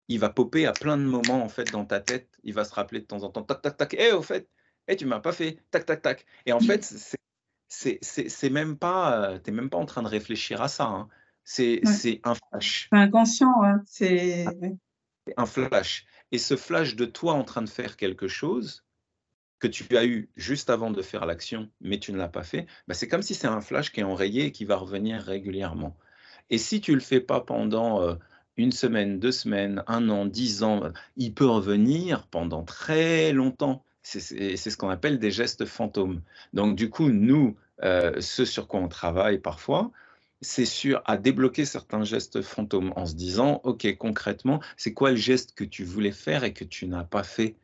[0.09, 2.75] il va popper à plein de moments en fait dans ta tête, il va se
[2.75, 4.49] rappeler de temps en temps tac tac tac, eh au fait,
[4.89, 6.27] eh tu m'as pas fait tac tac tac.
[6.47, 7.19] Et en fait, c'est
[7.71, 11.09] c'est même pas euh, tu même pas en train de réfléchir à ça hein.
[11.45, 11.81] C'est
[12.25, 12.89] un flash.
[12.93, 13.55] C'est inconscient,
[13.87, 14.45] c'est
[15.37, 16.07] un flash.
[16.33, 18.85] Et ce flash de toi en train de faire quelque chose
[19.59, 22.67] que tu as eu juste avant de faire l'action, mais tu ne l'as pas fait,
[22.89, 25.97] bah c'est comme si c'est un flash qui est enrayé et qui va revenir régulièrement.
[26.49, 28.15] Et si tu ne le fais pas pendant euh,
[28.57, 30.83] une semaine, deux semaines, un an, dix ans,
[31.17, 33.85] il peut revenir pendant très longtemps.
[34.03, 36.23] C'est ce qu'on appelle des gestes fantômes.
[36.53, 39.91] Donc du coup, nous, euh, ce sur quoi on travaille parfois,
[40.41, 45.17] c'est sûr à débloquer certains gestes fantômes en se disant, OK, concrètement, c'est quoi le
[45.17, 47.57] geste que tu voulais faire et que tu n'as pas fait?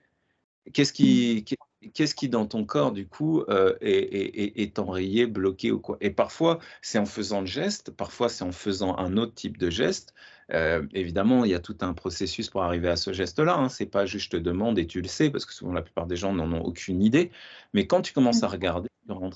[0.72, 1.44] Qu'est-ce qui,
[1.82, 1.88] mmh.
[1.94, 3.44] qu'est-ce qui dans ton corps, du coup,
[3.80, 5.96] est, est, est, enrayé, bloqué ou quoi?
[6.00, 9.70] Et parfois, c'est en faisant le geste, parfois, c'est en faisant un autre type de
[9.70, 10.12] geste.
[10.50, 13.56] Évidemment, il y a tout un processus pour arriver à ce geste-là.
[13.56, 13.68] Hein.
[13.68, 16.06] C'est pas juste je te demande et tu le sais, parce que souvent la plupart
[16.06, 17.30] des gens n'en ont aucune idée.
[17.74, 18.50] Mais quand tu commences à mmh.
[18.50, 18.88] regarder,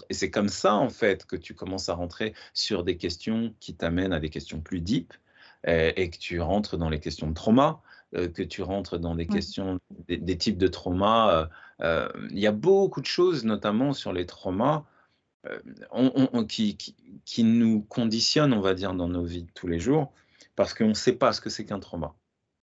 [0.09, 3.75] et c'est comme ça en fait que tu commences à rentrer sur des questions qui
[3.75, 5.13] t'amènent à des questions plus deep
[5.67, 7.83] et que tu rentres dans les questions de trauma,
[8.17, 9.79] euh, que tu rentres dans des questions,
[10.09, 11.33] des, types de traumas.
[11.33, 11.47] Euh,
[11.83, 14.85] euh, il y a beaucoup de choses, notamment sur les traumas,
[16.49, 16.77] qui,
[17.25, 20.13] qui, nous conditionnent, on va dire, dans nos vies de tous les jours,
[20.61, 22.15] parce qu'on ne sait pas ce que c'est qu'un trauma.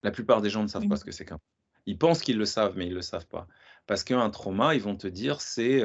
[0.02, 1.38] La plupart des gens ne savent pas ce que c'est qu'un
[1.86, 3.48] Ils pensent qu'ils le savent, mais ils ne le savent pas.
[3.86, 5.84] Parce qu'un trauma, ils vont te dire, c'est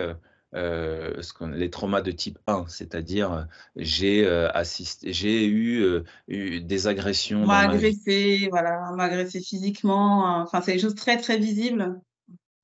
[0.55, 3.43] euh, ce les traumas de type 1, c'est-à-dire euh,
[3.77, 7.43] j'ai euh, assisté, j'ai eu, eu, des agressions.
[7.43, 10.41] On m'a agressé, voilà, on m'a agressé physiquement.
[10.41, 12.01] Enfin, c'est des choses très très visibles.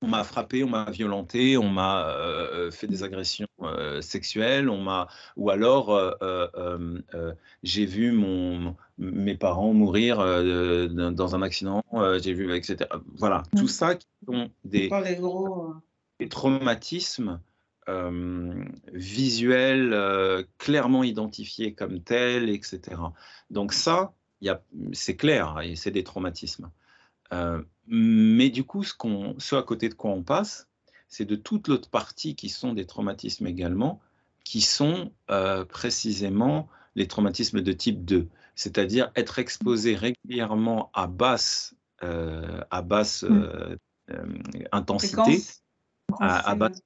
[0.04, 2.14] On m'a frappé, on m'a violenté, on m'a
[2.70, 3.48] fait des agressions
[4.00, 6.16] sexuelles, on m'a, ou alors
[7.62, 11.82] j'ai vu mon, mes parents mourir dans un accident,
[12.22, 12.90] j'ai vu, etc.
[13.16, 13.68] Voilà, tout mmh.
[13.68, 14.90] ça qui sont des,
[16.20, 17.40] des traumatismes
[17.88, 18.64] euh,
[18.94, 22.80] visuel, euh, clairement identifié comme tel, etc.
[23.50, 24.14] Donc ça,
[24.92, 26.70] c'est clair, et c'est des traumatismes.
[27.32, 28.94] Euh, mais du coup, ce,
[29.38, 30.68] ce à côté de quoi on passe,
[31.08, 34.00] c'est de toute l'autre partie qui sont des traumatismes également,
[34.42, 35.12] qui sont
[35.68, 43.76] précisément les traumatismes de type 2, c'est-à-dire être exposé régulièrement à basse, à basse mmh.
[44.72, 45.42] intensité,
[46.20, 46.82] à, à, basse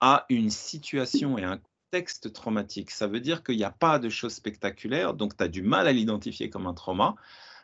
[0.00, 2.90] à une situation et un contexte traumatique.
[2.90, 5.88] Ça veut dire qu'il n'y a pas de choses spectaculaires, donc tu as du mal
[5.88, 7.16] à l'identifier comme un trauma,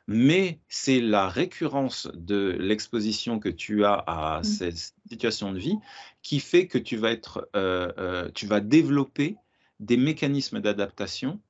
[0.07, 4.45] mais c'est la récurrence de l'exposition que tu as à mmh.
[4.45, 4.77] cette
[5.09, 5.79] situation de vie
[6.23, 9.37] qui fait que tu vas, être, euh, euh, tu vas développer
[9.81, 11.41] des mécanismes d'adaptation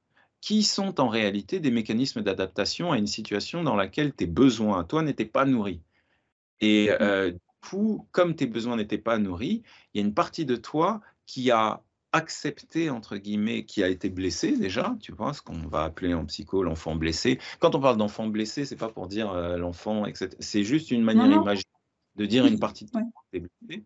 [0.41, 5.03] qui sont en réalité des mécanismes d'adaptation à une situation dans laquelle tes besoins toi
[5.03, 5.81] n'étaient pas nourris.
[6.61, 6.97] Et mmh.
[7.01, 7.33] euh,
[8.13, 9.63] comme tes besoins n'étaient pas nourris,
[9.93, 11.83] il y a une partie de toi qui a
[12.15, 16.25] accepté, entre guillemets, qui a été blessé déjà, tu vois, ce qu'on va appeler en
[16.25, 17.41] psycho l'enfant blessé.
[17.59, 20.31] Quand on parle d'enfant blessé, c'est pas pour dire euh, l'enfant, etc.
[20.39, 21.65] C'est juste une manière imaginaire
[22.15, 23.85] de dire une partie de toi qui est blessée.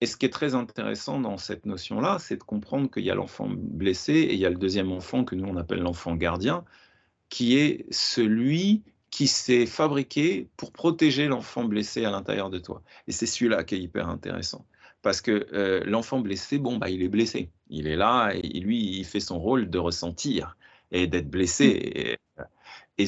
[0.00, 3.14] Et ce qui est très intéressant dans cette notion-là, c'est de comprendre qu'il y a
[3.14, 6.64] l'enfant blessé et il y a le deuxième enfant que nous on appelle l'enfant gardien,
[7.28, 12.82] qui est celui qui s'est fabriqué pour protéger l'enfant blessé à l'intérieur de toi.
[13.06, 14.64] Et c'est celui-là qui est hyper intéressant.
[15.02, 17.50] Parce que euh, l'enfant blessé, bon, bah, il est blessé.
[17.68, 20.56] Il est là et lui, il fait son rôle de ressentir
[20.90, 22.16] et d'être blessé.
[22.38, 22.42] Mmh.
[22.98, 23.06] Et,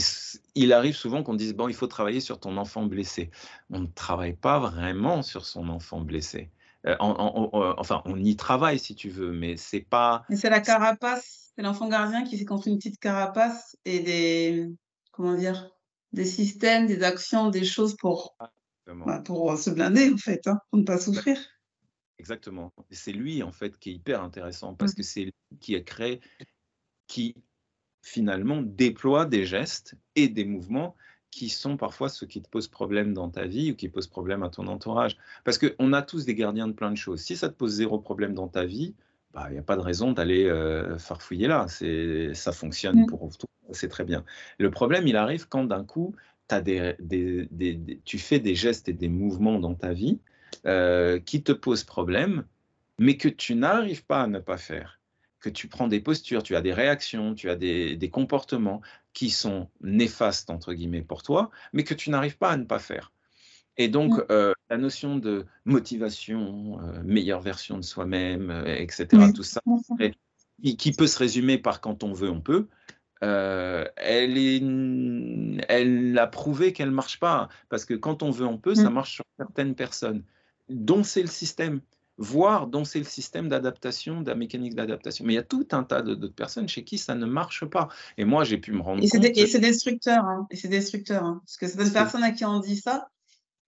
[0.55, 3.31] il arrive souvent qu'on dise, bon, il faut travailler sur ton enfant blessé.
[3.69, 6.51] On ne travaille pas vraiment sur son enfant blessé.
[6.87, 10.25] Euh, enfin, on y travaille si tu veux, mais c'est pas.
[10.35, 14.73] C'est la carapace, c'est l'enfant gardien qui s'est construit une petite carapace et des.
[15.13, 15.71] Comment dire
[16.13, 18.37] des systèmes, des actions, des choses pour,
[18.87, 21.39] bah, pour se blinder, en fait, hein, pour ne pas souffrir.
[22.23, 22.73] Exactement.
[22.93, 24.97] C'est lui, en fait, qui est hyper intéressant parce mmh.
[24.97, 26.21] que c'est lui qui a créé,
[27.09, 27.35] qui
[28.01, 30.95] finalement déploie des gestes et des mouvements
[31.33, 34.45] qui sont parfois ceux qui te posent problème dans ta vie ou qui posent problème
[34.45, 35.17] à ton entourage.
[35.43, 37.23] Parce qu'on a tous des gardiens de plein de choses.
[37.23, 38.95] Si ça te pose zéro problème dans ta vie,
[39.35, 41.67] bah, il n'y a pas de raison d'aller euh, farfouiller là.
[42.35, 43.07] Ça fonctionne mmh.
[43.07, 44.25] pour tout c'est très bien.
[44.59, 46.15] Le problème, il arrive quand d'un coup,
[46.51, 47.49] as des,
[48.05, 50.21] tu fais des gestes et des mouvements dans ta vie
[50.67, 52.45] euh, qui te posent problème,
[52.99, 55.01] mais que tu n'arrives pas à ne pas faire,
[55.41, 58.81] que tu prends des postures, tu as des réactions, tu as des, comportements
[59.13, 62.79] qui sont néfastes, entre guillemets, pour toi, mais que tu n'arrives pas à ne pas
[62.79, 63.13] faire.
[63.77, 64.27] Et donc, mmh.
[64.31, 69.61] euh, la notion de motivation, euh, meilleure version de soi-même, etc., tout ça,
[70.79, 72.69] qui peut se résumer par quand on veut, on peut,
[73.23, 74.63] elle, est,
[75.69, 77.49] elle a prouvé qu'elle ne marche pas.
[77.69, 78.95] Parce que quand on veut, on peut, ça mm.
[78.95, 80.25] marche sur certaines personnes,
[80.69, 81.81] dont c'est le système,
[82.19, 85.25] voire dont c'est le système d'adaptation, de la mécanique d'adaptation.
[85.25, 87.89] Mais il y a tout un tas d'autres personnes chez qui ça ne marche pas.
[88.19, 89.25] Et moi, j'ai pu me rendre et compte.
[89.25, 90.25] Et c'est destructeur.
[90.25, 90.47] Hein.
[90.51, 91.25] Et c'est destructeur.
[91.25, 91.43] Hein.
[91.45, 93.09] Parce que certaines personnes à qui on dit ça,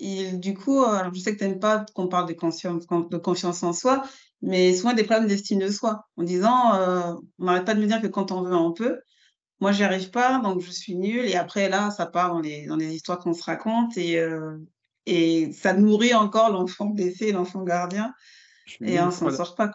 [0.01, 3.16] et du coup, euh, je sais que tu n'aimes pas qu'on parle de confiance, de
[3.16, 4.03] confiance en soi,
[4.43, 7.87] mais souvent des problèmes d'estime de soi, en disant, euh, on n'arrête pas de me
[7.87, 9.01] dire que quand on veut, on peut.
[9.61, 11.25] Moi, j'y arrive pas, donc je suis nulle.
[11.27, 14.59] Et après, là, ça part dans les, dans les histoires qu'on se raconte et, euh,
[15.07, 18.15] et ça nourrit encore l'enfant blessé, l'enfant gardien.
[18.81, 19.71] Et on s'en sort pas.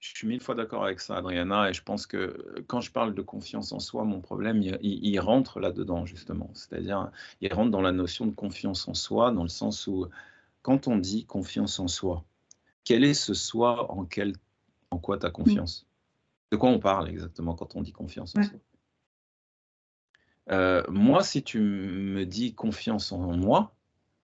[0.00, 3.14] Je suis mille fois d'accord avec ça, Adriana, et je pense que quand je parle
[3.14, 6.50] de confiance en soi, mon problème, il, il rentre là-dedans, justement.
[6.52, 10.06] C'est-à-dire, il rentre dans la notion de confiance en soi, dans le sens où
[10.60, 12.24] quand on dit confiance en soi,
[12.84, 14.34] quel est ce soi en, quel,
[14.90, 15.86] en quoi tu as confiance?
[16.52, 18.58] De quoi on parle exactement quand on dit confiance en soi?
[20.50, 23.74] Euh, Moi, si tu me dis confiance en moi,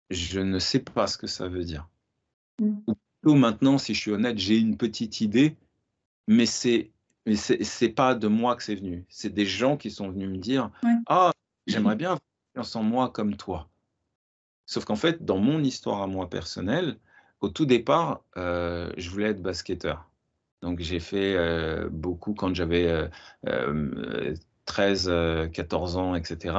[0.09, 1.87] je ne sais pas ce que ça veut dire.
[2.59, 2.77] Mm.
[3.25, 5.55] Ou maintenant, si je suis honnête, j'ai une petite idée,
[6.27, 6.91] mais c'est
[7.25, 9.05] mais c'est pas de moi que c'est venu.
[9.09, 10.71] C'est des gens qui sont venus me dire
[11.05, 11.31] Ah,
[11.67, 12.21] j'aimerais bien avoir
[12.53, 13.69] confiance en moi comme toi.
[14.65, 16.97] Sauf qu'en fait, dans mon histoire à moi personnelle,
[17.41, 20.09] au tout départ, euh, je voulais être basketteur.
[20.61, 23.09] Donc j'ai fait euh, beaucoup quand j'avais
[24.69, 26.55] 13, euh, 14 ans, etc.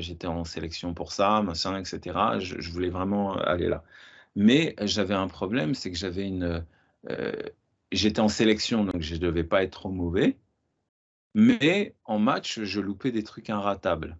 [0.00, 2.40] J'étais en sélection pour ça, machin, etc.
[2.40, 3.84] Je, voulais vraiment aller là.
[4.34, 6.64] Mais j'avais un problème, c'est que j'avais une...
[7.92, 10.36] J'étais en sélection, donc je ne devais pas être trop mauvais.
[11.34, 14.18] Mais en match, je loupais des trucs inratables.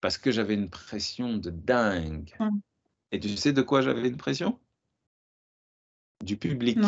[0.00, 2.36] Parce que j'avais une pression de dingue.
[3.12, 4.58] Et tu sais de quoi j'avais une pression?
[6.24, 6.78] Du public.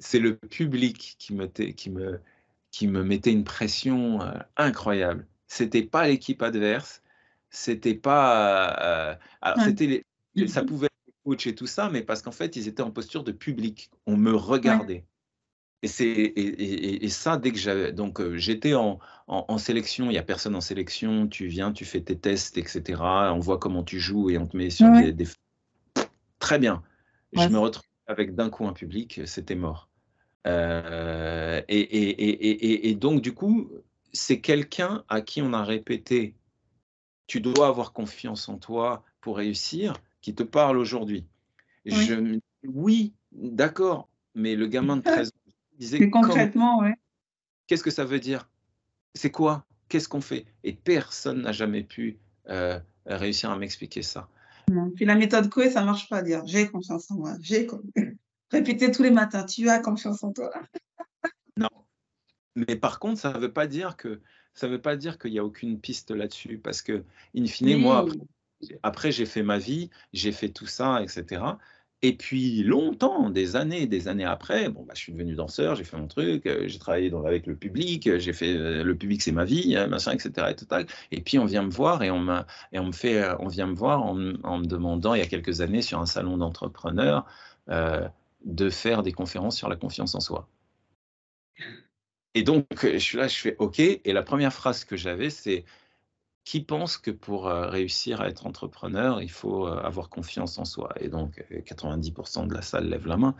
[0.00, 2.20] C'est le public qui me, qui, me,
[2.70, 5.26] qui me mettait une pression euh, incroyable.
[5.46, 7.02] C'était pas l'équipe adverse,
[7.50, 8.76] c'était pas.
[8.82, 10.04] Euh, alors, c'était
[10.46, 12.90] ça pouvait être les coachs et tout ça, mais parce qu'en fait, ils étaient en
[12.90, 13.90] posture de public.
[14.06, 15.04] On me regardait.
[15.82, 17.92] Et, c'est, et, ça, dès que j'avais.
[17.92, 21.84] Donc, euh, j'étais en, en, sélection, il n'y a personne en sélection, tu viens, tu
[21.84, 23.00] fais tes tests, etc.
[23.00, 25.26] On voit comment tu joues et on te met sur des, des,
[26.40, 26.82] très bien.
[27.32, 29.87] Je me retrouve avec d'un coup un public, c'était mort.
[30.46, 33.70] Euh, et, donc, du coup,
[34.12, 36.34] c'est quelqu'un à qui on a répété
[37.26, 39.92] tu dois avoir confiance en toi pour réussir,
[40.22, 41.26] qui te parle aujourd'hui.
[41.84, 41.92] Oui.
[41.92, 46.94] Je me oui, d'accord, mais le gamin de 13 ans disait concrètement, ouais.
[47.66, 48.48] Qu'est-ce que ça veut dire?
[49.14, 49.64] C'est quoi?
[49.88, 50.46] Qu'est-ce qu'on fait?
[50.64, 54.28] Et personne n'a jamais pu euh, réussir à m'expliquer ça.
[54.96, 56.22] Puis la méthode Coué, ça marche pas.
[56.22, 57.34] Dire j'ai confiance en moi.
[57.40, 57.66] J'ai
[58.50, 59.44] répéter tous les matins.
[59.44, 60.50] Tu as confiance en toi.
[61.56, 61.68] non.
[62.56, 64.20] Mais par contre, ça ne veut pas dire que
[64.54, 67.04] ça veut pas dire qu'il n'y a aucune piste là-dessus, parce que
[67.36, 68.06] in fine, moi
[68.82, 71.42] après j'ai fait ma vie, j'ai fait tout ça, etc.
[72.02, 75.82] Et puis longtemps, des années, des années après, bon, bah, je suis devenu danseur, j'ai
[75.82, 79.32] fait mon truc, euh, j'ai travaillé avec le public, j'ai fait euh, le public c'est
[79.32, 80.54] ma vie, hein, machin, etc.
[81.10, 82.28] Et, et, puis on vient me voir et on,
[82.72, 85.26] et on me fait, euh, on vient me voir en, me demandant il y a
[85.26, 87.26] quelques années sur un salon d'entrepreneurs
[88.44, 90.48] de faire des conférences sur la confiance en soi.
[92.34, 93.80] Et donc je suis là, je fais OK.
[93.80, 95.64] Et la première phrase que j'avais c'est
[96.48, 100.64] qui pense que pour euh, réussir à être entrepreneur, il faut euh, avoir confiance en
[100.64, 100.94] soi?
[100.98, 103.34] Et donc, 90% de la salle lève la main.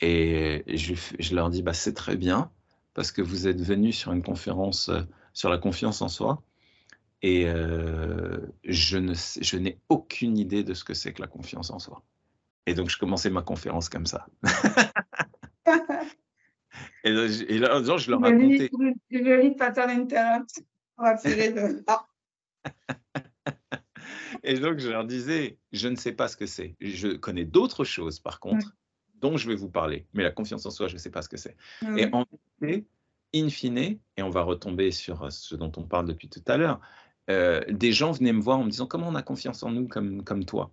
[0.00, 2.50] Et je, leur dis, bah, c'est très bien,
[2.94, 5.02] parce que vous êtes venus sur une conférence euh,
[5.32, 6.42] sur la confiance en soi.
[7.22, 7.44] Et
[8.64, 12.02] je n'ai aucune idée de ce que c'est que la confiance en soi.
[12.66, 14.26] Et donc, je commençais ma conférence comme ça.
[17.04, 18.70] et, là, je leur racontais.
[19.10, 20.62] Je pattern interrupt.
[20.98, 21.84] On va tirer de.
[24.44, 26.76] Et donc, je leur disais, je ne sais pas ce que c'est.
[26.80, 28.74] Je connais d'autres choses, par contre,
[29.14, 30.06] dont je vais vous parler.
[30.14, 31.56] Mais la confiance en soi, je ne sais pas ce que c'est.
[31.96, 32.24] Et en
[32.60, 32.84] fait,
[33.34, 36.80] in fine, et on va retomber sur ce dont on parle depuis tout à l'heure,
[37.30, 39.86] euh, des gens venaient me voir en me disant, comment on a confiance en nous
[39.86, 40.72] comme, comme toi?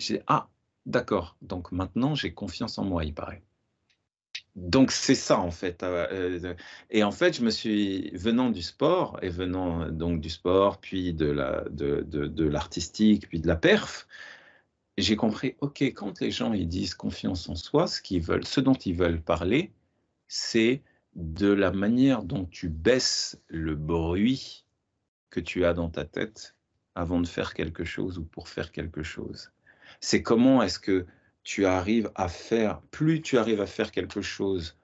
[0.00, 0.48] J'ai ah,
[0.86, 3.42] d'accord, donc maintenant j'ai confiance en moi, il paraît
[4.56, 5.82] donc c'est ça en fait.
[5.82, 6.06] Euh,
[6.44, 6.54] euh,
[6.90, 10.80] et en fait, je me suis venant du sport et venant euh, donc du sport,
[10.80, 14.06] puis de la de, de, l'artistique, puis de la perf,
[14.98, 15.56] j'ai compris.
[15.60, 18.96] Ok, quand les gens ils disent confiance en soi, ce qu'ils veulent, ce dont ils
[18.96, 19.72] veulent parler,
[20.28, 20.82] c'est
[21.14, 24.64] de la manière dont tu baisses le bruit
[25.30, 26.56] que tu as dans ta tête
[26.94, 29.52] avant de faire quelque chose ou pour faire quelque chose.
[30.00, 31.06] C'est comment est-ce que
[31.42, 34.76] tu arrives à faire, plus tu arrives à faire quelque chose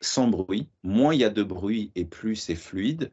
[0.00, 3.10] sans bruit, moins il y a de bruit et plus c'est fluide,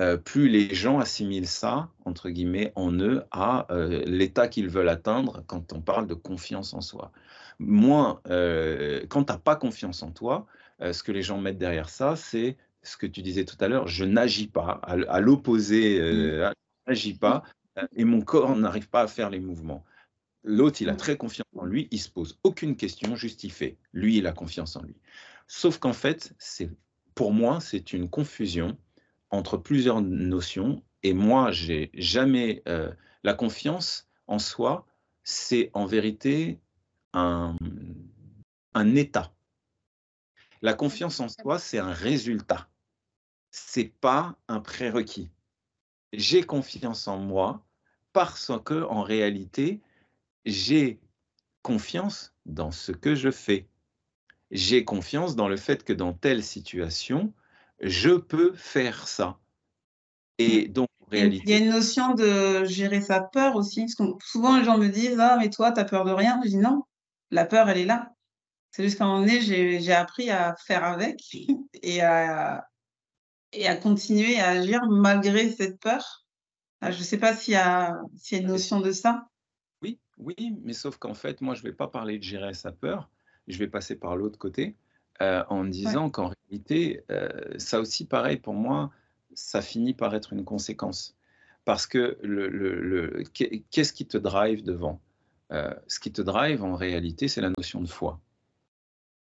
[0.00, 4.88] euh, plus les gens assimilent ça, entre guillemets, en eux à euh, l'état qu'ils veulent
[4.88, 7.12] atteindre quand on parle de confiance en soi.
[7.58, 10.46] Moins, euh, quand tu n'as pas confiance en toi,
[10.80, 13.86] ce que les gens mettent derrière ça, c'est ce que tu disais tout à l'heure,
[13.86, 16.14] je n'agis pas, à, l'opposé, mmh.
[16.14, 16.52] je
[16.86, 17.42] n'agis pas,
[17.94, 19.84] et mon corps n'arrive pas à faire les mouvements.
[20.42, 23.76] L'autre, il a très confiance en lui, il se pose aucune question, juste il fait.
[23.92, 24.96] Lui, il a confiance en lui.
[25.46, 26.70] Sauf qu'en fait, c'est
[27.14, 28.78] pour moi, c'est une confusion
[29.30, 30.82] entre plusieurs notions.
[31.02, 32.92] Et moi, j'ai jamais euh,
[33.22, 34.86] la confiance en soi,
[35.22, 36.60] c'est en vérité
[37.12, 37.56] un,
[38.74, 39.32] un état.
[40.62, 42.68] La confiance en soi, c'est un résultat.
[43.50, 45.30] C'est pas un prérequis.
[46.12, 47.64] J'ai confiance en moi
[48.12, 49.80] parce que en réalité,
[50.44, 51.00] j'ai
[51.62, 53.68] confiance dans ce que je fais.
[54.50, 57.32] J'ai confiance dans le fait que dans telle situation,
[57.80, 59.38] je peux faire ça.
[60.38, 61.42] Et donc, en réalité.
[61.46, 63.82] Il y a une notion de gérer sa peur aussi.
[63.82, 66.40] Parce que souvent, les gens me disent Ah, mais toi, tu as peur de rien.
[66.44, 66.82] Je dis Non,
[67.30, 68.12] la peur, elle est là.
[68.70, 71.20] C'est juste qu'à un moment donné, j'ai appris à faire avec
[71.82, 72.64] et à,
[73.52, 76.24] et à continuer à agir malgré cette peur.
[76.80, 78.00] Ah, je ne sais pas s'il y, a,
[78.30, 79.26] y a une notion de ça.
[80.20, 83.08] Oui, mais sauf qu'en fait, moi, je ne vais pas parler de gérer sa peur.
[83.48, 84.76] Je vais passer par l'autre côté
[85.22, 87.28] euh, en disant qu'en réalité, euh,
[87.58, 88.90] ça aussi, pareil, pour moi,
[89.34, 91.16] ça finit par être une conséquence.
[91.64, 93.22] Parce que le, le,
[93.70, 95.00] qu'est-ce qui te drive devant?
[95.52, 98.20] Euh, Ce qui te drive, en réalité, c'est la notion de foi.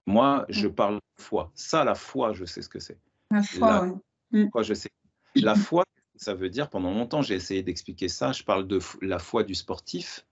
[0.07, 0.75] Moi, je mmh.
[0.75, 1.53] parle de foi.
[1.55, 2.99] Ça, la foi, je sais ce que c'est.
[3.31, 4.01] La foi,
[4.33, 4.45] oui.
[4.45, 4.63] Mmh.
[4.63, 4.91] je sais.
[5.35, 5.85] La foi,
[6.17, 8.33] ça veut dire, pendant longtemps, j'ai essayé d'expliquer ça.
[8.33, 10.27] Je parle de la foi du sportif.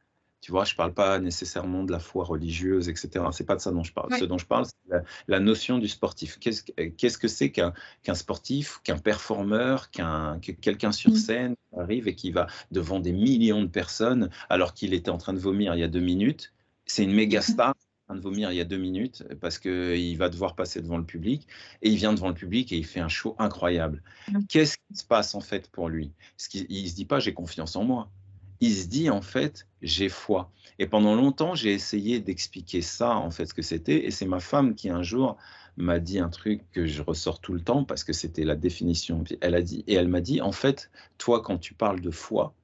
[0.47, 3.25] Tu vois, je ne parle pas nécessairement de la foi religieuse, etc.
[3.33, 4.17] C'est pas de ça dont je parle.
[4.17, 4.97] Ce dont je parle, c'est
[5.27, 6.39] la, notion du sportif.
[6.39, 7.73] Qu'est-ce que c'est qu'un
[8.15, 11.17] sportif, qu'un performeur, qu'un quelqu'un sur mmh.
[11.17, 15.33] scène arrive et qui va devant des millions de personnes alors qu'il était en train
[15.33, 16.53] de vomir il y a deux minutes?
[16.85, 17.75] C'est une méga star
[18.09, 21.49] de vomir il y a deux minutes parce qu'il va devoir passer devant le public
[21.83, 24.01] et il vient devant le public et il fait un show incroyable.
[24.29, 24.43] Mmh.
[24.49, 26.13] Qu'est-ce qui se passe en fait pour lui?
[26.55, 28.13] Il ne se dit pas j'ai confiance en moi.
[28.61, 30.51] Il se dit en fait j'ai foi.
[30.79, 34.41] Et pendant longtemps j'ai essayé d'expliquer ça en fait ce que c'était et c'est ma
[34.41, 35.37] femme qui un jour
[35.77, 39.25] m'a dit un truc que je ressors tout le temps parce que c'était la définition.
[39.41, 42.55] Elle a dit et elle m'a dit en fait toi quand tu parles de foi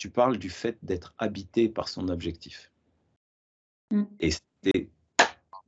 [0.00, 2.72] tu parles du fait d'être habité par son objectif.
[3.90, 4.04] Mmh.
[4.20, 4.30] Et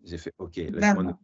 [0.04, 1.18] j'ai fait OK, laisse-moi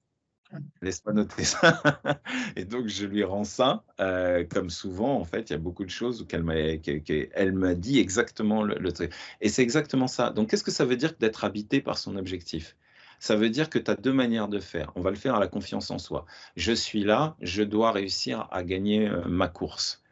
[1.12, 1.44] noter.
[1.44, 1.82] ça.
[2.56, 3.84] et donc, je lui rends ça.
[4.00, 7.98] Euh, comme souvent, en fait, il y a beaucoup de choses où elle m'a dit
[7.98, 9.12] exactement le, truc.
[9.40, 10.30] Et c'est exactement ça.
[10.30, 12.76] Donc, qu'est-ce que ça veut dire d'être habité par son objectif?
[13.20, 14.92] Ça veut dire que tu as deux manières de faire.
[14.94, 16.24] On va le faire à la confiance en soi.
[16.56, 20.02] Je suis là, je dois réussir à gagner euh, ma course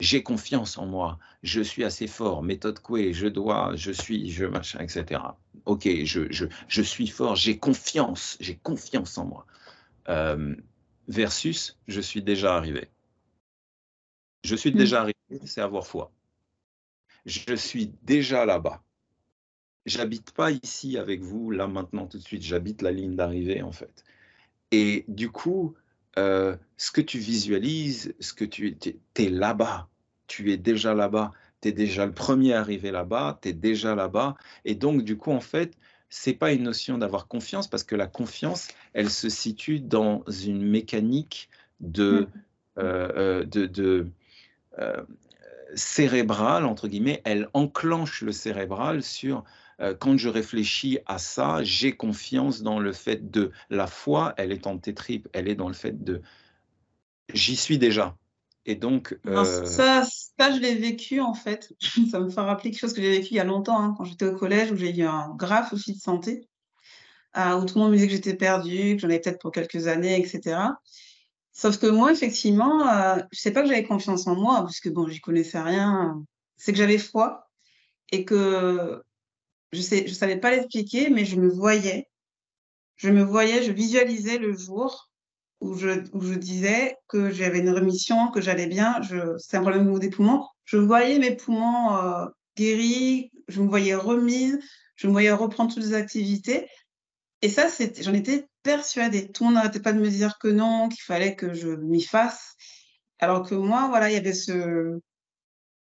[0.00, 4.46] j'ai confiance en moi, je suis assez fort, méthode Coué, je dois, je suis, je
[4.46, 5.20] machin, etc.
[5.66, 9.46] Ok, je, je, je suis fort, j'ai confiance, j'ai confiance en moi.
[10.08, 10.54] Euh,
[11.08, 12.88] versus, je suis déjà arrivé.
[14.44, 16.12] Je suis déjà arrivé, c'est avoir foi.
[17.26, 18.82] Je suis déjà là-bas.
[19.86, 23.72] J'habite pas ici avec vous, là maintenant tout de suite, j'habite la ligne d'arrivée en
[23.72, 24.04] fait.
[24.70, 25.74] Et du coup,
[26.18, 28.76] euh, ce que tu visualises, ce que tu
[29.16, 29.88] es là-bas,
[30.26, 34.36] tu es déjà là-bas, tu es déjà le premier arrivé là-bas, tu es déjà là-bas.
[34.64, 35.76] Et donc, du coup, en fait,
[36.10, 40.62] c'est pas une notion d'avoir confiance parce que la confiance, elle se situe dans une
[40.62, 41.48] mécanique
[41.80, 42.80] de, mmh.
[42.80, 44.06] euh, euh, de, de
[45.74, 49.44] cérébrale, entre guillemets, elle enclenche le cérébral sur
[49.98, 54.66] quand je réfléchis à ça, j'ai confiance dans le fait de la foi, elle est
[54.66, 56.20] en tes tripes, elle est dans le fait de
[57.34, 58.16] j'y suis déjà.
[58.70, 59.18] Et donc.
[59.24, 61.72] ça, ça, je l'ai vécu en fait.
[62.10, 64.04] ça me fait rappeler quelque chose que j'ai vécu il y a longtemps, hein, quand
[64.04, 66.48] j'étais au collège, où j'ai eu un graphe aussi de santé,
[67.36, 69.88] où tout le monde me disait que j'étais perdue, que j'en avais peut-être pour quelques
[69.88, 70.56] années, etc.
[71.52, 74.88] Sauf que moi, effectivement, je ne sais pas que j'avais confiance en moi, parce que
[74.88, 76.22] bon, j'y connaissais rien.
[76.56, 77.50] C'est que j'avais foi
[78.12, 79.02] et que
[79.72, 82.08] je ne je savais pas l'expliquer, mais je me voyais.
[82.94, 85.09] Je me voyais, je visualisais le jour
[85.60, 89.00] où je, disais que j'avais une rémission, que j'allais bien.
[89.38, 90.46] C'est un problème au niveau des poumons.
[90.64, 92.26] Je voyais mes poumons euh,
[92.56, 94.58] guéris, je me voyais remise,
[94.96, 96.68] je me voyais reprendre toutes les activités.
[97.42, 97.68] Et ça,
[98.00, 99.30] j'en étais persuadée.
[99.30, 102.02] Tout le monde n'arrêtait pas de me dire que non, qu'il fallait que je m'y
[102.02, 102.54] fasse.
[103.18, 104.98] Alors que moi, voilà, il y avait ce,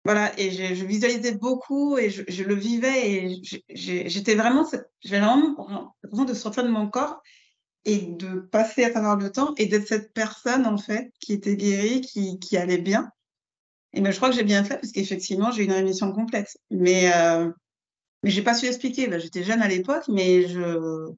[0.04, 4.66] voilà, et je, visualisais beaucoup et je, le vivais et j'étais vraiment,
[5.04, 7.22] j'avais vraiment besoin de sortir de mon corps
[7.84, 11.56] et de passer à travers le temps et d'être cette personne en fait qui était
[11.56, 13.10] guérie, qui, qui allait bien.
[13.92, 16.56] Et ben, je crois que j'ai bien fait parce qu'effectivement j'ai eu une rémission complète.
[16.70, 17.50] Mais euh,
[18.22, 19.08] mais j'ai pas su expliquer.
[19.08, 21.10] Ben, J'étais jeune à l'époque, mais je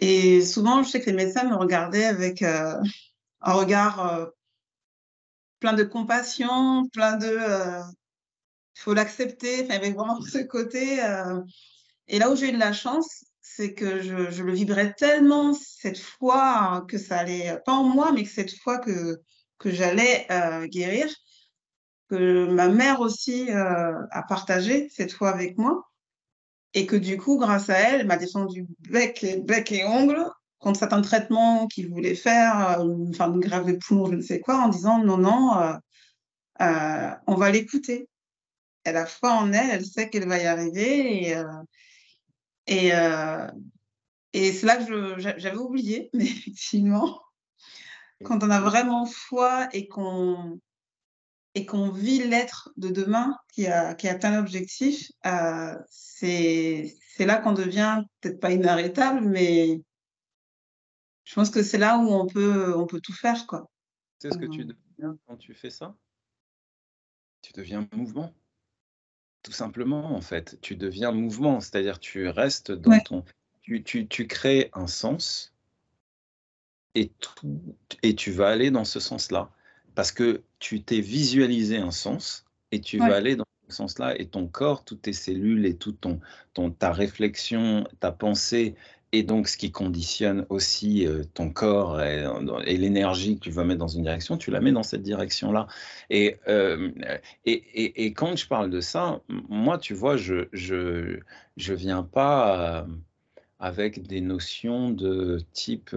[0.00, 2.80] et souvent je sais que les médecins me regardaient avec euh,
[3.40, 4.26] un regard euh,
[5.60, 7.82] plein de compassion, plein de euh,
[8.74, 10.98] faut l'accepter, enfin, avec vraiment ce côté.
[12.06, 13.24] Et là où j'ai eu de la chance,
[13.58, 18.12] c'est que je, je, le vibrais tellement cette fois que ça allait, pas en moi,
[18.12, 19.20] mais que cette fois que,
[19.58, 21.08] que j'allais euh, guérir,
[22.08, 25.82] que ma mère aussi euh, a partagé cette fois avec moi,
[26.72, 30.24] et que du coup, grâce à elle, elle m'a défendu bec et, bec et ongles
[30.60, 34.38] contre certains traitements qu'il voulait faire, euh, enfin une grève de poumon, je ne sais
[34.38, 35.74] quoi, en disant non, non, euh,
[36.60, 38.08] euh, on va l'écouter.
[38.84, 41.24] elle a foi en elle, elle sait qu'elle va y arriver.
[41.24, 41.44] Et, euh,
[42.68, 43.48] et, euh,
[44.32, 47.20] et c'est là que j'avais oublié, mais effectivement,
[48.24, 50.60] quand on a vraiment foi et qu'on
[51.54, 57.52] et qu'on vit l'être de demain qui, a, qui atteint l'objectif, euh, c'est là qu'on
[57.52, 59.80] devient peut-être pas inarrêtable, mais
[61.24, 63.46] je pense que c'est là où on peut, on peut tout faire.
[63.46, 63.68] quoi.
[64.20, 65.96] C'est ce que tu deviens quand tu fais ça?
[67.40, 68.32] Tu deviens mouvement.
[69.42, 70.58] Tout simplement, en fait.
[70.60, 73.24] Tu deviens mouvement, c'est-à-dire tu restes dans ton...
[73.62, 75.52] Tu, tu, tu, crées un sens
[76.94, 77.60] et, tout,
[78.02, 79.50] et tu vas aller dans ce sens-là
[79.94, 84.26] parce que tu t'es visualisé un sens et tu vas aller dans ce sens-là et
[84.26, 86.20] ton corps, toutes tes cellules et tout ton,
[86.54, 88.74] ton ta réflexion, ta pensée
[89.12, 93.78] et donc ce qui conditionne aussi euh, ton corps et, l'énergie que tu vas mettre
[93.78, 95.66] dans une direction, tu la mets dans cette direction-là.
[96.10, 96.90] Et, euh,
[97.46, 101.20] et, et, et, quand je parle de ça, moi, tu vois, je je,
[101.56, 102.84] je viens pas euh,
[103.58, 105.96] avec des notions de type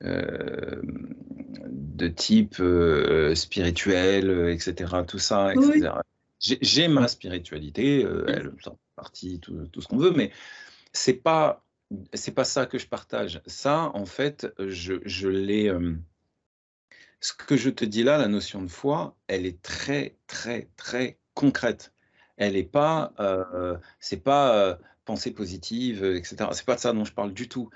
[0.00, 2.60] de type
[3.34, 4.94] spirituel, etc.
[5.06, 5.90] Tout ça, etc.
[6.40, 10.32] J'ai ma spiritualité, elle fait partie, tout, tout ce qu'on veut, mais
[10.92, 11.64] c'est pas
[12.14, 13.42] c'est pas ça que je partage.
[13.46, 15.68] Ça, en fait, je, je l'ai.
[15.68, 15.94] Euh,
[17.20, 21.18] ce que je te dis là, la notion de foi, elle est très, très, très
[21.34, 21.92] concrète.
[22.36, 26.50] Elle n'est pas, euh, c'est pas pensée positive, etc.
[26.52, 27.70] C'est pas de ça dont je parle du tout.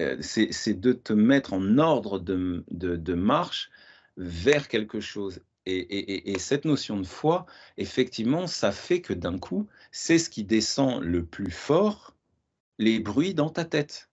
[0.00, 3.70] Euh, c'est de te mettre en ordre de, de, marche
[4.16, 5.40] vers quelque chose.
[5.70, 7.44] Et, et, cette notion de foi,
[7.76, 12.14] effectivement, ça fait que d'un coup, c'est ce qui descend le plus fort,
[12.78, 14.08] les bruits dans ta tête.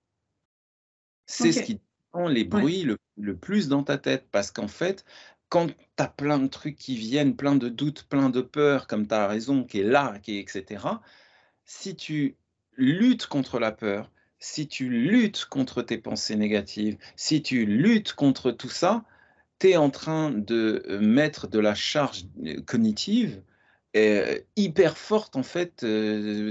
[1.28, 1.80] C'est ce qui
[2.14, 4.28] descend les bruits le, le, plus dans ta tête.
[4.32, 5.06] Parce qu'en fait,
[5.48, 9.08] quand tu as plein de trucs qui viennent, plein de doutes, plein de peurs, comme
[9.08, 10.86] tu as raison, qui est là, qui est, etc.,
[11.64, 12.36] si tu
[12.76, 18.52] luttes contre la peur, si tu luttes contre tes pensées négatives, si tu luttes contre
[18.52, 19.06] tout ça,
[19.60, 23.42] tu es en train de euh, mettre de la charge euh, cognitive
[23.96, 25.86] euh, hyper forte en fait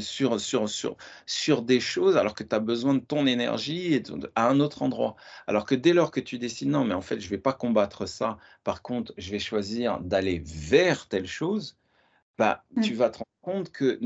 [0.01, 4.03] sur, sur, sur, sur des choses alors que tu as besoin de ton énergie
[4.35, 5.17] à un autre endroit.
[5.47, 8.07] Alors que dès lors que tu décides non mais en fait je vais pas combattre
[8.07, 11.77] ça, par contre je vais choisir d'aller vers telle chose,
[12.39, 12.81] bah, mmh.
[12.81, 13.99] tu vas te compte que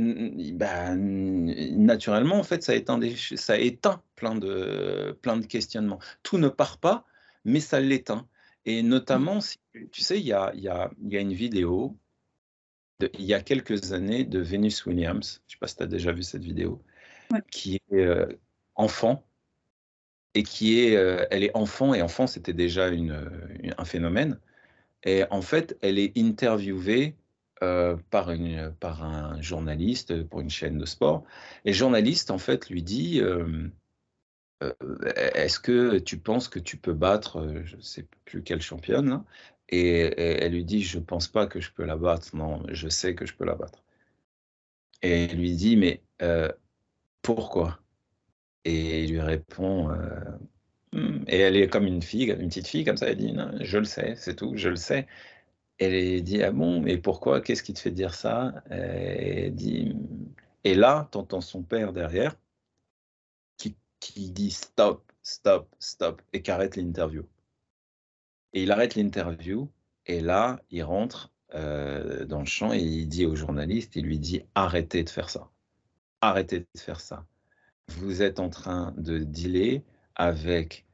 [0.52, 6.00] bah, naturellement, en fait, ça éteint, des, ça éteint plein, de, plein de questionnements.
[6.22, 7.06] Tout ne part pas,
[7.44, 8.26] mais ça l'éteint.
[8.68, 9.38] Et notamment,
[9.92, 11.96] tu sais, il y a, y, a, y a, une vidéo
[13.14, 15.86] il y a quelques années de Venus Williams, je ne sais pas si tu as
[15.86, 16.82] déjà vu cette vidéo,
[17.50, 18.26] qui est euh,
[18.74, 19.24] enfant,
[20.34, 23.18] et qui est, euh, elle est enfant, et enfant, c'était déjà une,
[23.78, 24.38] un phénomène.
[25.02, 27.16] Et en fait, elle est interviewée
[27.62, 31.24] euh, par, une, par un journaliste pour une chaîne de sport.
[31.64, 33.70] Et le journaliste, en fait, lui dit euh,
[35.14, 39.24] Est-ce que tu penses que tu peux battre, je ne sais plus quelle championne
[39.68, 42.34] et, elle lui dit Je ne pense pas que je peux la battre.
[42.34, 43.82] Non, je sais que je peux la battre.
[45.02, 46.02] Et elle lui dit Mais
[47.22, 47.78] pourquoi?
[48.64, 49.88] Et il lui répond
[50.92, 51.24] hmm.
[51.26, 53.08] et elle est comme une fille, une petite fille comme ça.
[53.08, 55.06] Elle dit Je le sais, c'est tout, je le sais.
[55.78, 57.40] Elle dit Ah bon, mais pourquoi?
[57.40, 58.54] Qu'est-ce qui te fait dire ça?
[58.70, 59.94] Et dit
[60.64, 62.36] Et là, t'entends son père derrière
[64.00, 67.26] qui, dit Stop, stop, stop, et qui arrête l'interview.
[68.52, 69.70] Et il arrête l'interview,
[70.06, 74.18] et là, il rentre euh, dans le champ et il dit au journaliste Il lui
[74.18, 75.50] dit Arrêtez de faire ça.
[76.20, 77.24] Arrêtez de faire ça.
[77.88, 79.82] Vous êtes en train de dealer
[80.14, 80.84] avec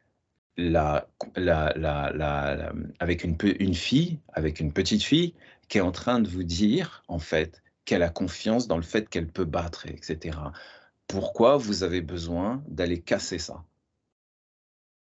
[0.56, 5.35] la, la, la, avec une, une fille, avec une petite fille,
[5.68, 9.09] qui est en train de vous dire, en fait, qu'elle a confiance dans le fait
[9.09, 10.39] qu'elle peut battre, etc.
[11.06, 13.64] Pourquoi vous avez besoin d'aller casser ça?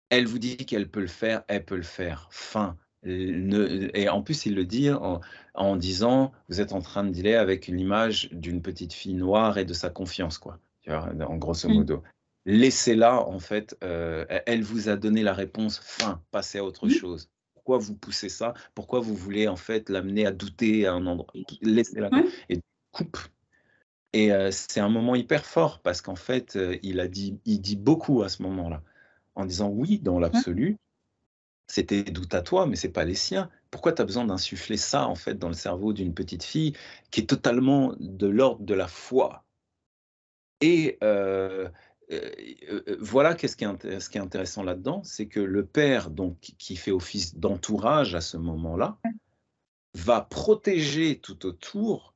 [0.08, 2.28] Elle vous dit qu'elle peut le faire, elle peut le faire.
[2.30, 2.76] Fin.
[3.04, 5.20] et en plus, il le dit en,
[5.54, 9.58] en, disant, vous êtes en train de dealer avec une image d'une petite fille noire
[9.58, 10.58] et de sa confiance, quoi.
[10.88, 11.74] En grosso mmh.
[11.74, 12.02] modo
[12.46, 17.28] laissez-la, en fait, euh, elle vous a donné la réponse, fin, passez à autre chose.
[17.54, 18.54] Pourquoi vous poussez ça?
[18.74, 21.32] Pourquoi vous voulez, en fait, l'amener à douter à un endroit?
[21.62, 22.10] Laissez-la.
[22.48, 22.60] Et
[22.92, 23.18] coupe.
[24.12, 27.60] Et euh, c'est un moment hyper fort parce qu'en fait, euh, il a dit, il
[27.60, 28.82] dit beaucoup à ce moment-là,
[29.36, 30.78] en disant oui, dans l'absolu,
[31.68, 33.48] c'était doute à toi, mais c'est pas les siens.
[33.70, 36.72] Pourquoi tu as besoin d'insuffler ça, en fait, dans le cerveau d'une petite fille
[37.12, 39.44] qui est totalement de l'ordre de la foi?
[40.60, 41.68] Et euh,
[42.98, 46.74] voilà qu'est-ce qui est, ce qui est intéressant là-dedans, c'est que le père, donc, qui
[46.74, 48.98] fait office d'entourage à ce moment-là,
[49.94, 52.09] va protéger tout autour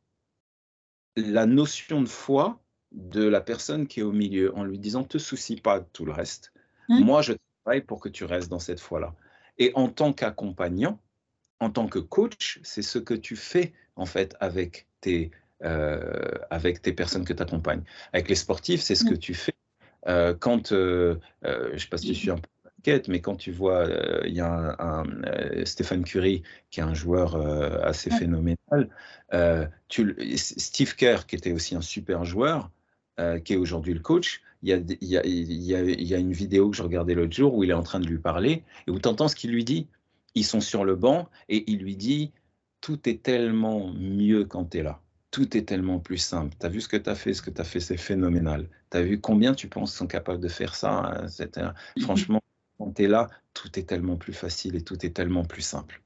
[1.17, 2.61] la notion de foi
[2.93, 6.05] de la personne qui est au milieu en lui disant te soucie pas de tout
[6.05, 6.53] le reste.
[6.89, 7.01] Mmh.
[7.01, 7.33] Moi, je
[7.65, 9.15] travaille pour que tu restes dans cette foi-là.
[9.59, 11.01] Et en tant qu'accompagnant,
[11.61, 15.31] en tant que coach, c'est ce que tu fais en fait avec tes,
[15.63, 17.83] euh, avec tes personnes que tu accompagnes.
[18.13, 19.19] Avec les sportifs, c'est ce que mmh.
[19.19, 19.55] tu fais.
[20.07, 22.49] Euh, quand, euh, je ne sais pas si tu suis un peu
[23.09, 23.87] mais quand tu vois,
[24.25, 25.05] il y a un,
[25.65, 27.37] Stéphane Curie qui est un joueur
[27.85, 28.91] assez phénoménal,
[29.89, 32.71] tu, Steve Kerr qui était aussi un super joueur,
[33.45, 36.71] qui est aujourd'hui le coach, il y, a, y a, il, y a, une vidéo
[36.71, 38.99] que je regardais l'autre jour où il est en train de lui parler et où
[38.99, 39.89] tu entends ce qu'il lui dit.
[40.35, 42.33] Ils sont sur le banc et il lui dit
[42.81, 45.01] Tout est tellement mieux quand tu es là
[45.35, 46.55] tout est tellement plus simple.
[46.61, 48.69] Tu as vu ce que tu as fait, ce que tu as fait, c'est phénoménal.
[48.93, 51.27] Tu as vu combien tu penses sont capables de faire ça.
[51.27, 52.41] Hein, franchement,
[52.79, 56.03] quand tu es là, tout est tellement plus facile et tout est tellement plus simple.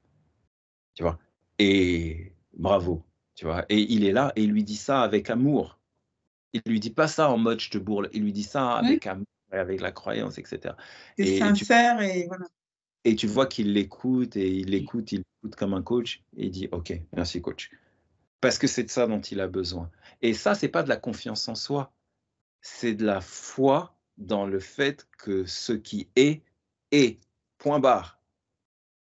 [0.95, 1.19] Tu vois?
[1.57, 3.03] Et bravo.
[3.35, 3.65] Tu vois?
[3.69, 5.79] Et il est là et il lui dit ça avec amour.
[6.53, 8.09] Il lui dit pas ça en mode je te bourle.
[8.13, 10.75] Il lui dit ça avec amour et avec la croyance, etc.
[11.17, 12.45] C'est sincère et voilà.
[13.05, 16.51] Et tu vois qu'il l'écoute et il l'écoute, il l'écoute comme un coach et il
[16.51, 17.71] dit OK, merci coach
[18.41, 19.89] parce que c'est de ça dont il a besoin.
[20.21, 21.91] Et ça, c'est pas de la confiance en soi,
[22.61, 26.41] c'est de la foi dans le fait que ce qui est
[26.91, 27.19] est.
[27.57, 28.19] Point barre.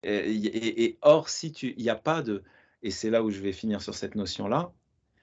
[0.04, 2.44] Et, or, si tu, il n'y a pas de,
[2.84, 4.72] et c'est là où je vais finir sur cette notion-là,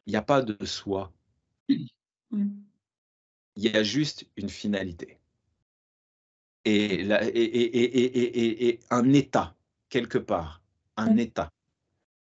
[0.07, 1.13] il n'y a pas de soi.
[1.69, 1.89] Il
[3.57, 5.21] y a juste une finalité.
[6.65, 9.55] Et, et, et, un état,
[9.89, 10.63] quelque part,
[10.97, 11.53] un état.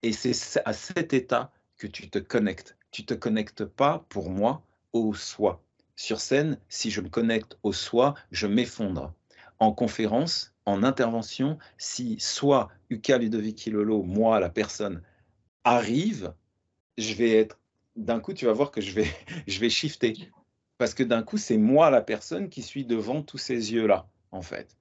[0.03, 2.77] Et c'est à cet état que tu te connectes.
[2.91, 5.63] Tu te connectes pas, pour moi, au soi.
[5.97, 9.15] Sur scène, si je me connecte au soi, je m'effondre.
[9.61, 15.03] En conférence, en intervention, si soit Uka Ludovic Lolo, moi, la personne,
[15.65, 16.35] arrive,
[16.99, 17.61] je vais être.
[17.97, 19.09] D'un coup, tu vas voir que je vais,
[19.47, 20.31] je vais shifter.
[20.79, 24.43] Parce que d'un coup, c'est moi la personne qui suis devant tous ces yeux-là, en
[24.43, 24.77] fait.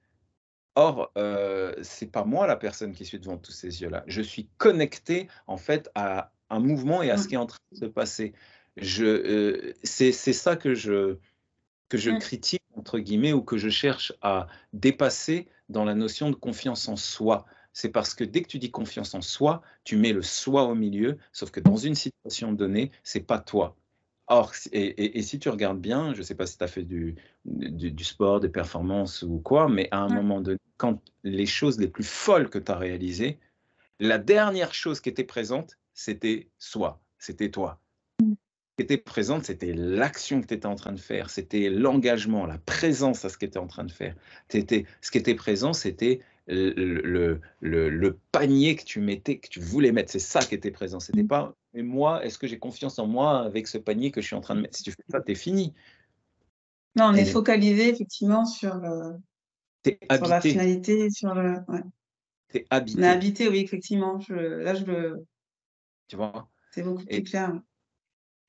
[0.76, 4.04] Or, euh, c'est pas moi la personne qui suis devant tous ces yeux-là.
[4.08, 7.60] Je suis connecté en fait à, un mouvement et à ce qui est en train
[7.74, 8.34] de se passer.
[8.78, 11.18] Je, euh, c'est, ça que je,
[11.90, 16.36] que je critique, entre guillemets, ou que je cherche à dépasser dans la notion de
[16.36, 17.46] confiance en soi.
[17.74, 20.76] C'est parce que dès que tu dis confiance en soi, tu mets le soi au
[20.76, 23.76] milieu, sauf que dans une situation donnée, c'est pas toi.
[24.28, 27.16] Or, et, si tu regardes bien, je ne sais pas si tu as fait du,
[27.46, 31.80] du, du, sport, des performances ou quoi, mais à un moment donné, quand les choses
[31.80, 33.40] les plus folles que tu as réalisées,
[34.00, 37.82] la dernière chose qui était présente, c'était soi, c'était toi.
[38.80, 42.60] Qui était présente, c'était l'action que tu étais en train de faire, c'était l'engagement, la
[42.60, 44.16] présence à ce que tu étais en train de faire.
[44.54, 49.92] Étais, ce qui était présent, c'était le, le, panier que tu mettais, que tu voulais
[49.92, 50.14] mettre.
[50.14, 51.02] C'est ça qui était présent.
[51.02, 51.28] C'était mm.
[51.28, 54.36] pas, mais moi, est-ce que j'ai confiance en moi avec ce panier que je suis
[54.38, 54.78] en train de mettre?
[54.78, 55.74] Si tu fais ça, tu es fini.
[56.96, 59.18] Non, on est focalisé effectivement sur, le,
[59.86, 61.56] sur la finalité, sur le.
[61.68, 61.82] Ouais.
[62.54, 62.98] es habité.
[62.98, 64.22] On est habité, oui, effectivement.
[64.22, 65.26] Je, là, je le,
[66.08, 66.48] tu vois?
[66.72, 67.60] C'est beaucoup plus clair.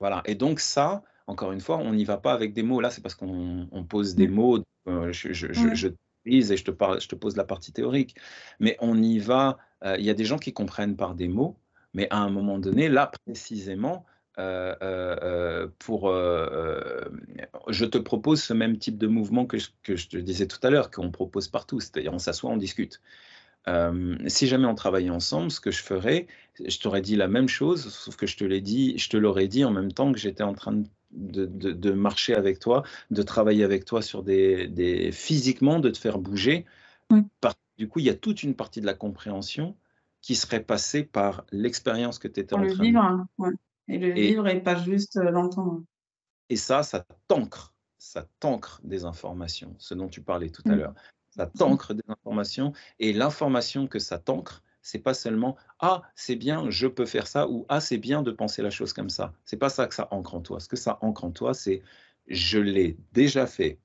[0.00, 0.22] Voilà.
[0.24, 2.80] Et donc, ça, encore une fois, on n'y va pas avec des mots.
[2.80, 4.34] Là, c'est parce qu'on pose des mmh.
[4.34, 4.64] mots.
[4.88, 5.88] Euh, je, je, je,
[6.26, 8.16] et je te, parle, je te pose la partie théorique.
[8.58, 9.58] Mais on y va.
[9.84, 11.56] Euh, il y a des gens qui comprennent par des mots,
[11.94, 14.04] mais à un moment donné, là, précisément,
[14.38, 16.10] euh, pour,
[17.68, 20.70] je te propose ce même type de mouvement que que je te disais tout à
[20.70, 23.00] l'heure, qu'on propose partout, c'est-à-dire on s'assoit, on discute
[23.66, 26.26] si jamais on travaillait ensemble, ce que je ferais,
[26.64, 29.48] je t'aurais dit la même chose, sauf que je te l'ai dit, je te l'aurais
[29.48, 30.82] dit en même temps que j'étais en train
[31.12, 35.98] de, de, marcher avec toi, de travailler avec toi sur des, des physiquement, de te
[35.98, 36.66] faire bouger.
[37.78, 39.76] du coup, il y a toute une partie de la compréhension
[40.22, 43.42] qui serait passée par l'expérience que tu étais en train vivre, de...
[43.42, 43.52] ouais.
[43.88, 45.82] Et le vivre et pas juste euh, l'entendre.
[46.48, 50.94] Et ça, ça t'ancre, ça t'ancre des informations, ce dont tu parlais tout à l'heure
[51.30, 56.70] ça t'ancre des informations et l'information que ça t'ancre, c'est pas seulement ah c'est bien
[56.70, 59.32] je peux faire ça ou ah c'est bien de penser la chose comme ça.
[59.44, 60.60] C'est pas ça que ça ancre en toi.
[60.60, 61.82] Ce que ça ancre en toi, c'est
[62.26, 63.78] je l'ai déjà fait,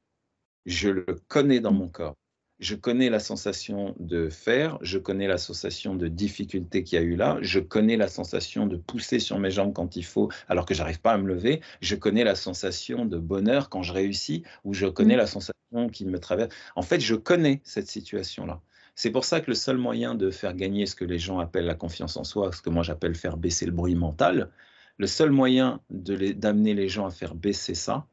[0.66, 2.16] je le connais dans mon corps,
[2.60, 7.06] je connais la sensation de faire, je connais la sensation de difficulté qu'il y a
[7.06, 10.66] eu là, je connais la sensation de pousser sur mes jambes quand il faut alors
[10.66, 14.44] que j'arrive pas à me lever, je connais la sensation de bonheur quand je réussis
[14.64, 15.18] ou je connais mmh.
[15.18, 16.54] la sensation qui me traverse.
[16.76, 18.62] En fait, je connais cette situation-là.
[18.96, 21.66] C'est pour ça que le seul moyen de faire gagner ce que les gens appellent
[21.66, 24.52] la confiance en soi, ce que moi j'appelle faire baisser le bruit mental,
[24.98, 28.08] le seul moyen d'amener les gens à faire baisser ça,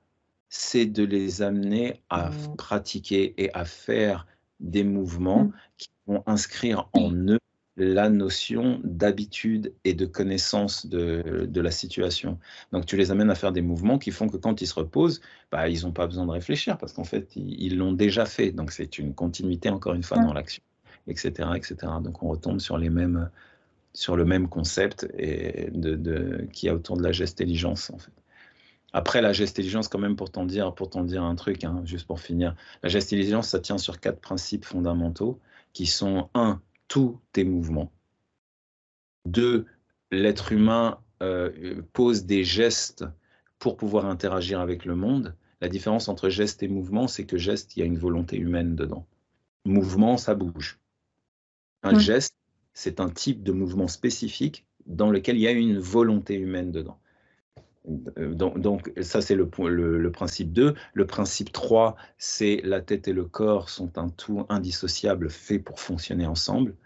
[0.55, 4.27] c'est de les amener à pratiquer et à faire
[4.61, 5.53] des mouvements mmh.
[5.79, 7.39] qui vont inscrire en eux
[7.79, 12.39] la notion d'habitude et de connaissance de, la situation.
[12.71, 15.23] Donc tu les amènes à faire des mouvements qui font que quand ils se reposent,
[15.51, 18.53] bah, ils n'ont pas besoin de réfléchir parce qu'en fait, ils l'ont déjà fait.
[18.53, 20.63] Donc c'est une continuité, encore une fois, dans l'action,
[21.07, 21.77] etc., etc.
[22.03, 23.31] Donc on retombe sur, les mêmes,
[23.95, 28.13] sur le même concept et de, de, qui a autour de la gestéligence, en fait.
[28.93, 32.21] Après, la gestéligence, quand même, pour t'en dire, pour dire un truc, hein, juste pour
[32.21, 35.41] finir, la gestéligence, ça tient sur quatre principes fondamentaux
[35.73, 37.91] qui sont, un, tous tes mouvements.
[39.25, 39.67] Deux,
[40.11, 43.05] l'être humain euh, pose des gestes
[43.59, 45.35] pour pouvoir interagir avec le monde.
[45.61, 48.75] La différence entre geste et mouvement, c'est que geste, il y a une volonté humaine
[48.77, 49.07] dedans.
[49.65, 50.81] Mouvement, ça bouge.
[51.85, 52.37] Un geste,
[52.75, 56.99] c'est un type de mouvement spécifique dans lequel il y a une volonté humaine dedans.
[57.85, 60.75] Donc, ça, c'est le, le, principe 2.
[60.95, 65.81] Le principe 3, c'est la tête et le corps sont un tout indissociable fait pour
[65.81, 66.77] fonctionner ensemble.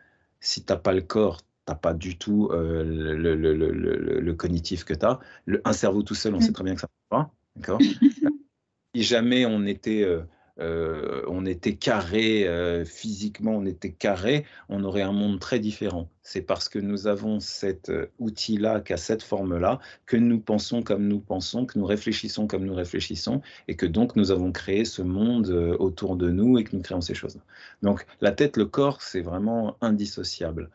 [0.41, 4.85] Si tu n'as pas le corps, tu n'as pas du tout euh, le, le, cognitif
[4.85, 5.21] que tu as.
[5.65, 7.31] un cerveau tout seul, on sait très bien que ça ne va
[7.67, 7.79] pas.
[8.95, 10.03] si jamais on était...
[10.03, 10.23] Euh,
[10.59, 16.09] euh, on était carré, euh, physiquement on était carré, on aurait un monde très différent.
[16.23, 20.83] C'est parce que nous avons cet euh, outil-là, qui a cette forme-là, que nous pensons
[20.83, 24.87] comme nous pensons, que nous réfléchissons comme nous réfléchissons, et que donc nous avons créé
[24.87, 27.39] ce monde autour de nous et que nous créons ces choses.
[27.83, 30.71] Donc la tête, le corps, c'est vraiment indissociable.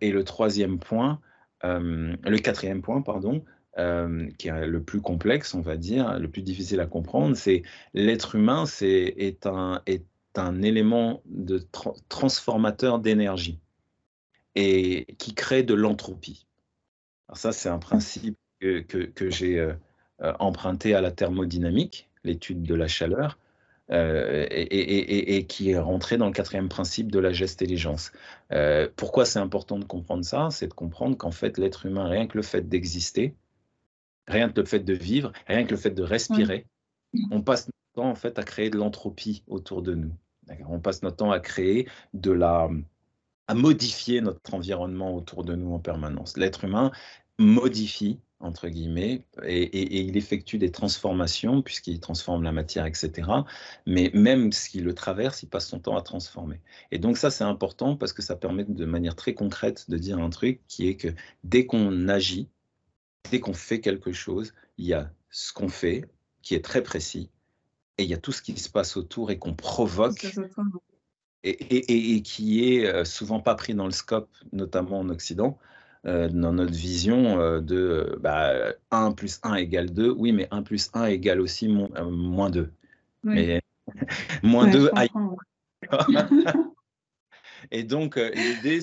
[0.00, 1.20] et le troisième point,
[1.62, 3.42] le quatrième point, pardon,
[3.78, 7.62] euh, qui est le plus complexe, on va dire, le plus difficile à comprendre, c'est
[7.92, 9.82] l'être humain c'est, est, un,
[10.62, 11.62] élément de
[12.08, 13.58] transformateur d'énergie
[14.54, 16.46] et qui crée de l'entropie.
[17.28, 19.74] Alors ça, c'est un principe que, j'ai euh,
[20.22, 23.38] euh, emprunté à la thermodynamique, l'étude de la chaleur,
[23.90, 28.10] et, qui est rentré dans le quatrième principe de la gestéligence.
[28.96, 30.48] pourquoi c'est important de comprendre ça?
[30.50, 33.34] C'est de comprendre qu'en fait, l'être humain, rien que le fait d'exister,
[34.26, 36.66] rien que le fait de vivre, rien que le fait de respirer,
[37.30, 40.12] on passe notre temps en fait à créer de l'entropie autour de nous.
[40.68, 42.68] On passe notre temps à créer de la,
[43.48, 46.36] à modifier notre environnement autour de nous en permanence.
[46.36, 46.92] L'être humain
[47.38, 53.28] modifie entre guillemets, et, il effectue des transformations puisqu'il transforme la matière, etc.
[53.86, 56.60] Mais même s'il le traverse, il passe son temps à transformer.
[56.90, 60.18] Et donc ça, c'est important parce que ça permet de manière très concrète de dire
[60.18, 61.08] un truc qui est que
[61.44, 62.48] dès qu'on agit,
[63.30, 66.04] dès qu'on fait quelque chose, il y a ce qu'on fait
[66.42, 67.30] qui est très précis
[67.98, 70.26] et il y a tout ce qui se passe autour et qu'on provoque
[71.44, 75.58] et, qui est euh, souvent pas pris dans le scope, notamment en Occident,
[76.04, 80.10] euh, dans notre vision euh, de bah, 1 plus 1 égale 2.
[80.10, 82.72] Oui, mais 1 plus 1 égale aussi moins 2.
[83.22, 83.62] Mais
[84.42, 84.90] moins 2
[87.70, 88.80] Et donc, l'idée,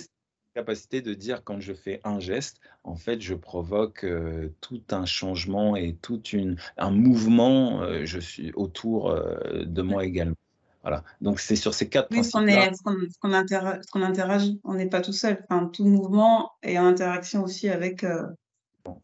[0.53, 5.05] capacité de dire quand je fais un geste, en fait, je provoque euh, tout un
[5.05, 10.35] changement et tout une, un mouvement euh, je suis autour euh, de moi également.
[10.84, 11.03] Voilà.
[11.21, 12.34] Donc, c'est sur ces quatre oui, principes.
[12.75, 15.45] Ce qu'on interagit, on n'est pas tout seul.
[15.49, 18.05] Enfin, tout mouvement est en interaction aussi avec,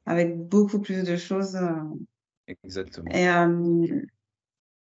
[0.05, 1.57] avec beaucoup plus de choses.
[2.47, 3.09] Exactement.
[3.13, 3.29] Et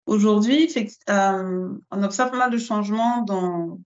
[0.07, 0.69] aujourd'hui,
[1.07, 3.79] on observe pas mal de changements dans,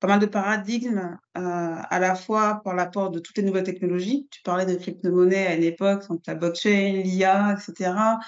[0.00, 4.28] pas mal de paradigmes, euh, à la fois par l'apport de toutes les nouvelles technologies.
[4.30, 8.18] Tu parlais de crypto-monnaie à une époque, donc la blockchain, l'IA, etc.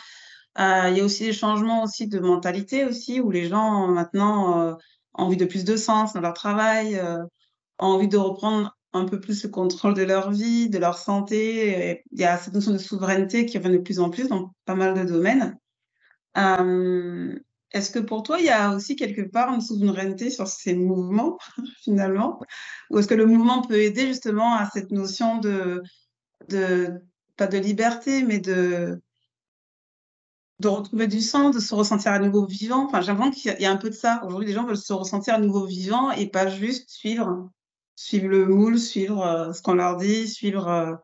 [0.59, 4.61] Euh, il y a aussi des changements aussi de mentalité aussi, où les gens maintenant
[4.61, 4.74] euh,
[5.15, 7.01] ont envie de plus de sens dans leur travail,
[7.78, 12.03] ont envie de reprendre un peu plus le contrôle de leur vie, de leur santé.
[12.12, 14.74] il y a cette notion de souveraineté qui revient de plus en plus dans pas
[14.74, 15.59] mal de domaines.
[17.73, 21.39] Est-ce que pour toi, il y a aussi quelque part une souveraineté sur ces mouvements,
[21.82, 22.40] finalement?
[22.90, 25.82] Ou est-ce que le mouvement peut aider justement à cette notion de,
[27.36, 29.01] pas de liberté, mais de,
[30.61, 32.86] de retrouver du sens, de se ressentir à nouveau vivant?
[32.86, 34.23] Enfin, j'ai qu'il y a un peu de ça.
[34.24, 37.51] Aujourd'hui, les gens veulent se ressentir à nouveau vivant et pas juste suivre,
[37.97, 40.95] suivre le moule, suivre euh, ce qu'on leur dit, suivre euh,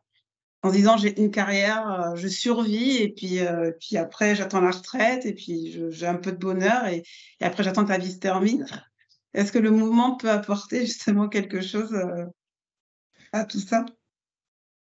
[0.64, 4.70] en disant j'ai une carrière, euh, je survis et puis, euh, puis après j'attends la
[4.70, 7.04] retraite et puis j'ai un peu de bonheur et,
[7.42, 8.64] après j'attends que la vie se termine.
[9.34, 12.24] Est-ce que le mouvement peut apporter justement quelque chose euh,
[13.32, 13.84] à tout ça?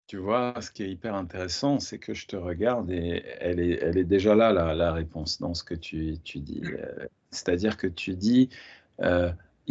[0.07, 3.79] Tu vois, ce qui est hyper intéressant, c'est que je te regarde et elle est,
[3.81, 6.63] elle est déjà là, la, la réponse dans ce que tu, tu dis.
[7.29, 8.49] C'est-à-dire que tu dis,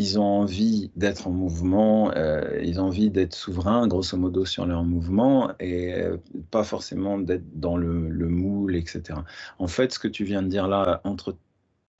[0.00, 4.64] ils ont envie d'être en mouvement, euh, ils ont envie d'être souverains, grosso modo, sur
[4.64, 6.16] leur mouvement, et euh,
[6.50, 9.20] pas forcément d'être dans le, moule, etc.
[9.58, 11.36] En fait, ce que tu viens de dire là, entre,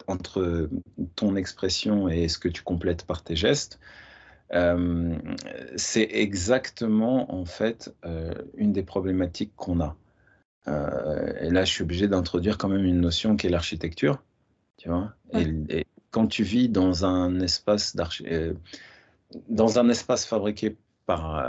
[0.06, 0.70] entre
[1.14, 3.78] ton expression et ce que tu complètes par tes gestes,
[5.76, 7.94] c'est exactement en fait
[8.56, 9.96] une des problématiques qu'on a.
[10.66, 14.22] et là, je suis obligé d'introduire quand même une notion qui est l'architecture,
[14.78, 15.12] tu vois.
[15.34, 17.96] Et, quand tu vis dans un espace
[19.48, 20.76] dans un espace fabriqué
[21.06, 21.44] par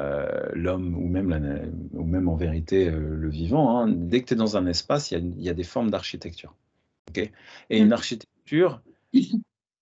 [0.54, 4.58] l'homme ou même, ou même en vérité le vivant, hein, dès que tu es dans
[4.58, 6.56] un espace, il y, a des formes d'architecture.
[7.16, 7.32] et
[7.70, 7.94] une mmh.
[7.94, 8.82] architecture,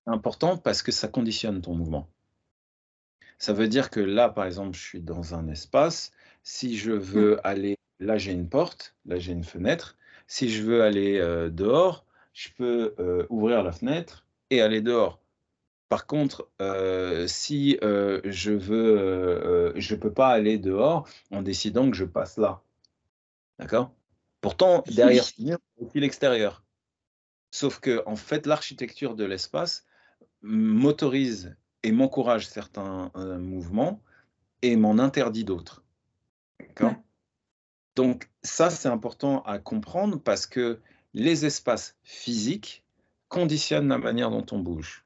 [0.06, 2.10] important parce que ça conditionne ton mouvement.
[3.38, 6.12] Ça veut dire que là, par exemple, je suis dans un espace.
[6.44, 7.42] Si je veux mmh.
[7.44, 9.98] aller, là j'ai une porte, là j'ai une fenêtre.
[10.28, 15.20] Si je veux aller euh, dehors, je peux euh, ouvrir la fenêtre et aller dehors.
[15.90, 22.06] Par contre, euh, si je veux, je peux pas aller dehors en décidant que je
[22.06, 22.62] passe là.
[23.58, 23.92] D'accord?
[24.42, 26.64] Pourtant, derrière, il aussi l'extérieur.
[27.52, 29.86] Sauf que, en fait, l'architecture de l'espace
[30.42, 34.02] m'autorise et m'encourage certains euh, mouvements
[34.62, 35.84] et m'en interdit d'autres.
[37.96, 40.80] Donc ça, c'est important à comprendre parce que
[41.14, 42.86] les espaces physiques
[43.30, 45.06] conditionnent la manière dont on bouge.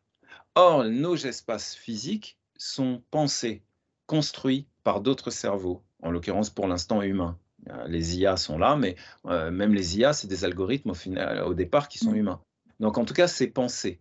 [0.55, 3.63] Or, nos espaces physiques sont pensés,
[4.07, 7.37] construits par d'autres cerveaux, en l'occurrence pour l'instant humains.
[7.69, 8.95] Euh, les IA sont là, mais
[9.25, 12.17] euh, même les IA, c'est des algorithmes au, final, au départ qui sont mmh.
[12.17, 12.41] humains.
[12.79, 13.99] Donc en tout cas, c'est pensé.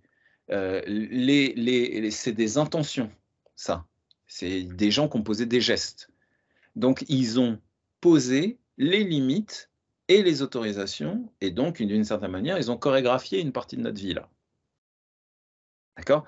[0.51, 3.11] Euh, les, c'est des intentions,
[3.55, 3.87] ça.
[4.27, 6.11] C'est des gens qui ont posé des gestes.
[6.75, 7.59] Donc, ils ont
[8.01, 9.71] posé les limites
[10.09, 14.01] et les autorisations, et donc, d'une certaine manière, ils ont chorégraphié une partie de notre
[14.01, 14.29] vie là.
[15.97, 16.25] D'accord?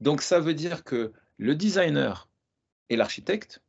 [0.00, 2.28] Donc, ça veut dire que le designer
[2.88, 3.62] et l'architecte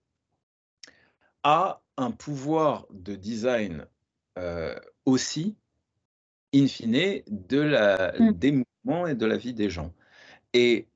[1.43, 3.85] a un pouvoir de design
[4.37, 4.75] euh,
[5.05, 5.55] aussi,
[6.53, 8.31] in fine, de la, mmh.
[8.33, 9.93] des mouvements et de la vie des gens.
[10.53, 10.87] Et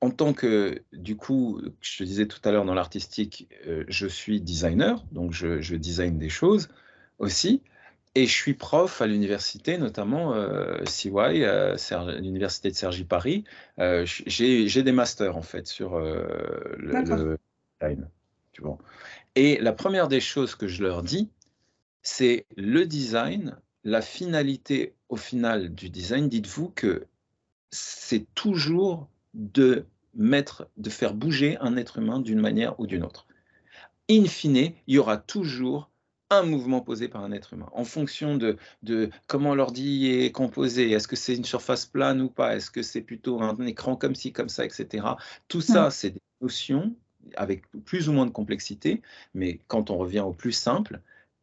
[0.00, 3.48] en tant que, du coup, je te disais tout à l'heure dans l'artistique,
[3.88, 6.68] je suis designer, donc je, je, design des choses
[7.18, 7.62] aussi.
[8.14, 10.34] Et je suis prof à l'université, notamment
[10.86, 11.10] CY,
[12.20, 13.44] l'université de Sergi Paris.
[13.76, 17.36] J'ai des masters en fait sur le,
[17.80, 18.08] design.
[18.52, 18.78] Tu vois.
[19.34, 21.28] Et la première des choses que je leur dis,
[22.02, 26.28] c'est le design, la finalité au final du design.
[26.28, 27.06] Dites-vous que
[27.70, 33.26] c'est toujours de mettre, de faire bouger un être humain d'une manière ou d'une autre.
[34.08, 35.90] In fine, il y aura toujours
[36.40, 40.90] un mouvement posé par un être humain, en fonction de, de comment l'ordi est composé,
[40.90, 44.14] est-ce que c'est une surface plane ou pas, est-ce que c'est plutôt un écran comme
[44.14, 45.06] ci, comme ça, etc.
[45.48, 46.94] Tout ça, c'est des notions
[47.36, 49.02] avec plus ou moins de complexité,
[49.34, 51.00] mais quand on revient au plus simple,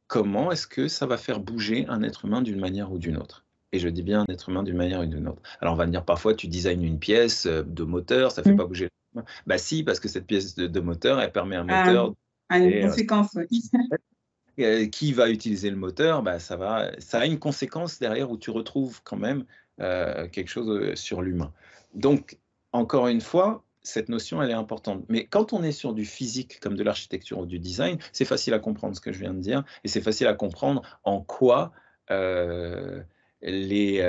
[0.07, 3.45] comment est-ce que ça va faire bouger un être humain d'une manière ou d'une autre?
[3.71, 5.41] Et je dis bien un être humain d'une manière ou d'une autre.
[5.61, 8.53] Alors on va dire parfois tu designes une pièce euh, de moteur, ça ne fait
[8.53, 8.57] mmh.
[8.57, 11.85] pas bouger le Bah si, parce que cette pièce de, moteur, elle permet un ah,
[11.85, 12.13] moteur.
[12.49, 13.37] Ah, une euh, conséquence,
[14.59, 16.57] euh, Qui va utiliser le moteur bah, ça,
[17.13, 19.45] a une conséquence derrière où tu retrouves quand même
[20.31, 21.51] quelque chose sur l'humain.
[21.95, 22.37] Donc,
[22.71, 25.03] encore une fois, cette notion, elle est importante.
[25.09, 28.53] Mais quand on est sur du physique, comme de l'architecture ou du design, c'est facile
[28.53, 31.73] à comprendre ce que je viens de dire, et c'est facile à comprendre en quoi
[33.41, 33.99] les,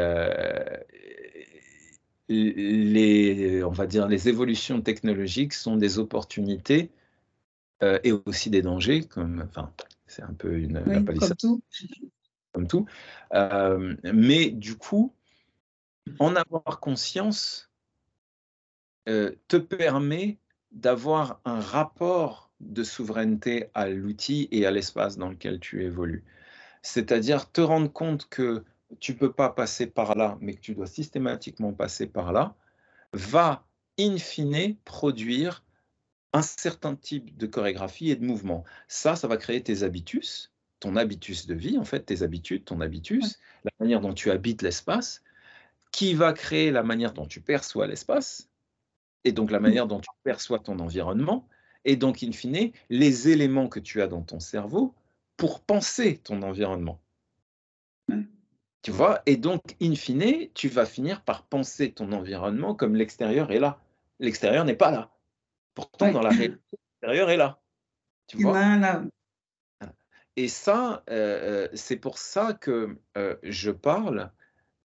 [2.30, 6.90] euh, on va dire, les évolutions technologiques sont des opportunités
[7.82, 9.72] euh, et aussi des dangers, comme, enfin,
[10.12, 11.62] c'est un peu une comme tout.
[12.52, 12.86] Comme tout.
[13.34, 15.14] Euh, mais du coup,
[16.18, 17.70] en avoir conscience
[19.04, 20.38] te permet
[20.70, 26.24] d'avoir un rapport de souveraineté à l'outil et à l'espace dans lequel tu évolues.
[26.82, 28.64] C'est-à-dire te rendre compte que
[29.00, 32.54] tu ne peux pas passer par là, mais que tu dois systématiquement passer par là,
[33.12, 33.64] va
[33.98, 35.64] in fine produire
[36.32, 38.64] un certain type de chorégraphie et de mouvement.
[38.88, 42.80] Ça, ça va créer tes habitus, ton habitus de vie, en fait, tes habitudes, ton
[42.80, 45.22] habitus, la manière dont tu habites l'espace,
[45.90, 48.48] qui va créer la manière dont tu perçois l'espace,
[49.24, 49.62] et donc la mmh.
[49.62, 51.48] manière dont tu perçois ton environnement,
[51.84, 54.94] et donc, in fine, les éléments que tu as dans ton cerveau
[55.36, 57.00] pour penser ton environnement.
[58.82, 63.50] Tu vois Et donc, in fine, tu vas finir par penser ton environnement comme l'extérieur
[63.50, 63.80] est là.
[64.18, 65.11] L'extérieur n'est pas là.
[65.74, 67.60] Pourtant, dans la réalité, l'extérieur est là.
[68.26, 68.52] Tu vois?
[70.36, 74.30] Et ça, euh, euh, c'est pour ça que euh, je parle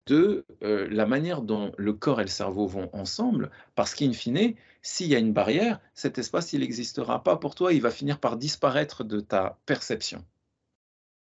[0.08, 4.54] de la manière dont le corps et le cerveau vont ensemble, parce qu'in fine,
[4.84, 8.20] s'il y a une barrière, cet espace, il n'existera pas pour toi, il va finir
[8.20, 10.24] par disparaître de ta perception.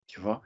[0.07, 0.43] Tu vois?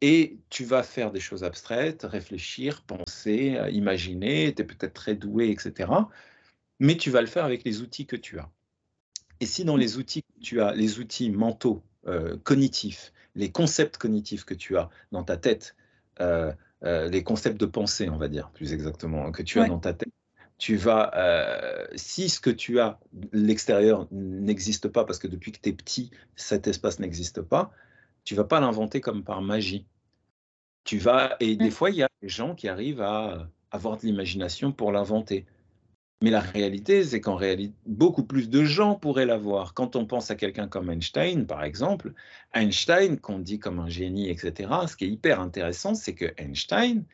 [0.00, 5.50] Et tu vas faire des choses abstraites, réfléchir, penser, imaginer, tu es peut-être très doué,
[5.50, 5.88] etc.
[6.80, 8.50] Mais tu vas le faire avec les outils que tu as.
[9.40, 14.44] Et si dans les outils tu as, les outils mentaux, euh, cognitifs, les concepts cognitifs
[14.44, 15.74] que tu as dans ta tête,
[16.20, 16.52] euh,
[16.84, 19.92] euh, les concepts de pensée, on va dire plus exactement, que tu as dans ta
[19.92, 20.12] tête,
[20.58, 21.12] tu vas,
[21.96, 22.98] si ce que tu as,
[23.32, 27.72] l'extérieur n'existe pas, parce que depuis que tu es petit, cet espace n'existe pas,
[28.24, 29.86] tu vas pas l'inventer comme par magie.
[30.84, 34.02] Tu vas, et des fois, il y a des gens qui arrivent à avoir de
[34.06, 35.44] l'imagination pour l'inventer.
[36.22, 39.74] Mais la réalité, c'est qu'en réalité, beaucoup plus de gens pourraient l'avoir.
[39.74, 42.14] Quand on pense à quelqu'un comme Einstein, par exemple,
[42.54, 47.04] Einstein, qu'on dit comme un génie, etc., ce qui est hyper intéressant, c'est que Einstein,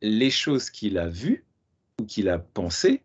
[0.00, 1.44] les choses qu'il a vues
[2.00, 3.02] ou qu'il a pensées,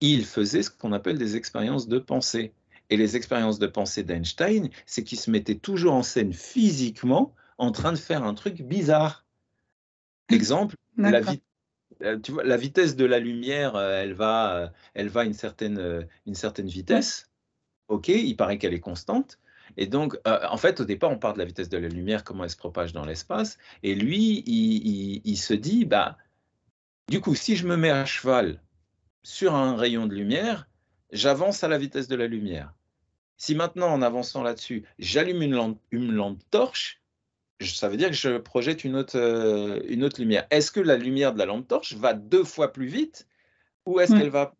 [0.00, 2.52] il faisait ce qu'on appelle des expériences de pensée.
[2.90, 7.72] Et les expériences de pensée d'Einstein, c'est qu'il se mettait toujours en scène physiquement en
[7.72, 9.26] train de faire un truc bizarre.
[10.30, 11.42] Exemple, la, vie
[12.22, 15.34] tu vois, la vitesse de la lumière, euh, elle va, euh, elle va à une
[15.34, 17.30] certaine, une certaine vitesse.
[17.88, 19.38] OK, il paraît qu'elle est constante.
[19.76, 22.44] Et donc, en fait, au départ, on parle de la vitesse de la lumière, comment
[22.44, 23.58] elle se propage dans l'espace.
[23.82, 26.16] Et lui, il, se dit, bah,
[27.08, 28.60] du coup, si je me mets à cheval
[29.22, 30.68] sur un rayon de lumière,
[31.12, 32.74] j'avance à la vitesse de la lumière.
[33.36, 36.97] Si maintenant, en avançant là-dessus, j'allume une une lampe torche,
[37.60, 40.46] ça veut dire que je projette une autre, euh, une autre lumière.
[40.50, 43.26] Est-ce que la lumière de la lampe torche va deux fois plus vite
[43.86, 44.54] ou est-ce qu'elle va...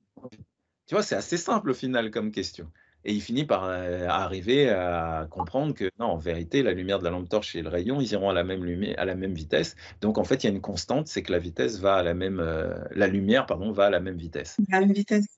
[0.87, 2.71] Tu vois, c'est assez simple au final comme question.
[3.05, 7.05] Et il finit par euh, arriver à comprendre que non, en vérité, la lumière de
[7.05, 9.35] la lampe torche et le rayon, ils iront à la même lumière, à la même
[9.35, 9.77] vitesse.
[10.01, 12.15] Donc en fait, il y a une constante, c'est que la vitesse va à la
[12.15, 14.57] même, euh, la lumière, pardon, va à la même vitesse.
[14.73, 15.37] À la même vitesse.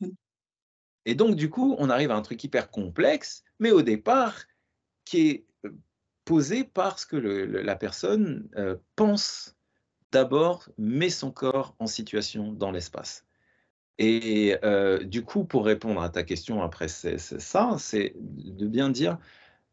[1.05, 4.45] Et donc du coup, on arrive à un truc hyper complexe, mais au départ,
[5.05, 5.45] qui est
[6.31, 9.57] posé parce que la personne euh, pense
[10.12, 13.27] d'abord, met son corps en situation dans l'espace.
[13.98, 18.90] Et euh, du coup, pour répondre à ta question après c'est ça, c'est de bien
[18.90, 19.19] dire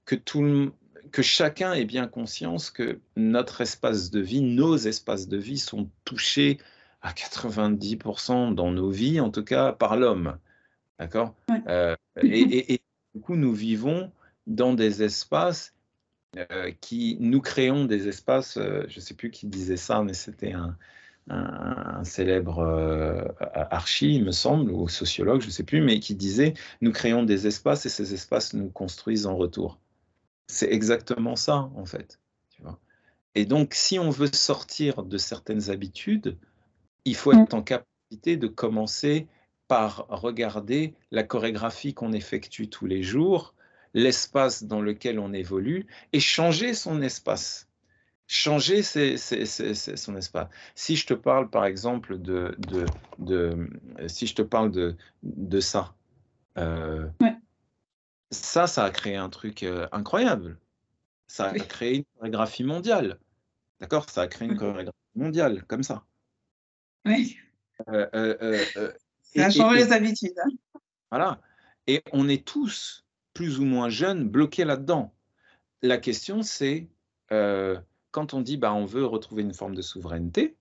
[0.05, 0.71] que, tout
[1.11, 5.91] que chacun ait bien conscience que notre espace de vie, nos espaces de vie sont
[6.05, 6.57] touchés
[7.03, 10.39] à 90% dans nos vies, en tout cas par l'homme.
[10.97, 11.35] D'accord?
[11.67, 12.81] Euh, et, et,
[13.13, 14.11] du coup, nous vivons
[14.47, 15.75] dans des espaces
[16.81, 20.53] qui nous créons des espaces, euh, je ne sais plus qui disait ça, mais c'était
[20.53, 20.77] un,
[22.03, 26.53] célèbre euh, archi, il me semble, ou sociologue, je ne sais plus, mais qui disait,
[26.80, 29.77] nous créons des espaces et ces espaces nous construisent en retour.
[30.47, 32.19] C'est exactement ça, en fait.
[33.35, 36.38] Et donc, si on veut sortir de certaines habitudes,
[37.03, 39.27] il faut être en capacité de commencer
[39.68, 43.53] par regarder la chorégraphie qu'on effectue tous les jours
[43.93, 47.68] l'espace dans lequel on évolue et changer son espace.
[48.27, 50.49] Changer son espace.
[50.76, 52.85] Si je te parle, par exemple, de, de,
[53.19, 53.69] de
[54.07, 55.95] si je te parle de, de ça,
[56.57, 57.07] euh,
[58.31, 60.59] ça, ça a créé un truc euh, incroyable.
[61.27, 63.19] Ça a créé une chorégraphie mondiale.
[63.80, 64.09] D'accord?
[64.09, 66.03] Ça a créé une chorégraphie mondiale, comme ça.
[67.05, 67.38] Oui.
[67.88, 68.65] Euh,
[69.22, 70.38] ça a changé les habitudes.
[70.43, 70.49] Hein.
[71.11, 71.39] Voilà.
[71.85, 73.05] Et on est tous
[73.38, 75.14] plus ou moins jeunes bloqués là-dedans.
[75.84, 76.89] La question, c'est
[77.31, 80.57] euh, quand on dit bah, on veut retrouver une forme de souveraineté,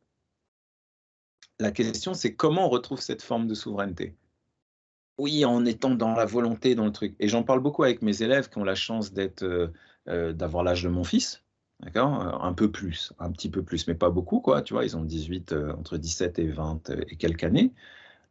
[1.59, 4.15] la question, c'est comment on retrouve cette forme de souveraineté?
[5.17, 7.17] Oui, en étant dans la volonté, dans le truc.
[7.19, 9.73] Et j'en parle beaucoup avec mes élèves qui ont la chance d'être, euh,
[10.09, 11.45] euh, d'avoir l'âge de mon fils,
[11.81, 12.45] d'accord?
[12.45, 14.61] Un peu plus, un petit peu plus, mais pas beaucoup, quoi.
[14.61, 17.73] Tu vois, ils ont 18, entre 17 et 20 et quelques années.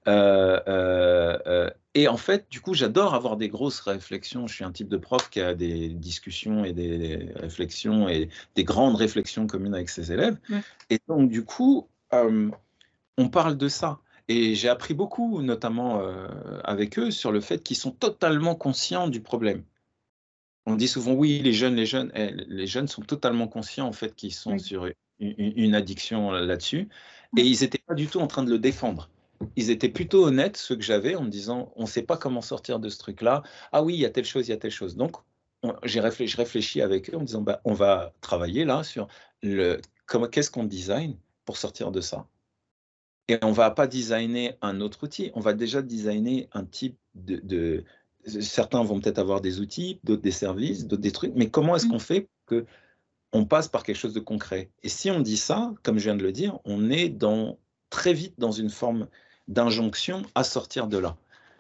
[0.08, 4.48] Euh, euh, euh, et en fait, du coup, j'adore avoir des grosses réflexions.
[4.48, 8.64] Je suis un type de prof qui a des discussions et des réflexions et des
[8.64, 10.38] grandes réflexions communes avec ses élèves.
[10.90, 14.00] Et donc, du coup, on parle de ça.
[14.28, 16.02] Et j'ai appris beaucoup, notamment
[16.64, 19.64] avec eux, sur le fait qu'ils sont totalement conscients du problème.
[20.66, 23.94] On dit souvent, oui, les jeunes, les jeunes, eh, les jeunes sont totalement conscients en
[23.94, 24.88] fait qu'ils sont sur
[25.20, 26.90] une, une addiction là-dessus,
[27.38, 29.10] et ils n'étaient pas du tout en train de le défendre
[29.56, 32.42] ils étaient plutôt honnêtes, ceux que j'avais, en me disant on ne sait pas comment
[32.42, 33.44] sortir de ce truc-là.
[33.72, 34.96] Ah oui, il y a telle chose, il y a telle chose.
[34.96, 35.18] Donc,
[35.84, 39.08] j'ai réfléchi, je réfléchis avec eux en me disant bah, on va travailler là sur
[39.42, 39.80] le
[40.32, 42.28] qu'est-ce qu'on design pour sortir de ça?
[43.28, 46.98] Et on ne va pas designer un autre outil, on va déjà designer un type
[47.16, 47.84] de.
[48.26, 51.88] certains vont peut-être avoir des outils, d'autres des services, d'autres des trucs, mais comment est-ce
[51.88, 51.92] mmh.
[51.92, 52.66] qu'on fait que
[53.34, 54.70] on passe par quelque chose de concret?
[54.84, 57.58] Et si on dit ça, comme je viens de le dire, on est dans
[57.90, 59.08] très vite dans une forme
[59.48, 61.16] d'injonction à sortir de là.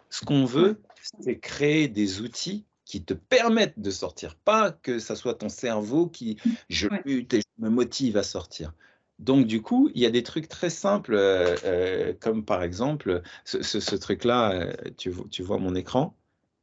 [0.09, 0.81] Ce qu'on veut,
[1.19, 6.07] c'est créer des outils qui te permettent de sortir, pas que ça soit ton cerveau
[6.07, 6.37] qui
[6.69, 8.73] je lutte et je me motive à sortir.
[9.19, 13.21] Donc du coup, il y a des trucs très simples, euh, euh, comme par exemple
[13.43, 16.15] ce, truc-là, euh, tu, tu, vois mon écran,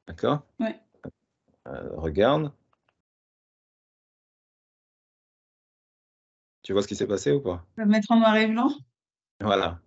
[0.06, 0.42] d'accord?
[1.64, 2.52] Regarde.
[6.62, 7.66] Tu vois ce qui s'est passé ou pas?
[7.76, 8.70] Mettre en noir et blanc?
[9.40, 9.81] Voilà.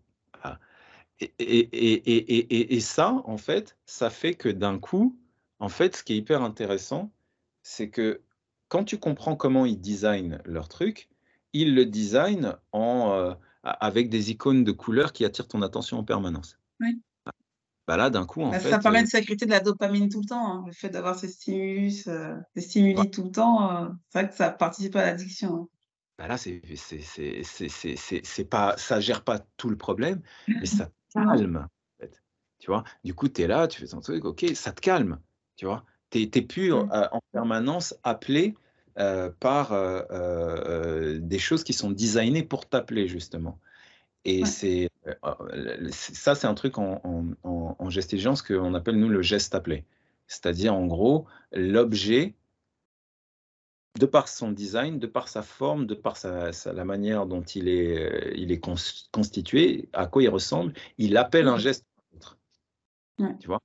[1.19, 5.17] Et, et, et, ça, en fait, ça fait que d'un coup,
[5.59, 7.11] en fait, ce qui est hyper intéressant,
[7.63, 8.21] c'est que
[8.67, 11.09] quand tu comprends comment ils designent leur truc,
[11.53, 13.33] ils le designent en, euh,
[13.63, 16.59] avec des icônes de couleurs qui attirent ton attention en permanence.
[16.81, 17.01] Oui.
[17.87, 18.71] Bah là, d'un coup, en bah, fait.
[18.71, 20.51] Ça permet euh de sécurité de la dopamine tout le temps.
[20.51, 20.63] Hein.
[20.67, 24.49] Le fait d'avoir ces stimulus, euh, ces stimuli tout le temps, c'est vrai que ça
[24.49, 25.55] participe à l'addiction.
[25.55, 25.67] Hein.
[26.17, 26.61] Bah là, c'est
[27.43, 31.67] c'est pas, ça gère pas tout le problème, mais ça calme.
[31.67, 32.21] En fait.
[32.59, 35.19] Tu vois, du coup, tu es là, tu fais ton truc, ok, ça te calme.
[35.55, 38.55] Tu vois, tu n'es plus en, en, permanence appelé
[38.97, 43.59] euh, par euh, euh, des choses qui sont designées pour t'appeler, justement.
[44.23, 44.89] Et c'est
[45.91, 46.99] ça, c'est un truc en,
[47.43, 49.85] en, en, gestion, ce qu'on appelle, nous, le geste appelé.
[50.27, 52.33] C'est-à-dire, en gros, l'objet,
[53.97, 57.69] de par son design, de par sa forme, de par sa, la manière dont il
[57.69, 61.85] est, il est constitué, à quoi il ressemble, il appelle un geste.
[63.39, 63.61] Tu vois?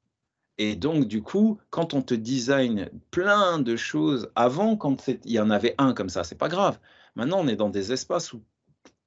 [0.59, 5.41] Et donc, du coup, quand on te design plein de choses, avant, quand il y
[5.41, 6.79] en avait un comme ça, c'est pas grave.
[7.17, 8.43] Maintenant, on est dans des espaces où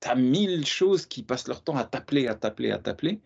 [0.02, 3.22] tu as mille choses qui passent leur temps à t'appeler, à t'appeler, à t'appeler.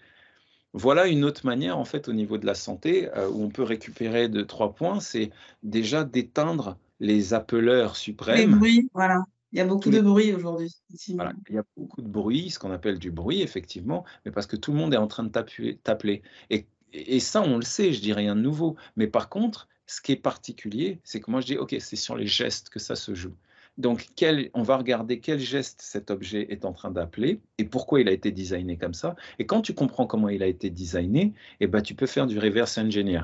[0.73, 3.63] Voilà une autre manière, en fait, au niveau de la santé, euh, où on peut
[3.63, 5.31] récupérer de trois points, c'est
[5.63, 8.51] déjà d'éteindre les appeleurs suprêmes.
[8.51, 9.23] Les bruits, voilà.
[9.53, 10.75] Il y a beaucoup de bruit aujourd'hui.
[11.15, 11.31] Voilà.
[11.49, 14.57] Il y a beaucoup de bruit, ce qu'on appelle du bruit, effectivement, mais parce que
[14.57, 16.21] tout le monde est en train de t'appeler.
[16.49, 18.75] Et et ça, on le sait, je dis rien de nouveau.
[18.95, 22.15] Mais par contre, ce qui est particulier, c'est que moi, je dis, OK, c'est sur
[22.15, 23.35] les gestes que ça se joue.
[23.77, 28.01] Donc, quel, on va regarder quel geste cet objet est en train d'appeler et pourquoi
[28.01, 29.15] il a été designé comme ça.
[29.37, 32.39] Et quand tu comprends comment il a été designé, eh ben, tu peux faire du
[32.39, 33.21] reverse engineer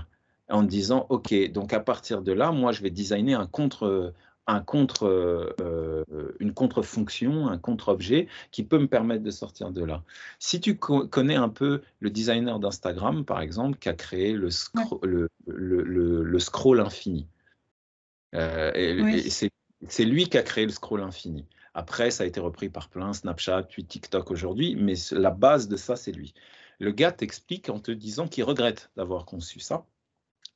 [0.49, 4.13] en disant, OK, donc à partir de là, moi, je vais designer un contre,
[4.47, 6.03] un contre, euh,
[6.39, 10.03] une contre-fonction, un contre-objet qui peut me permettre de sortir de là.
[10.39, 14.49] Si tu connais un peu le designer d'Instagram, par exemple, qui a créé le,
[15.03, 17.27] le, le, le, scroll infini,
[18.35, 18.71] euh,
[19.87, 21.45] c'est lui qui a créé le scroll infini.
[21.73, 25.75] Après, ça a été repris par plein, Snapchat, puis TikTok aujourd'hui, mais la base de
[25.75, 26.33] ça, c'est lui.
[26.79, 29.85] Le gars t'explique en te disant qu'il regrette d'avoir conçu ça,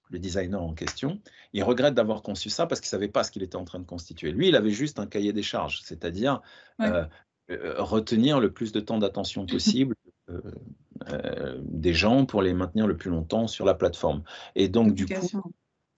[0.09, 1.19] le designer en question,
[1.53, 3.79] il regrette d'avoir conçu ça parce qu'il ne savait pas ce qu'il était en train
[3.79, 4.31] de constituer.
[4.31, 6.41] Lui, il avait juste un cahier des charges, c'est-à-dire
[6.81, 7.05] euh,
[7.51, 9.95] euh, retenir le plus de temps d'attention possible
[10.29, 14.23] euh, des gens pour les maintenir le plus longtemps sur la plateforme.
[14.55, 15.41] Et donc, du coup,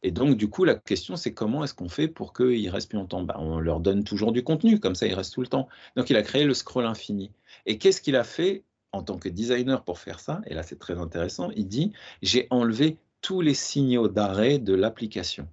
[0.02, 2.98] et donc, du coup, la question, c'est comment est-ce qu'on fait pour qu'ils restent plus
[2.98, 3.24] longtemps?
[3.24, 5.68] Ben, On leur donne toujours du contenu, comme ça, ils restent tout le temps.
[5.98, 7.32] Donc, il a créé le scroll infini.
[7.66, 8.64] Et qu'est-ce qu'il a fait
[8.94, 10.42] en tant que designer pour faire ça?
[10.48, 11.50] Et là, c'est très intéressant.
[11.56, 11.92] Il dit,
[12.22, 15.48] j'ai enlevé tous les signaux d'arrêt de l'application.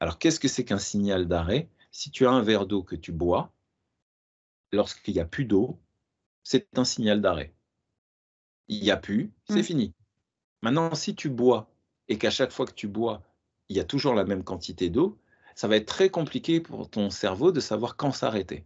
[0.00, 1.68] Alors, qu'est-ce que c'est qu'un signal d'arrêt?
[1.90, 3.52] Si tu as un verre d'eau que tu bois,
[4.72, 5.78] lorsqu'il n'y a plus d'eau,
[6.42, 7.54] c'est un signal d'arrêt.
[8.68, 9.64] Il n'y a plus, c'est mmh.
[9.64, 9.94] fini.
[10.62, 11.70] Maintenant, si tu bois
[12.08, 13.22] et qu'à chaque fois que tu bois,
[13.68, 15.18] il y a toujours la même quantité d'eau,
[15.54, 18.64] ça va être très compliqué pour ton cerveau de savoir quand s'arrêter.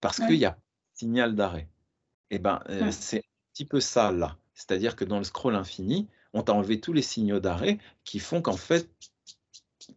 [0.00, 0.58] Parce qu'il y a
[0.94, 1.68] signal d'arrêt.
[2.30, 4.38] Et eh ben, euh, c'est un petit peu ça là.
[4.54, 8.42] C'est-à-dire que dans le scroll infini, on t'a enlevé tous les signaux d'arrêt qui font
[8.42, 8.90] qu'en fait,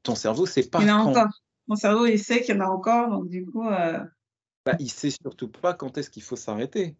[0.03, 0.81] ton cerveau sait pas.
[0.81, 1.41] Il y en a encore.
[1.67, 3.67] Mon cerveau, il sait qu'il y en a encore, donc du coup.
[3.67, 3.99] Euh...
[4.65, 6.95] Bah, il sait surtout pas quand est-ce qu'il faut s'arrêter.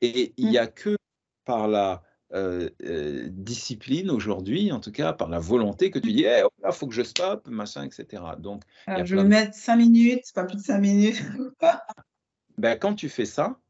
[0.00, 0.60] Et il n'y mmh.
[0.60, 0.96] a que
[1.44, 6.22] par la euh, euh, discipline aujourd'hui, en tout cas par la volonté que tu dis,
[6.22, 8.22] il hey, oh faut que je stoppe, machin, etc.
[8.38, 8.62] Donc,
[9.04, 11.22] je vais mettre cinq minutes, pas plus de cinq minutes.
[12.58, 13.60] ben, quand tu fais ça,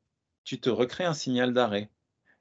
[0.44, 1.90] tu te recrées un signal d'arrêt.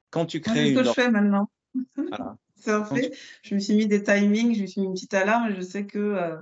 [0.10, 1.50] Quand tu crées C'est ce que je fais maintenant.
[1.98, 2.38] Voilà.
[2.56, 3.16] Fait.
[3.44, 5.62] Je me suis mis des timings, je me suis mis une petite alarme et je
[5.62, 6.38] sais que euh,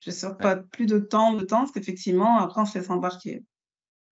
[0.00, 2.90] je ne sors pas plus de temps de temps parce qu'effectivement, après, on se laisse
[2.90, 3.42] embarquer.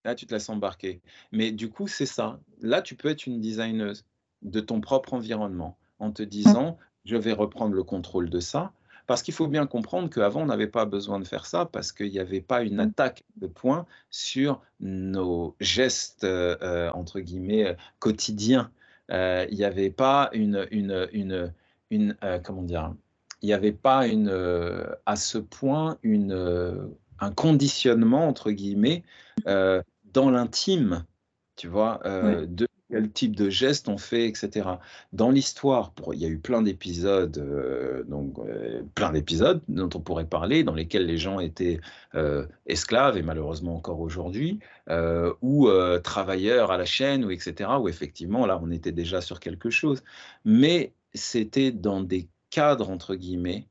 [0.04, 1.00] Là, tu te laisses embarquer.
[1.32, 2.40] Mais du coup, c'est ça.
[2.60, 4.04] Là, tu peux être une designeuse
[4.42, 8.72] de ton propre environnement en te disant, je vais reprendre le contrôle de ça.
[9.06, 12.10] Parce qu'il faut bien comprendre qu'avant, on n'avait pas besoin de faire ça parce qu'il
[12.10, 18.70] n'y avait pas une attaque de points sur nos gestes, euh, euh, entre guillemets, quotidiens.
[19.10, 21.52] Euh, il n'y avait pas une, une, une,
[21.90, 22.94] une euh, comment dire,
[23.42, 26.90] il n'y avait pas une, euh, à ce point une,
[27.20, 29.02] un conditionnement, entre guillemets,
[29.44, 31.04] dans l'intime,
[31.56, 34.68] tu vois, de quel type de gestes on fait, etc.
[35.12, 40.00] Dans l'histoire, il y a eu plein d'épisodes, euh, donc euh, plein d'épisodes dont on
[40.00, 41.80] pourrait parler, dans lesquels les gens étaient
[42.14, 44.60] euh, esclaves et malheureusement encore aujourd'hui,
[45.42, 45.68] ou
[46.04, 47.68] travailleurs à la chaîne, ou etc.
[47.80, 50.04] Où effectivement là on était déjà sur quelque chose,
[50.44, 53.66] mais c'était dans des cadres entre guillemets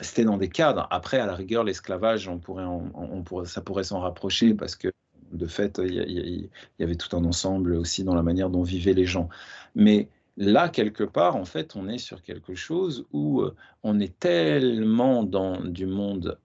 [0.00, 0.88] c'était dans des cadres.
[0.90, 4.88] Après, à la rigueur, l'esclavage, on pourrait, on, pourrait, ça pourrait s'en rapprocher parce que
[5.32, 8.94] de fait, il y, y, avait tout un ensemble aussi dans la manière dont vivaient
[8.94, 9.28] les gens.
[9.74, 13.42] Mais là, quelque part, en fait, on est sur quelque chose où
[13.82, 16.38] on est tellement dans du monde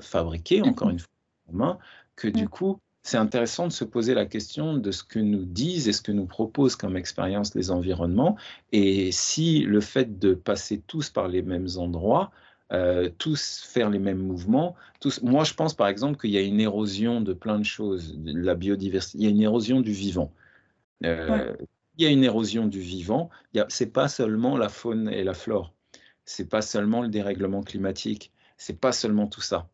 [0.00, 1.78] fabriqué, encore une fois,
[2.16, 5.86] que du coup, c'est intéressant de se poser la question de ce que nous disent
[5.86, 8.36] et ce que nous proposent comme expérience les environnements,
[8.72, 12.32] et si le fait de passer tous par les mêmes endroits,
[12.72, 14.74] euh, tous faire les mêmes mouvements.
[15.00, 15.22] Tous...
[15.22, 18.32] Moi, je pense par exemple qu'il y a une érosion de plein de choses, de
[18.38, 20.32] la biodiversité, il y a une érosion du vivant.
[21.04, 21.54] Euh,
[21.98, 25.34] il y a une érosion du vivant, ce n'est pas seulement la faune et la
[25.34, 25.72] flore,
[26.24, 29.68] c'est pas seulement le dérèglement climatique, c'est pas seulement tout ça.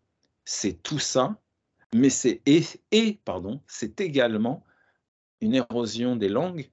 [0.45, 1.37] C'est tout ça
[1.95, 4.65] mais c'est et, pardon, c'est également
[5.41, 6.71] une érosion des langues.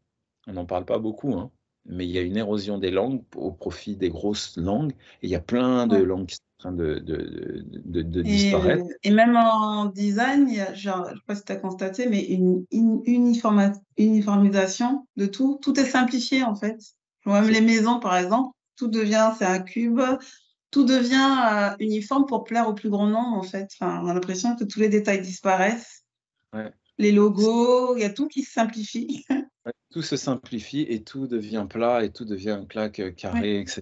[0.48, 1.52] On n'en parle pas beaucoup, hein,
[1.90, 4.92] mais il y a une érosion des langues au profit des grosses langues.
[5.22, 8.86] Et il y a plein de langues qui sont en train de, de, de, disparaître.
[9.04, 11.56] Et même en design, il y a, genre, je ne sais pas si tu as
[11.58, 12.66] constaté, mais une,
[13.98, 15.60] uniformisation de tout.
[15.62, 16.80] Tout est simplifié en fait.
[17.26, 20.00] Même les maisons, par exemple, tout devient, c'est un cube,
[20.72, 23.70] tout devient euh, uniforme pour plaire au plus grand nombre, en fait.
[23.80, 26.04] Enfin, on a l'impression que tous les détails disparaissent.
[26.98, 29.26] Les logos, il y a tout qui se simplifie.
[29.92, 33.82] tout se simplifie et tout devient plat et tout devient un claque euh, carré, etc.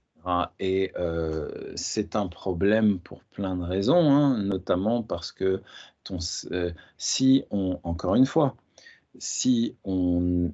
[0.60, 5.62] Et euh, c'est un problème pour plein de raisons, hein, notamment parce que
[6.04, 6.18] ton,
[6.98, 8.56] si on, encore une fois,
[9.18, 10.52] si on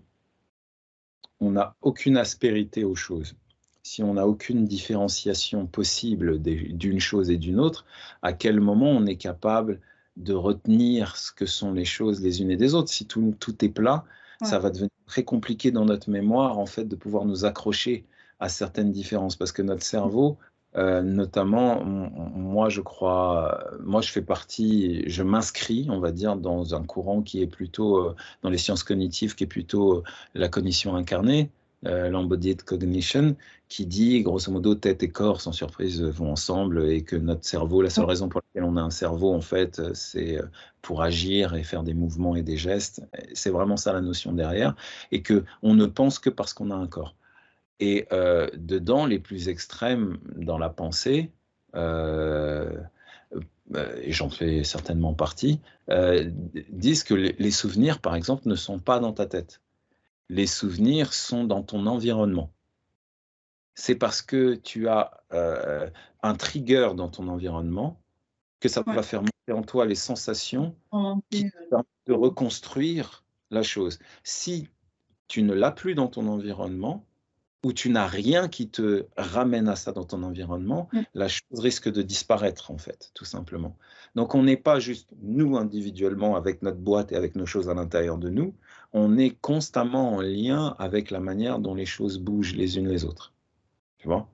[1.42, 3.36] n'a aucune aspérité aux choses,
[3.84, 7.86] si on n'a aucune différenciation possible d'une chose et d'une autre,
[8.22, 9.82] à quel moment on est capable
[10.16, 12.90] de retenir ce que sont les choses les unes et des autres?
[12.90, 14.06] Si tout, tout est plat,
[14.44, 18.06] ça va devenir très compliqué dans notre mémoire, en fait, de pouvoir nous accrocher
[18.40, 20.38] à certaines différences, parce que notre cerveau,
[20.76, 26.74] euh, notamment, moi, je crois, moi, je fais partie, je m'inscris, on va dire, dans
[26.74, 30.04] un courant qui est plutôt, euh, dans les sciences cognitives, qui est plutôt euh,
[30.34, 31.52] la cognition incarnée,
[31.86, 33.36] euh, l'embodied cognition,
[33.68, 37.82] qui dit grosso modo tête et corps sans surprise vont ensemble et que notre cerveau,
[37.82, 40.46] la seule raison pour laquelle on a un cerveau en fait, c'est euh,
[40.82, 43.02] pour agir et faire des mouvements et des gestes.
[43.34, 44.76] C'est vraiment ça la notion derrière
[45.12, 47.16] et que on ne pense que parce qu'on a un corps.
[47.80, 51.32] Et euh, dedans, les plus extrêmes dans la pensée,
[51.76, 51.80] et
[54.12, 55.60] j'en fais certainement partie,
[56.70, 59.63] disent que les souvenirs, par exemple, ne sont pas dans ta tête
[60.34, 62.52] les souvenirs sont dans ton environnement.
[63.76, 65.88] C'est parce que tu as euh,
[66.24, 68.02] un trigger dans ton environnement
[68.60, 70.76] que ça va faire monter en toi les sensations
[71.30, 74.00] qui te permettent de reconstruire la chose.
[74.24, 74.70] Si
[75.28, 77.06] tu ne l'as plus dans ton environnement,
[77.64, 81.02] ou tu n'as rien qui te ramène à ça dans ton environnement, mm.
[81.14, 83.78] la chose risque de disparaître, en fait, tout simplement.
[84.16, 87.74] Donc, on n'est pas juste nous individuellement avec notre boîte et avec nos choses à
[87.74, 88.54] l'intérieur de nous,
[88.94, 93.06] on est constamment en lien avec la manière dont les choses bougent les unes les
[93.06, 93.34] autres.
[93.98, 94.28] Tu vois?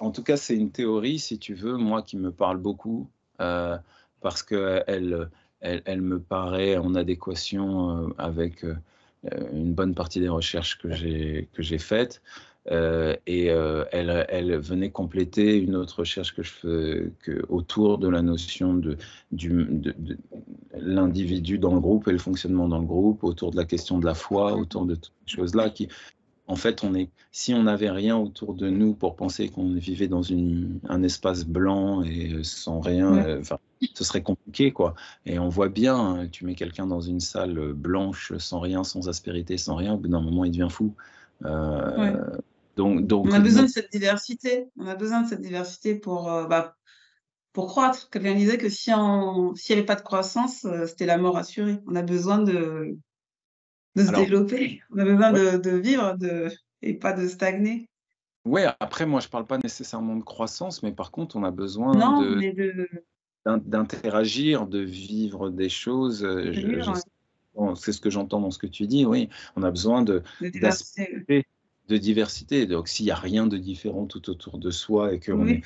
[0.00, 3.08] En tout cas, c'est une théorie, si tu veux, moi qui me parle beaucoup,
[3.40, 3.76] euh,
[4.20, 4.84] parce qu'elle
[5.60, 8.74] elle, elle, me paraît en adéquation euh, avec euh,
[9.52, 12.22] une bonne partie des recherches que j'ai faites.
[12.70, 17.96] Euh, et euh, elle, elle, venait compléter une autre recherche que je fais que, autour
[17.96, 18.98] de la notion de,
[19.32, 19.94] de,
[20.74, 24.04] l'individu dans le groupe et le fonctionnement dans le groupe, autour de la question de
[24.04, 25.88] la foi, autour de toutes ces choses-là qui,
[26.48, 30.08] en fait, on est, si on n'avait rien autour de nous pour penser qu'on vivait
[30.08, 33.42] dans une, un espace blanc et sans rien, euh,
[33.94, 34.94] ce serait compliqué, quoi.
[35.24, 39.08] Et on voit bien, hein, tu mets quelqu'un dans une salle blanche, sans rien, sans
[39.08, 40.94] aspérité, sans rien, au bout d'un moment, il devient fou.
[41.46, 42.36] Euh,
[42.80, 44.68] on a besoin de cette diversité.
[44.76, 46.76] On a besoin de cette diversité pour, euh, bah,
[47.52, 48.10] pour croître.
[48.10, 51.78] Quelqu'un disait que si il n'y avait pas de croissance, euh, c'était la mort assurée.
[51.86, 52.96] On a besoin de,
[53.96, 54.80] de se développer.
[54.90, 56.48] On a besoin de, vivre de,
[56.82, 57.88] et pas de stagner.
[58.46, 61.50] Oui, après, moi, je ne parle pas nécessairement de croissance, mais par contre, on a
[61.50, 62.88] besoin de,
[63.44, 66.24] d'interagir, de vivre des choses.
[66.24, 66.52] Euh,
[67.74, 69.28] c'est ce que j'entends dans ce que tu dis, oui.
[69.56, 71.44] On a besoin de, de
[71.90, 72.66] de diversité.
[72.66, 75.62] Donc, s'il n'y a rien de différent tout autour de soi et qu'on est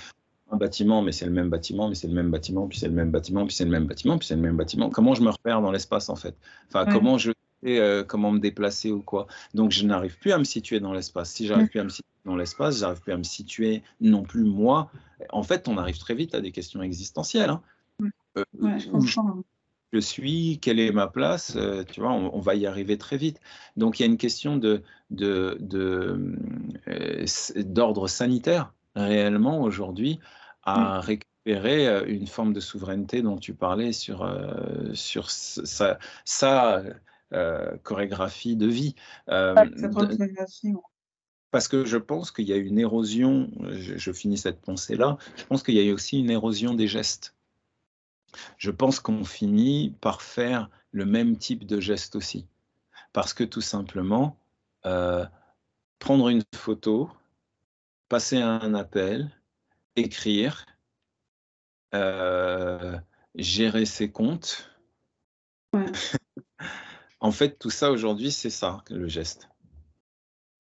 [0.51, 2.95] un bâtiment, mais c'est le même bâtiment, mais c'est le même bâtiment, puis c'est le
[2.95, 5.31] même bâtiment, puis c'est le même bâtiment, puis c'est le même bâtiment, comment je me
[5.31, 6.35] repère dans l'espace en fait?
[6.69, 7.33] Enfin, comment je
[7.63, 9.27] sais euh, comment me déplacer ou quoi?
[9.53, 11.31] Donc, je n'arrive plus à me situer dans l'espace.
[11.31, 14.45] Si j'arrive plus à me situer dans l'espace, j'arrive plus à me situer non plus
[14.45, 14.91] moi.
[15.31, 17.51] En fait, on arrive très vite à des questions existentielles.
[17.51, 17.63] Hein.
[18.37, 18.45] Euh,
[18.79, 19.21] je
[19.95, 23.41] je suis, quelle est ma place, euh, tu vois, on, va y arriver très vite.
[23.77, 26.19] Donc il y a une question de, d'ordre de,
[26.89, 30.19] de, euh, sanitaire réellement aujourd'hui
[30.65, 34.27] à récupérer une forme de souveraineté dont tu parlais sur,
[34.95, 36.83] sur sa,
[37.83, 38.95] chorégraphie de vie.
[41.51, 45.45] parce que je pense qu'il y a une érosion, je, je finis cette pensée-là, je
[45.45, 47.34] pense qu'il y a aussi une érosion des gestes.
[48.59, 52.47] Je pense qu'on finit par faire le même type de geste aussi.
[53.13, 54.39] Parce que tout simplement,
[54.87, 55.25] euh,
[55.99, 57.11] prendre une photo,
[58.09, 59.31] passer un appel,
[59.97, 60.67] écrire,
[61.95, 62.99] euh,
[63.35, 64.71] gérer ses comptes.
[67.21, 69.49] en fait, tout ça aujourd'hui, c'est ça, le geste.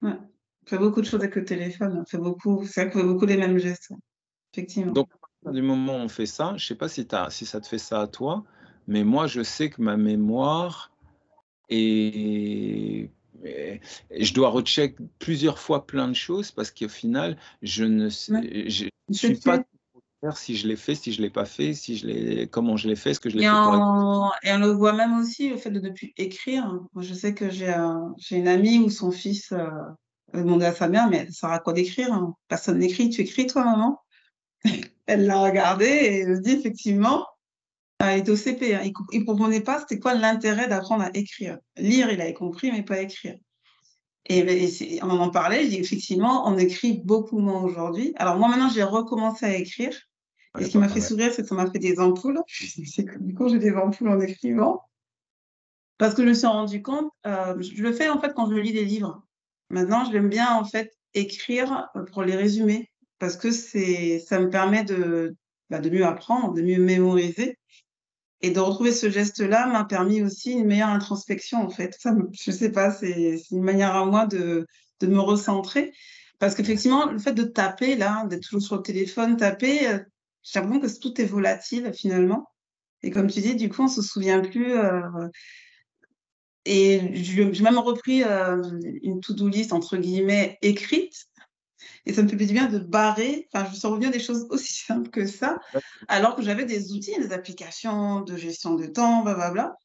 [0.02, 0.16] Ouais.
[0.64, 1.98] On fait beaucoup de choses avec le téléphone.
[2.01, 3.92] On fait beaucoup, c'est vrai qu'on fait beaucoup les mêmes gestes.
[4.52, 4.92] Effectivement.
[4.92, 5.09] Donc,
[5.52, 7.78] du moment où on fait ça, je ne sais pas si, si ça te fait
[7.78, 8.44] ça à toi,
[8.86, 10.92] mais moi, je sais que ma mémoire
[11.68, 13.10] est
[14.18, 18.86] je dois recheck plusieurs fois plein de choses parce qu'au final, je ne sais, je,
[19.10, 19.62] suis pas
[20.34, 23.12] si je l'ai fait, si je l'ai pas fait, si je comment je l'ai fait,
[23.12, 24.32] ce que je l'ai fait correctement.
[24.42, 26.66] Et on le voit même aussi le fait de ne plus écrire.
[26.94, 27.74] Moi, je sais que j'ai
[28.16, 29.68] j'ai une amie où son fils euh,
[30.32, 32.34] a demandé à sa mère, mais ça sert quoi d'écrire hein?
[32.48, 33.10] Personne n'écrit.
[33.10, 34.00] Tu écris toi, maman?
[35.06, 37.26] Elle l'a regardé et elle dit effectivement,
[38.01, 38.81] il était au CP, hein.
[39.12, 41.59] il ne comprenait pas c'était quoi l'intérêt d'apprendre à écrire.
[41.76, 43.36] Lire, il avait compris, mais pas écrire.
[44.26, 48.14] Et, on en parlait, je dis effectivement, on écrit beaucoup moins aujourd'hui.
[48.16, 49.94] Alors moi maintenant, j'ai recommencé à écrire.
[50.59, 52.40] Et ce qui m'a fait sourire, c'est que ça m'a fait des ampoules.
[53.20, 54.82] du coup, j'ai des ampoules en écrivant.
[55.98, 58.55] Parce que je me suis rendu compte, euh, je le fais en fait quand je
[58.55, 59.24] lis des livres.
[59.70, 64.84] Maintenant, j'aime bien en fait écrire pour les résumer parce que c'est, ça me permet
[64.84, 65.36] de,
[65.70, 67.58] bah, de mieux apprendre, de mieux mémoriser.
[68.40, 71.96] Et de retrouver ce geste-là m'a permis aussi une meilleure introspection, en fait.
[71.98, 74.66] Ça, je sais pas, c'est une manière à moi de,
[75.00, 75.92] de me recentrer.
[76.38, 79.98] Parce qu'effectivement, le fait de taper, là, d'être toujours sur le téléphone, taper, euh,
[80.42, 82.46] j'ai l'impression que tout est volatile, finalement.
[83.02, 84.72] Et comme tu dis, du coup, on se souvient plus.
[84.72, 85.00] Euh,
[86.66, 88.62] et j'ai même repris euh,
[89.02, 91.26] une to-do list, entre guillemets, écrite,
[92.06, 93.48] et ça me fait du bien de barrer.
[93.52, 95.59] Enfin, je revenue à des choses aussi simples que ça,
[96.09, 99.76] alors que j'avais des outils, des applications de gestion de temps, blablabla.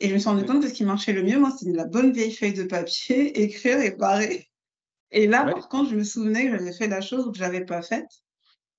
[0.00, 1.86] Et je me suis rendu compte que ce qui marchait le mieux, moi, c'est la
[1.86, 4.48] bonne vieille feuille de papier, écrire et barrer.
[5.10, 7.42] Et là, par contre, je me souvenais que j'avais fait la chose ou que je
[7.42, 8.08] l'avais pas faite.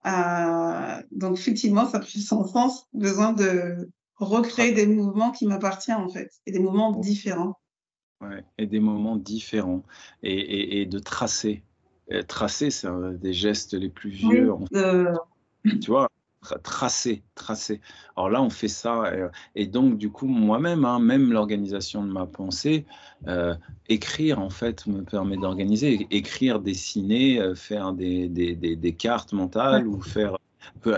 [0.05, 5.97] Euh, donc, effectivement, ça a pris son sens, besoin de recréer des mouvements qui m'appartiennent,
[5.97, 7.57] en fait, et des mouvements différents.
[8.21, 9.83] Ouais, et des moments différents,
[10.23, 11.63] et, et de tracer
[12.27, 14.53] tracer, c'est un des gestes les plus vieux.
[15.63, 16.09] Tu vois,
[16.63, 17.81] tracer, tracer.
[18.15, 19.05] Alors là, on fait ça.
[19.05, 22.85] Euh, et, donc, du coup, moi-même, hein, même l'organisation de ma pensée,
[23.27, 23.55] euh,
[23.89, 26.07] écrire, en fait, me permet d'organiser.
[26.11, 30.37] Écrire, dessiner, euh, faire des, des, des, cartes mentales ou faire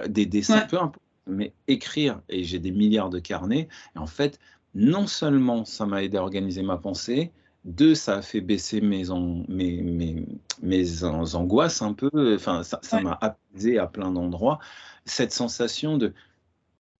[0.07, 0.99] des dessins, peu importe.
[1.27, 3.67] Mais écrire, et j'ai des milliards de carnets.
[3.95, 4.39] Et en fait,
[4.73, 7.31] non seulement ça m'a aidé à organiser ma pensée,
[7.65, 9.03] deux, ça a fait baisser mes,
[9.47, 10.25] mes,
[10.61, 12.35] mes, angoisses un peu.
[12.35, 14.59] Enfin, ça m'a apaisé à plein d'endroits.
[15.05, 16.13] Cette sensation de,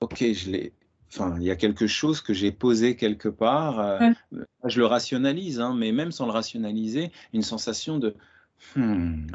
[0.01, 0.73] ok, je l'ai.
[1.11, 3.79] Enfin, il y a quelque chose que j'ai posé quelque part.
[3.79, 4.11] Euh,
[4.65, 8.15] je le rationalise, hein, mais même sans le rationaliser, une sensation de,
[8.75, 9.27] hmm,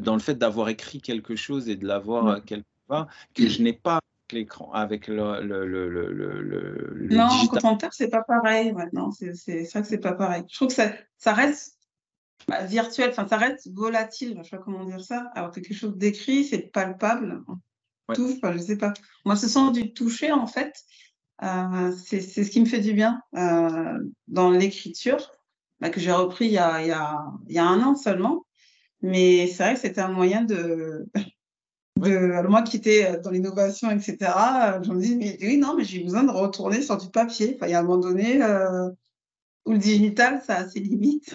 [0.00, 3.72] dans le fait d'avoir écrit quelque chose et de l'avoir quelque part, que je n'ai
[3.72, 4.00] pas
[4.32, 7.60] l'écran, avec le, le, le, le, Non, digital.
[7.60, 9.10] commentaire, c'est pas pareil maintenant.
[9.12, 10.44] C'est ça que c'est pas pareil.
[10.48, 11.78] Je trouve que ça, ça reste
[12.48, 15.30] bah, virtuel, enfin, ça reste volatile, je sais pas comment dire ça.
[15.34, 17.42] Alors quelque chose d'écrit, c'est palpable.
[18.14, 18.92] Tout, enfin, je sais pas.
[19.24, 20.74] Moi, ce sont du toucher, en fait.
[21.42, 23.98] Euh, c'est ce qui me fait du bien euh,
[24.28, 25.32] dans l'écriture,
[25.80, 27.96] bah, que j'ai repris il y, a, il, y a, il y a un an
[27.96, 28.44] seulement.
[29.00, 31.06] Mais c'est vrai que c'était un moyen de,
[31.96, 35.84] moi qui étais euh, dans l'innovation, etc., euh, je me dis, mais oui, non, mais
[35.84, 37.54] j'ai besoin de retourner sur du papier.
[37.56, 38.90] Enfin, il y a un moment donné euh,
[39.64, 41.34] où le digital, ça a ses limites.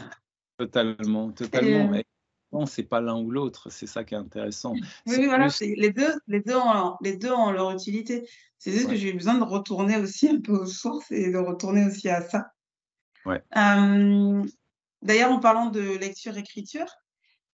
[0.57, 1.89] Totalement, totalement.
[1.89, 2.05] Mais
[2.51, 4.73] non, c'est pas l'un ou l'autre, c'est ça qui est intéressant.
[5.07, 8.27] Oui, voilà, les, deux, les, deux ont, les deux ont leur utilité.
[8.57, 11.85] C'est juste que j'ai besoin de retourner aussi un peu aux sources et de retourner
[11.85, 12.51] aussi à ça.
[13.25, 13.41] Ouais.
[15.01, 16.87] D'ailleurs, en parlant de lecture-écriture,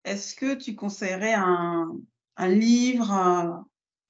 [0.05, 1.91] est-ce que tu conseillerais un,
[2.37, 3.51] un livre euh,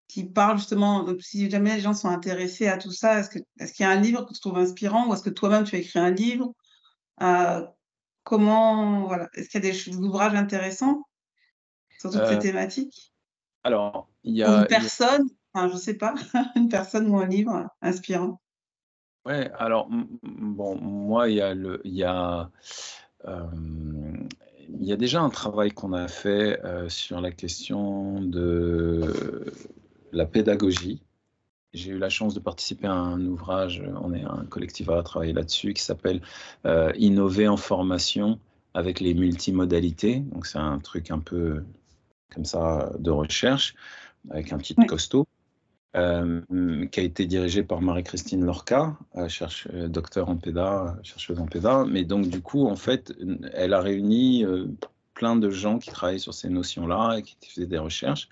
[0.08, 3.44] qui parle justement, si jamais les gens sont intéressés à tout ça, est-ce qu'il
[3.80, 6.00] y a un livre que tu trouves inspirant ou est-ce que toi-même tu as écrit
[6.00, 6.54] un livre
[7.22, 7.66] euh,
[8.24, 11.04] Comment, voilà, est-ce qu'il y a des, ouvrages intéressants
[12.00, 13.14] sur toutes ces euh, thématiques?
[13.64, 14.62] Alors, il y a.
[14.62, 16.14] une personne, enfin, je sais pas,
[16.56, 18.40] une personne ou un livre inspirant?
[19.26, 19.90] Ouais, alors,
[20.22, 21.82] bon, moi, il y a le.
[21.86, 22.50] Il y a,
[24.70, 29.02] il y a déjà un travail qu'on a fait sur la question de
[30.12, 31.02] la pédagogie.
[31.74, 35.34] J'ai eu la chance de participer à un ouvrage, on est un collectif à travailler
[35.34, 36.22] là-dessus, qui s'appelle
[36.96, 38.40] Innover en formation
[38.74, 40.20] avec les multimodalités.
[40.20, 41.64] Donc c'est un truc un peu
[42.34, 43.76] comme ça de recherche,
[44.30, 45.28] avec un titre costaud.
[45.96, 46.42] Euh,
[46.88, 51.46] qui a été dirigé par Marie-Christine Lorca, euh, cherche, euh, docteur en PEDA, chercheuse en
[51.46, 51.86] PEDA.
[51.88, 53.14] Mais donc, du coup, en fait,
[53.54, 54.44] elle a réuni
[55.14, 58.28] plein de gens qui travaillaient sur ces notions-là et qui faisaient des recherches.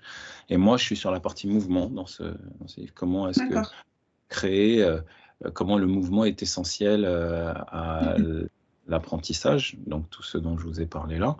[0.48, 2.94] Et moi, je suis sur la partie mouvement dans ce, dans ce livre.
[2.94, 3.68] Comment est-ce que
[4.28, 4.84] créer,
[5.52, 8.16] comment le mouvement est essentiel à
[8.88, 11.36] l'apprentissage, donc tout ce dont je vous ai parlé là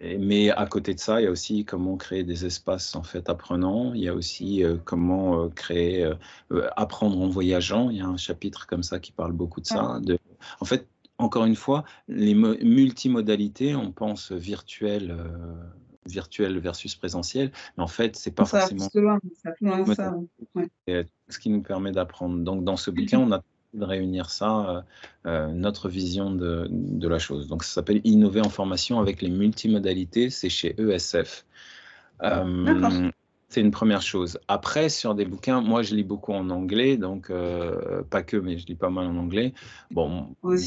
[0.00, 3.28] mais à côté de ça, il y a aussi comment créer des espaces en fait
[3.28, 3.92] apprenants.
[3.94, 6.04] Il y a aussi euh, comment euh, créer
[6.52, 7.90] euh, apprendre en voyageant.
[7.90, 9.98] Il y a un chapitre comme ça qui parle beaucoup de ça.
[10.00, 10.18] De,
[10.60, 10.86] en fait,
[11.18, 15.16] encore une fois, les multimodalités, on pense virtuel,
[16.06, 18.88] virtuel versus présentiel, mais en fait, c'est pas forcément.
[18.94, 19.50] Loin, ça,
[19.96, 20.14] ça,
[21.28, 22.38] Ce qui nous permet d'apprendre.
[22.38, 23.42] Donc, dans ce bouquin, on a
[23.74, 24.82] de réunir ça, euh,
[25.26, 27.48] euh, notre vision de, la chose.
[27.48, 31.44] Donc ça s'appelle Innover en formation avec les multimodalités, c'est chez ESF.
[32.22, 33.10] Euh,
[33.48, 34.38] c'est une première chose.
[34.48, 37.32] Après, sur des bouquins, moi je lis beaucoup en anglais, donc
[38.10, 39.54] pas que, mais je lis pas mal en anglais.
[39.90, 40.60] Bon, il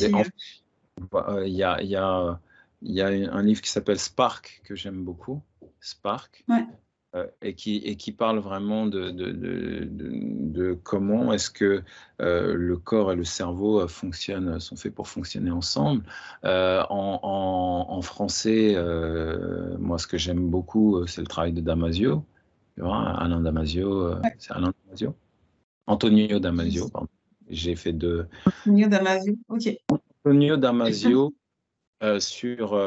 [1.49, 2.39] y a, y, a,
[2.81, 5.41] y a un livre qui s'appelle Spark que j'aime beaucoup.
[5.79, 6.43] Spark.
[6.47, 6.65] Ouais.
[7.13, 11.83] Euh, et, qui, et qui parle vraiment de, de, de, de comment est-ce que
[12.21, 16.05] euh, le corps et le cerveau euh, fonctionnent, sont faits pour fonctionner ensemble.
[16.43, 18.77] En, en, en, français,
[19.77, 22.23] moi, ce que j'aime beaucoup, c'est le travail de Damasio.
[22.81, 25.13] Alain Damasio, c'est Alain Damasio?
[25.87, 27.09] Antonio Damasio, pardon.
[27.49, 28.27] J'ai fait deux.
[28.45, 29.77] Antonio Damasio, ok.
[30.23, 31.33] Antonio Damasio
[32.19, 32.79] sur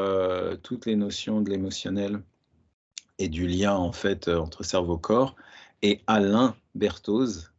[0.63, 2.21] toutes les notions de l'émotionnel
[3.19, 5.35] et du lien en fait euh, entre cerveau-corps,
[5.81, 7.51] et Alain Berthoz,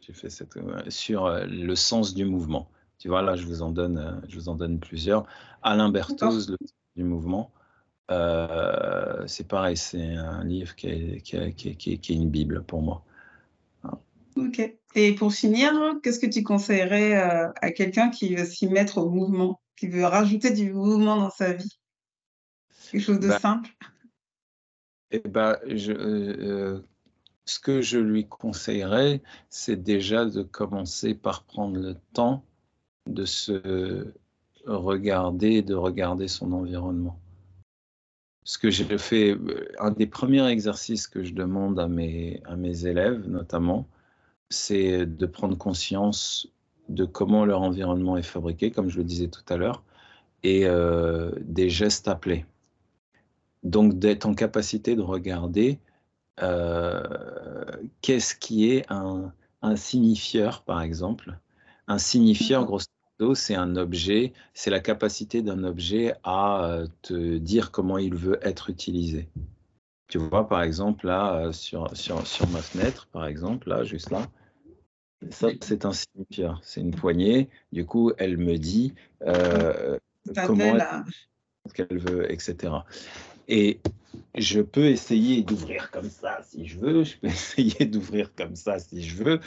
[0.00, 2.68] j'ai fait cette, euh, sur euh, le sens du mouvement.
[2.98, 5.26] Tu vois, là, je vous en donne, je vous en donne plusieurs.
[5.62, 7.52] Alain Berthoz, le sens du mouvement,
[8.08, 13.04] c'est pareil, c'est un livre qui est, qui, qui, qui est, une Bible pour moi.
[14.36, 14.74] Ok.
[14.94, 15.72] Et pour finir,
[16.02, 20.52] qu'est-ce que tu conseillerais à quelqu'un qui veut s'y mettre au mouvement, qui veut rajouter
[20.52, 21.78] du mouvement dans sa vie?
[22.90, 23.70] Quelque chose de bah, simple?
[25.14, 26.80] Eh ben, je, euh, euh,
[27.44, 32.44] ce que je lui conseillerais, c'est déjà de commencer par prendre le temps
[33.06, 34.12] de se
[34.66, 37.18] regarder, de regarder son environnement.
[38.44, 39.36] Ce que j'ai fait,
[39.78, 42.42] un des premiers exercices que je demande à mes,
[42.86, 43.86] élèves, notamment,
[44.50, 46.48] c'est de prendre conscience
[46.88, 49.82] de comment leur environnement est fabriqué, comme je le disais tout à l'heure,
[50.42, 52.44] et euh, des gestes appelés.
[53.64, 55.78] Donc d'être en capacité de regarder
[56.42, 57.02] euh,
[58.02, 59.32] qu'est-ce qui est un,
[59.76, 61.38] signifieur, par exemple.
[61.86, 62.86] Un signifieur, grosso
[63.18, 68.14] modo, c'est un objet, c'est la capacité d'un objet à euh, te dire comment il
[68.14, 69.28] veut être utilisé.
[70.08, 74.10] Tu vois, par exemple, là, euh, sur, sur, sur ma fenêtre, par exemple, là, juste
[74.10, 74.26] là,
[75.30, 77.48] ça, c'est un signifieur, c'est une poignée.
[77.72, 78.92] Du coup, elle me dit
[80.34, 80.76] comment
[81.72, 82.74] qu'elle veut, etc.
[83.48, 83.80] Et
[84.34, 88.78] je peux essayer d'ouvrir comme ça si je veux, je peux essayer d'ouvrir comme ça
[88.78, 89.40] si je veux.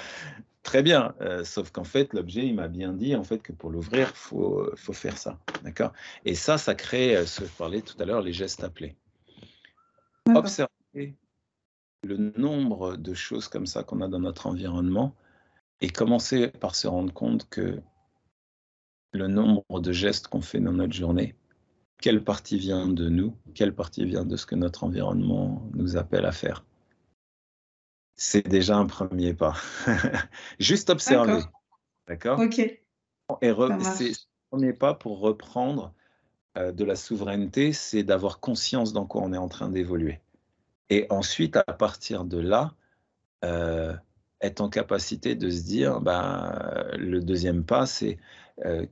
[0.63, 3.69] Très bien, euh, sauf qu'en fait, l'objet, il m'a bien dit en fait que pour
[3.69, 5.39] l'ouvrir, il faut, faut, faire ça.
[5.63, 5.93] D'accord?
[6.25, 8.95] Et ça, ça crée, euh, ce que je parlais tout à l'heure, les gestes appelés.
[10.35, 10.67] Observer
[12.03, 15.15] le nombre de choses comme ça qu'on a dans notre environnement
[15.79, 17.81] et commencer par se rendre compte que
[19.13, 21.35] le nombre de gestes qu'on fait dans notre journée,
[22.01, 26.25] quelle partie vient de nous, quelle partie vient de ce que notre environnement nous appelle
[26.25, 26.63] à faire?
[28.15, 29.55] C'est déjà un premier pas.
[30.59, 31.41] Juste observer.
[32.07, 32.59] D'accord Ok.
[32.59, 32.81] Et
[33.41, 34.15] c'est le
[34.49, 35.93] premier pas pour reprendre
[36.57, 40.19] euh, de la souveraineté, c'est d'avoir conscience dans quoi on est en train d'évoluer.
[40.89, 42.73] Et ensuite, à partir de là,
[43.43, 43.93] euh,
[44.41, 48.17] être en capacité de se dire, bah, le deuxième pas, c'est
[48.65, 48.85] euh,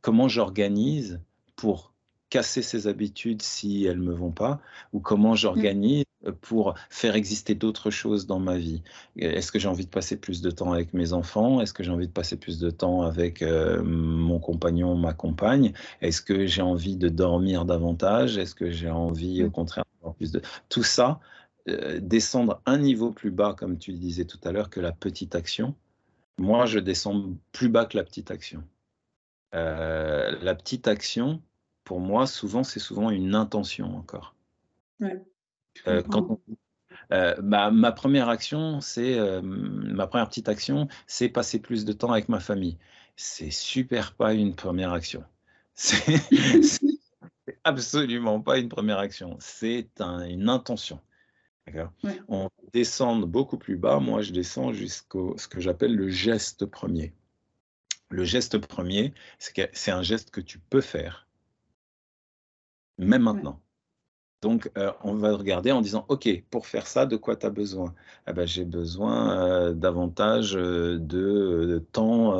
[0.00, 1.20] comment j'organise
[1.58, 1.92] pour
[2.30, 4.60] casser ces habitudes si elles ne me vont pas,
[4.92, 6.04] ou comment j'organise
[6.40, 8.82] pour faire exister d'autres choses dans ma vie?
[9.16, 11.60] Est-ce que j'ai envie de passer plus de temps avec mes enfants?
[11.60, 15.72] Est-ce que j'ai envie de passer plus de temps avec euh, mon compagnon, ma compagne?
[16.00, 18.38] Est-ce que j'ai envie de dormir davantage?
[18.38, 20.40] Est-ce que j'ai envie, au contraire, d'avoir plus de...
[20.68, 21.18] Tout ça,
[21.68, 24.92] euh, descendre un niveau plus bas, comme tu le disais tout à l'heure, que la
[24.92, 25.74] petite action.
[26.38, 28.62] Moi, je descends plus bas que la petite action.
[29.54, 31.42] Euh, la petite action,
[31.84, 34.34] pour moi, souvent, c'est souvent une intention encore.
[35.00, 35.22] Ouais.
[35.86, 36.40] Euh, quand
[37.12, 42.12] euh, ma, première action, c'est euh, ma première petite action, c'est passer plus de temps
[42.12, 42.78] avec ma famille.
[43.16, 45.24] C'est super pas une première action.
[45.74, 46.98] C'est
[47.62, 49.36] absolument pas une première action.
[49.40, 51.00] C'est une intention.
[52.28, 54.00] On descend beaucoup plus bas.
[54.00, 57.12] Moi, je descends jusqu'au ce que j'appelle le geste premier.
[58.10, 61.28] Le geste premier, c'est un geste que tu peux faire,
[62.98, 63.60] même maintenant.
[64.40, 67.50] Donc, euh, on va regarder en disant, OK, pour faire ça, de quoi tu as
[67.50, 67.92] besoin?
[68.28, 72.38] Eh ben, J'ai besoin euh, davantage euh, de, temps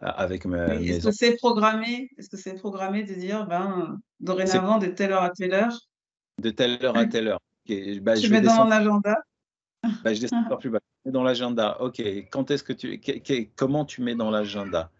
[0.00, 4.78] avec ma oui, Est-ce que c'est programmé Est-ce que c'est programmé de dire, ben, dorénavant,
[4.78, 5.76] de telle heure à telle heure?
[6.40, 7.40] De telle heure à telle heure.
[7.68, 9.16] Ben, je mets dans mon agenda.
[10.04, 10.80] Ben, je descends plus bas.
[11.06, 12.00] Dans l'agenda, OK.
[12.30, 13.00] Quand est-ce que tu,
[13.56, 14.90] comment tu mets dans l'agenda?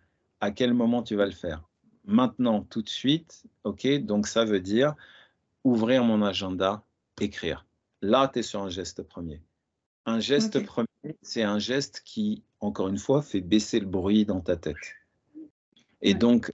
[0.40, 1.62] À quel moment tu vas le faire
[2.04, 3.86] Maintenant, tout de suite, OK.
[4.04, 4.94] Donc ça veut dire
[5.64, 6.82] ouvrir mon agenda,
[7.20, 7.66] écrire.
[8.02, 9.42] Là, tu es sur un geste premier.
[10.06, 10.86] Un geste premier,
[11.22, 14.96] c'est un geste qui, encore une fois, fait baisser le bruit dans ta tête.
[16.02, 16.50] Et donc,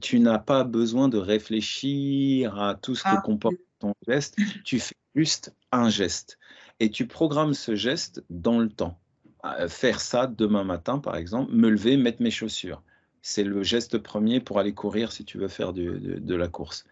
[0.00, 3.22] tu n'as pas besoin de réfléchir à tout ce que ah.
[3.22, 4.36] comporte ton geste.
[4.64, 6.38] Tu fais juste un geste.
[6.80, 8.98] Et tu programmes ce geste dans le temps.
[9.44, 12.82] Euh, faire ça demain matin, par exemple, me lever, mettre mes chaussures.
[13.28, 16.84] C'est le geste premier pour aller courir si tu veux faire de la course.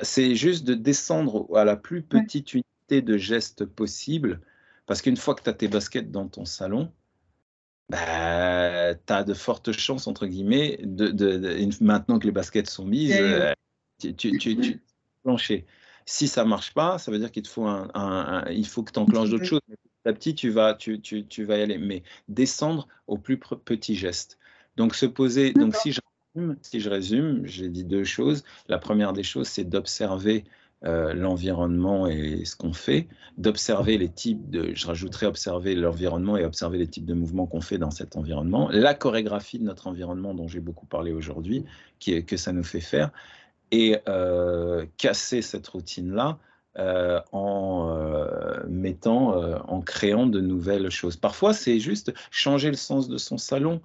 [0.00, 4.40] C'est juste de descendre à la plus petite unité de geste possible,
[4.86, 6.90] parce qu'une fois que tu as tes baskets dans ton salon,
[7.90, 13.14] bah, tu as de fortes chances, entre guillemets, de, maintenant que les baskets sont mises,
[13.20, 13.52] euh,
[14.00, 14.82] tu, tu, tu,
[15.22, 15.66] plancher.
[16.06, 19.00] Si ça marche pas, ça veut dire qu'il te faut un, il faut que tu
[19.00, 19.60] enclenches d'autres choses.
[19.68, 21.76] petit à petit, tu vas, tu, tu, tu, vas y aller.
[21.76, 24.38] Mais descendre au plus petit geste.
[24.76, 25.52] Donc se poser.
[25.52, 25.94] Donc si
[26.62, 28.42] si je résume, j'ai dit deux choses.
[28.68, 30.44] La première des choses, c'est d'observer
[30.84, 36.44] euh, l'environnement et ce qu'on fait, d'observer les types de, je rajouterais observer l'environnement et
[36.44, 40.34] observer les types de mouvements qu'on fait dans cet environnement, la chorégraphie de notre environnement
[40.34, 41.64] dont j'ai beaucoup parlé aujourd'hui,
[42.00, 43.12] qui que ça nous fait faire,
[43.70, 46.38] et euh, casser cette routine-là
[46.76, 47.96] euh, en
[48.68, 51.16] mettant, en créant de nouvelles choses.
[51.16, 53.80] Parfois, c'est juste changer le sens de son salon.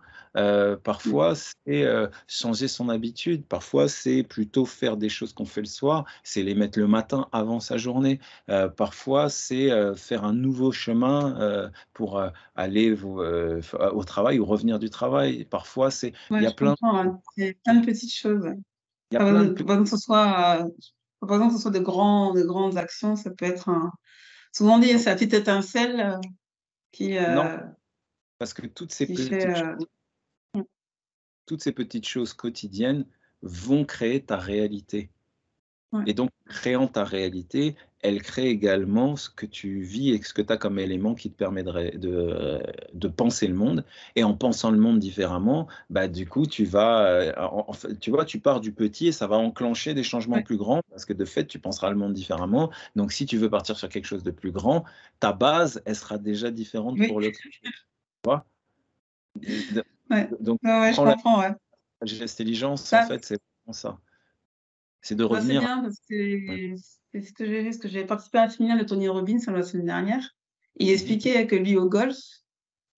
[0.84, 1.86] Parfois, c'est
[2.28, 3.46] changer son habitude.
[3.46, 7.28] Parfois, c'est plutôt faire des choses qu'on fait le soir, c'est les mettre le matin
[7.32, 8.20] avant sa journée.
[8.78, 12.22] parfois, c'est faire un nouveau chemin pour
[12.56, 15.46] aller au travail ou revenir du travail.
[15.46, 17.20] Parfois, c'est il y a plein, hein.
[17.36, 18.48] plein de petites choses.
[19.12, 19.84] Il y a plein de...
[19.84, 20.66] que ce soit
[21.28, 23.92] par exemple, que ce soit de, grands, de grandes actions, ça peut être un.
[24.54, 26.18] Souvent dit, c'est la petite étincelle euh,
[26.92, 27.18] qui.
[27.18, 27.60] Euh, non,
[28.38, 29.88] parce que toutes ces, petites euh, choses,
[31.50, 33.06] toutes ces petites choses quotidiennes
[33.42, 35.10] vont créer ta réalité.
[36.06, 40.44] Et donc, créant ta réalité, elle crée également ce que tu vis et ce que
[40.44, 42.62] tu as comme élément qui te permet de,
[42.94, 43.84] de, penser le monde.
[44.16, 47.34] Et en pensant le monde différemment, bah, du coup, tu vas, euh,
[48.00, 51.06] tu vois, tu pars du petit et ça va enclencher des changements plus grands parce
[51.06, 52.70] que de fait, tu penseras le monde différemment.
[52.96, 54.86] Donc, si tu veux partir sur quelque chose de plus grand,
[55.20, 57.32] ta base, elle sera déjà différente pour le.
[58.22, 58.46] Tu vois
[60.40, 61.56] Donc, je comprends, la
[62.24, 63.40] intelligence, en fait, c'est
[63.72, 64.00] ça.
[65.02, 65.62] C'est de revenir.
[65.62, 69.08] c'est bien ce que j'ai vu, parce que j'ai participé à un séminaire de Tony
[69.08, 70.36] Robbins la semaine dernière.
[70.76, 70.94] Il mhm.
[70.94, 72.18] expliquait que lui, au golf,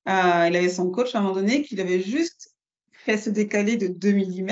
[0.08, 2.56] euh, il avait son coach à un moment donné qu'il avait juste
[2.92, 4.50] fait se décaler de 2 mm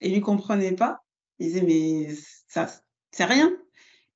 [0.00, 1.00] et il ne comprenait pas.
[1.38, 2.14] Il disait, mais
[2.48, 2.68] ça,
[3.10, 3.52] c'est rien.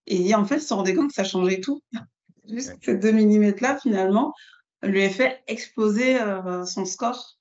[0.06, 1.82] Et en fait, il se rendait compte que ça changeait tout.
[2.48, 4.34] Juste ces 2 mm là, finalement,
[4.82, 7.38] lui a fait exploser euh, son score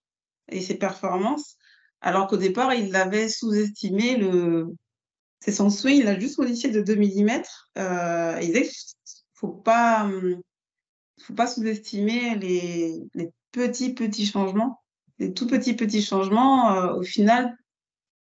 [0.50, 1.56] et ses performances.
[2.02, 4.68] Alors qu'au départ, il avait sous-estimé le.
[5.42, 7.42] C'est son swing, il a juste modifié de 2 mm.
[7.78, 8.70] Euh, il disait
[9.34, 10.42] faut pas, hum,
[11.22, 13.02] faut pas sous-estimer les,
[13.52, 14.82] petits, petits changements.
[15.18, 17.58] Les tout petits, petits changements, euh, au final,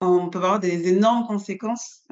[0.02, 2.04] on peut avoir des énormes conséquences.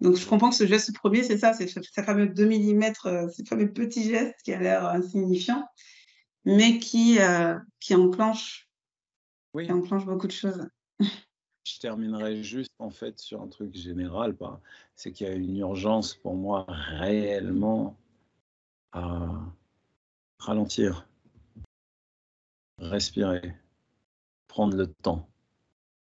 [0.00, 3.28] Donc, je comprends que ce geste premier, c'est ça, c'est ce fameux 2 mm, euh,
[3.28, 5.66] ce fameux petit geste qui a l'air insignifiant,
[6.44, 8.70] mais qui, euh, qui enclenche
[9.54, 9.66] oui.
[9.66, 10.68] Change beaucoup de choses.
[11.64, 14.36] Je terminerai juste en fait sur un truc général,
[14.96, 17.96] c'est qu'il y a une urgence pour moi réellement
[18.92, 19.28] à
[20.38, 21.06] ralentir,
[22.78, 23.54] respirer,
[24.48, 25.28] prendre le temps,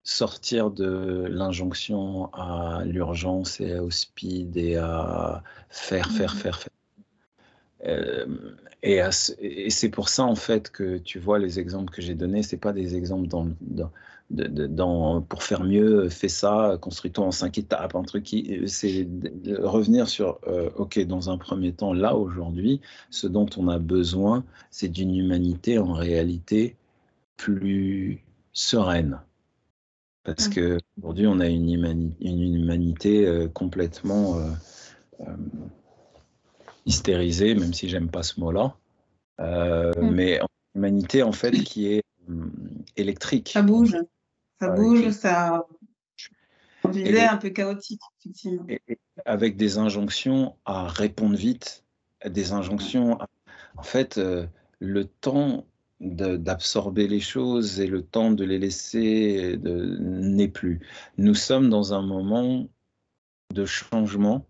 [0.04, 6.38] sortir de l'injonction à l'urgence et au speed et à faire, faire, mmh.
[6.38, 6.72] faire, faire.
[7.86, 8.26] Euh,
[8.82, 9.00] et,
[9.70, 12.72] c'est pour ça, en fait, que tu vois les exemples que j'ai donnés, ce pas
[12.72, 13.48] des exemples dans,
[14.30, 19.06] dans, pour faire mieux, fais ça, construis-toi en cinq étapes, un truc qui, c'est
[19.60, 24.44] revenir sur, euh, ok, dans un premier temps, là aujourd'hui, ce dont on a besoin,
[24.70, 26.76] c'est d'une humanité en réalité
[27.36, 29.20] plus sereine.
[30.24, 30.52] Parce mmh.
[30.52, 35.24] que aujourd'hui, on a une, une humanité euh, complètement euh,
[36.86, 38.76] hystérisée, même si j'aime pas ce mot-là.
[39.38, 40.10] Mmh.
[40.10, 40.46] Mais une
[40.80, 42.04] humanité en fait qui est
[42.96, 43.50] électrique.
[43.52, 43.96] Ça bouge.
[44.60, 45.66] Ça bouge, ça.
[46.84, 48.66] On vivait un peu chaotique, effectivement.
[49.24, 51.84] avec des injonctions à répondre vite,
[52.28, 53.18] des injonctions.
[53.76, 54.46] En fait, euh,
[54.78, 55.64] le temps
[56.02, 60.80] d'absorber les choses et le temps de les laisser n'est plus.
[61.16, 62.68] Nous sommes dans un moment
[63.54, 64.46] de changement.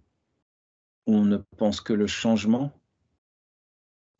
[1.06, 2.72] On ne pense que le changement,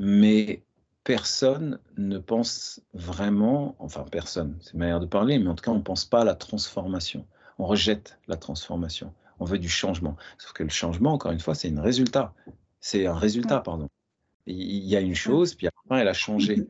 [0.01, 0.63] mais
[1.05, 5.71] personne ne pense vraiment, enfin personne, c'est une manière de parler, mais en tout cas
[5.71, 7.27] on ne pense pas à la transformation.
[7.59, 9.15] On rejette la transformation.
[9.41, 10.17] On veut du changement.
[10.39, 12.35] Sauf que le changement, encore une fois, c'est un résultat.
[12.81, 13.89] C'est un résultat, pardon.
[14.47, 16.67] Il y a une chose, puis après elle a changé.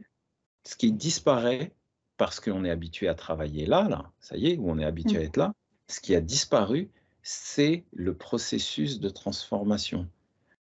[0.64, 1.72] Ce qui disparaît,
[2.16, 5.18] parce qu'on est habitué à travailler là, là, ça y est, où on est habitué
[5.18, 5.52] à être là,
[5.88, 6.90] ce qui a disparu,
[7.22, 10.08] c'est le processus de transformation.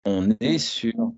[0.05, 1.13] On est sur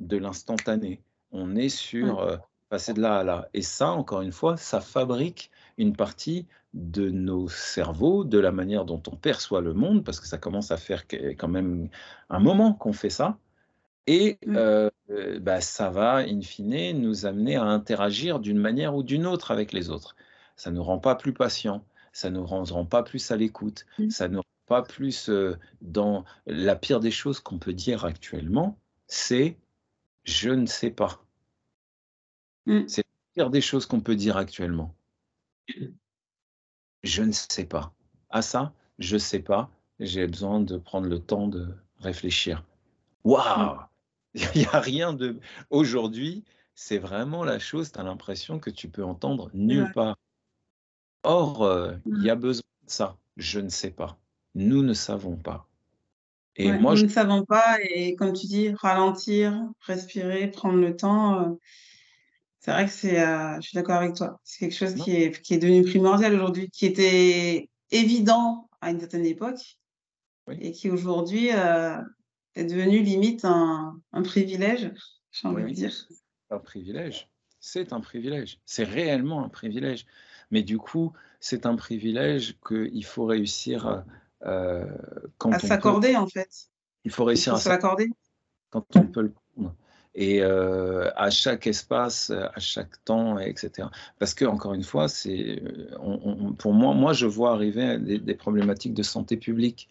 [0.00, 2.36] de l'instantané on est sur euh,
[2.68, 3.48] passer de là à là.
[3.54, 8.84] Et ça, encore une fois, ça fabrique une partie de nos cerveaux, de la manière
[8.84, 11.88] dont on perçoit le monde, parce que ça commence à faire quand même
[12.28, 13.38] un moment qu'on fait ça.
[14.10, 14.88] Et euh,
[15.38, 19.74] bah, ça va, in fine, nous amener à interagir d'une manière ou d'une autre avec
[19.74, 20.16] les autres.
[20.56, 23.84] Ça ne nous rend pas plus patients, ça ne nous rend, pas plus à l'écoute,
[24.08, 28.06] ça ne nous rend pas plus euh, dans la pire des choses qu'on peut dire
[28.06, 28.78] actuellement,
[29.08, 29.58] c'est
[30.24, 31.22] je ne sais pas.
[32.64, 32.86] Mm.
[32.86, 34.94] C'est la pire des choses qu'on peut dire actuellement.
[37.02, 37.92] Je ne sais pas.
[38.30, 39.70] À ça, je ne sais pas.
[40.00, 41.68] J'ai besoin de prendre le temps de
[42.00, 42.64] réfléchir.
[43.24, 43.80] Waouh
[44.54, 45.38] Il n'y a rien de.
[45.70, 50.16] Aujourd'hui, c'est vraiment la chose, tu as l'impression que tu peux entendre nulle part.
[51.24, 52.40] Or, euh, il y a mm.
[52.40, 53.16] besoin de ça.
[53.36, 54.16] Je ne sais pas.
[54.54, 55.66] Nous ne savons pas.
[56.56, 61.40] Et moi, nous ne savons pas, et comme tu dis, ralentir, respirer, prendre le temps.
[61.40, 61.54] Euh,
[62.58, 64.40] c'est vrai que c'est, euh, je suis d'accord avec toi.
[64.42, 68.98] C'est quelque chose qui est, qui est devenu primordial aujourd'hui, qui était évident à une
[68.98, 69.78] certaine époque,
[70.60, 71.50] et qui aujourd'hui
[72.58, 74.92] euh, est devenu limite un, un privilège,
[75.32, 75.92] j'ai envie de dire.
[76.50, 77.28] Un privilège.
[77.60, 78.60] C'est un privilège.
[78.64, 80.06] C'est réellement un privilège.
[80.50, 84.04] Mais du coup, c'est un privilège qu'il faut réussir à
[84.44, 84.84] euh,
[85.50, 86.68] à s'accorder en fait.
[87.04, 88.10] Il faut réussir à s'accorder
[88.70, 89.74] quand on peut le prendre.
[90.14, 93.88] Et euh, à chaque espace, à chaque temps, etc.
[94.18, 95.62] Parce que encore une fois, c'est,
[96.58, 99.88] pour moi, moi je vois arriver des, problématiques de santé publique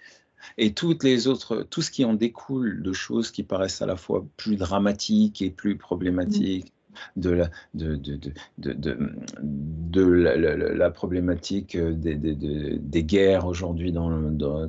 [0.58, 3.96] et toutes les autres, tout ce qui en découle de choses qui paraissent à la
[3.96, 6.74] fois plus dramatiques et plus problématiques,
[7.16, 8.20] de la, de, de,
[8.58, 8.98] de,
[9.42, 12.36] de, la, problématique euh, des, des,
[12.80, 14.10] des guerres aujourd'hui dans,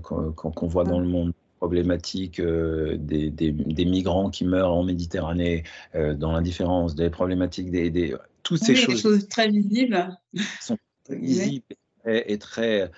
[0.00, 5.64] qu'on voit dans le monde problématique euh, des, des, migrants qui meurent en Méditerranée,
[5.94, 10.16] euh, dans l'indifférence, des problématiques des, toutes ces choses, choses, très visibles.
[10.60, 11.64] sont très visibles
[12.06, 12.90] et, très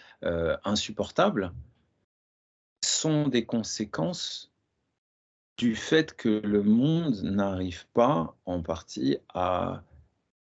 [0.64, 1.52] insupportables
[3.00, 4.52] sont des conséquences
[5.56, 9.82] du fait que le monde n'arrive pas en partie à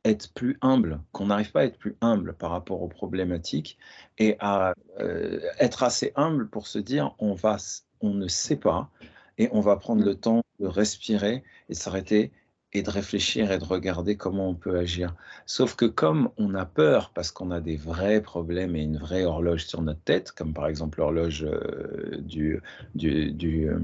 [0.04, 3.78] être plus humble, qu'on n'arrive pas à être plus humble par rapport aux problématiques
[4.18, 7.58] et à euh, être assez humble pour se dire on va,
[8.02, 8.90] on ne sait pas
[9.38, 12.32] et on va prendre le temps de respirer et s'arrêter
[12.74, 15.14] et de réfléchir et de regarder comment on peut agir.
[15.46, 19.26] Sauf que comme on a peur parce qu'on a des vrais problèmes et une vraie
[19.26, 22.62] horloge sur notre tête, comme par exemple l'horloge euh, du,
[23.04, 23.80] euh,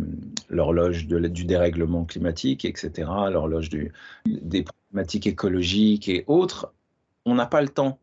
[0.49, 6.74] l'horloge du dérèglement climatique, etc., l'horloge des problématiques écologiques et autres,
[7.25, 7.99] on n'a pas le temps.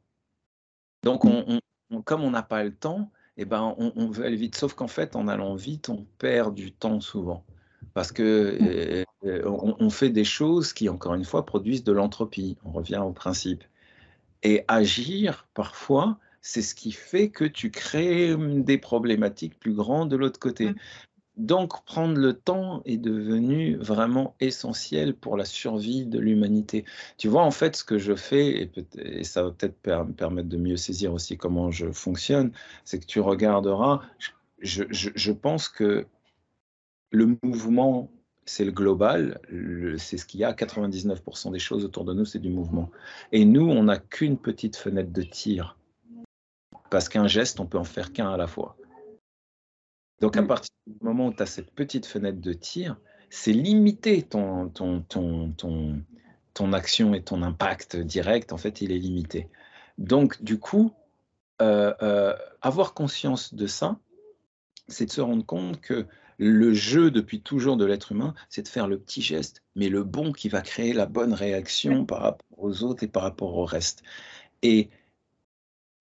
[1.03, 1.61] Donc, on,
[2.05, 4.57] comme on n'a pas le temps, eh ben, on veut aller vite.
[4.57, 7.45] Sauf qu'en fait, en allant vite, on perd du temps souvent
[7.95, 9.05] parce que mmh.
[9.27, 12.59] euh, on, fait des choses qui, encore une fois, produisent de l'entropie.
[12.65, 13.63] On revient au principe.
[14.43, 20.11] Et agir, parfois, c'est ce qui fait que tu crées mmh, des problématiques plus grandes
[20.11, 20.71] de l'autre côté.
[20.71, 20.75] Mmh.
[21.37, 26.85] Donc, prendre le temps est devenu vraiment essentiel pour la survie de l'humanité.
[27.17, 29.81] Tu vois, en fait, ce que je fais, et, et ça va peut-être
[30.17, 32.53] permettre de mieux saisir aussi comment je fonctionne,
[32.85, 34.01] c'est que tu regarderas,
[34.61, 36.07] je, je pense que
[37.15, 38.11] le mouvement,
[38.45, 39.41] c'est le global,
[39.99, 40.53] c'est ce qu'il y a.
[40.53, 42.91] 99% des choses autour de nous, c'est du mouvement.
[43.33, 45.79] Et nous, on n'a qu'une petite fenêtre de tir.
[46.91, 48.77] Parce qu'un geste, on peut en faire qu'un à la fois.
[50.21, 50.47] Donc, à mm.
[50.47, 52.97] partir du moment où tu as cette petite fenêtre de tir,
[53.31, 56.03] c'est limiter ton, ton, ton, ton,
[56.53, 59.49] ton action et ton impact direct, en fait, il est limité.
[59.99, 60.93] Donc, du coup,
[61.63, 63.99] euh, euh, avoir conscience de ça,
[64.89, 66.07] c'est de se rendre compte que
[66.39, 70.03] le jeu depuis toujours de l'être humain, c'est de faire le petit geste, mais le
[70.03, 73.65] bon qui va créer la bonne réaction par rapport aux autres et par rapport au
[73.65, 74.03] reste.
[74.63, 74.91] Et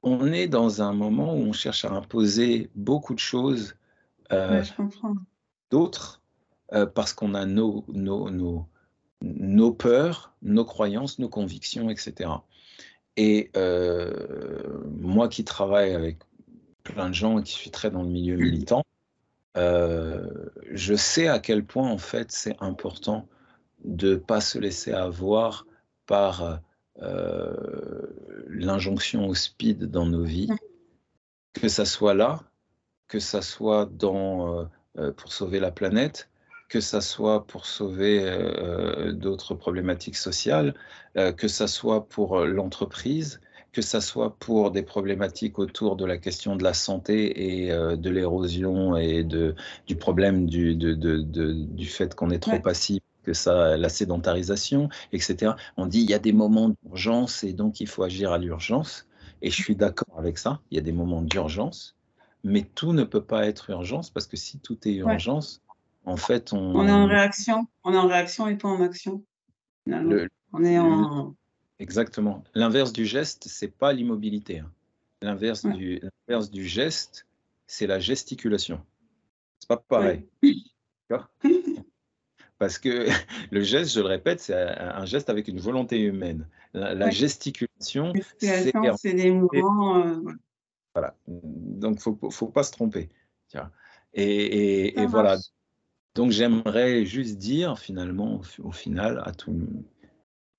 [0.01, 3.75] on est dans un moment où on cherche à imposer beaucoup de choses
[4.31, 4.63] euh,
[5.69, 6.21] d'autres
[6.95, 8.67] parce qu'on a nos, nos, nos,
[9.23, 12.29] nos peurs, nos croyances, nos convictions, etc.
[13.15, 16.19] Et euh, moi qui travaille avec
[16.83, 18.92] plein de gens et qui suis très dans le milieu militant, euh,
[19.55, 23.27] je sais à quel point en fait c'est important
[23.83, 25.65] de ne pas se laisser avoir
[26.05, 26.61] par
[27.01, 30.49] euh, l'injonction au speed dans nos vies,
[31.53, 32.43] que ça soit là,
[33.07, 34.69] que ça soit dans,
[35.17, 36.29] pour sauver la planète,
[36.73, 40.73] que ça soit pour sauver euh, d'autres problématiques sociales,
[41.17, 43.41] euh, que ça soit pour euh, l'entreprise,
[43.73, 48.09] que ça soit pour des problématiques autour de la question de la santé et de
[48.09, 49.55] l'érosion et de,
[49.87, 54.89] du problème du, de, de, du fait qu'on est trop passif que ça, la sédentarisation,
[55.11, 55.53] etc.
[55.77, 59.07] On dit il y a des moments d'urgence et donc il faut agir à l'urgence.
[59.41, 61.97] Et je suis d'accord avec ça, il y a des moments d'urgence,
[62.43, 65.61] mais tout ne peut pas être urgence parce que si tout est urgence,
[66.05, 66.75] en fait, on...
[66.75, 69.23] on est en réaction, on est en réaction et pas en action.
[69.87, 71.35] on est en...
[71.79, 72.43] Exactement.
[72.53, 74.59] L'inverse du geste, c'est pas l'immobilité.
[74.59, 74.71] Hein.
[75.21, 76.01] L'inverse du,
[76.51, 77.27] du geste,
[77.67, 78.83] c'est la gesticulation.
[79.59, 80.27] C'est pas pareil.
[82.59, 83.07] Parce que
[83.51, 86.47] le geste, je le répète, c'est un geste avec une volonté humaine.
[86.73, 90.05] La, gesticulation, c'est des mouvements.
[90.05, 90.21] Euh,
[90.93, 91.15] voilà.
[91.27, 93.09] Donc, il ne faut, pas se tromper.
[94.13, 95.37] Et, et voilà.
[96.15, 99.51] Donc j'aimerais juste dire finalement, au, final, à tout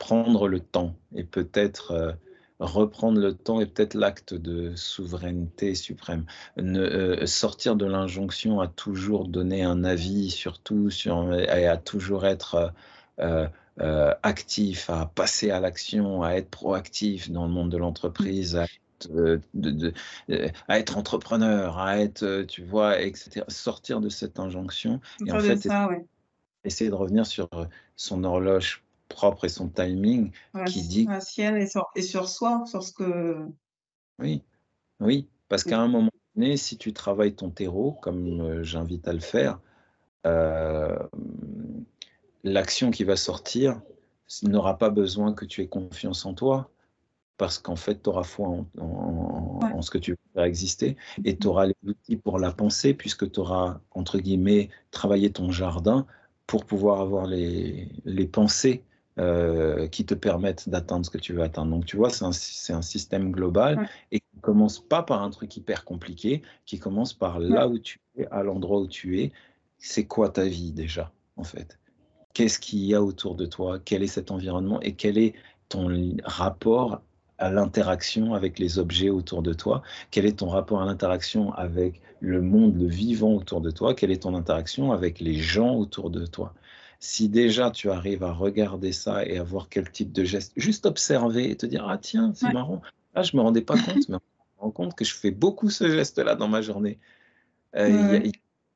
[0.05, 2.12] prendre le temps et peut-être euh,
[2.60, 6.26] reprendre le temps et peut-être l'acte de souveraineté suprême.
[6.58, 11.78] Ne, euh, sortir de l'injonction à toujours donner un avis sur tout sur, et à
[11.78, 12.74] toujours être
[13.18, 13.49] euh,
[14.23, 18.60] actif, à passer à l'action, à être proactif dans le monde de l'entreprise,
[19.08, 23.47] à être entrepreneur, à être, tu vois, etc.
[23.49, 25.66] Sortir de cette injonction et en fait
[26.65, 27.49] essayer de revenir sur
[27.97, 30.33] son horloge propre et son timing
[30.66, 33.47] qui dit et sur, et sur soi, sur ce que.
[34.18, 34.42] Oui,
[35.00, 39.20] oui, parce qu'à un moment donné, si tu travailles ton terreau, comme j'invite à le
[39.20, 39.60] faire,
[42.44, 43.81] l'action qui va sortir
[44.42, 46.70] n'aura pas besoin que tu aies confiance en toi
[47.36, 51.49] parce qu'en fait, tu auras foi en, ce que tu veux faire exister et tu
[51.49, 56.07] auras les outils pour la penser, puisque tu auras, entre guillemets, travaillé ton jardin
[56.47, 58.84] pour pouvoir avoir les, les pensées
[59.20, 61.70] euh, qui te permettent d'atteindre ce que tu veux atteindre.
[61.70, 65.31] Donc, tu vois, c'est un, un, système global et qui ne commence pas par un
[65.31, 69.31] truc hyper compliqué, qui commence par là où tu es, à l'endroit où tu es.
[69.78, 71.78] C'est quoi ta vie déjà, en fait?
[72.33, 73.78] Qu'est-ce qu'il y a autour de toi?
[73.84, 74.81] Quel est cet environnement?
[74.81, 75.34] Et quel est
[75.68, 75.89] ton
[76.25, 77.01] rapport
[77.39, 79.83] à l'interaction avec les objets autour de toi?
[80.10, 83.94] Quel est ton rapport à l'interaction avec le monde, le vivant autour de toi?
[83.94, 86.52] Quelle est ton interaction avec les gens autour de toi?
[87.05, 90.86] Si déjà tu arrives à regarder ça et à voir quel type de geste, juste
[90.86, 92.81] observer et te dire Ah tiens, c'est marrant,
[93.15, 94.18] là je me rendais pas compte, mais je me
[94.57, 96.99] rends compte que je fais beaucoup ce geste-là dans ma journée.
[97.76, 98.23] Euh,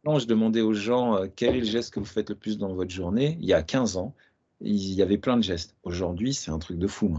[0.04, 2.58] quand je demandais aux gens euh, quel est le geste que vous faites le plus
[2.58, 4.14] dans votre journée, il y a 15 ans,
[4.60, 5.74] il y avait plein de gestes.
[5.82, 7.16] Aujourd'hui, c'est un truc de fou.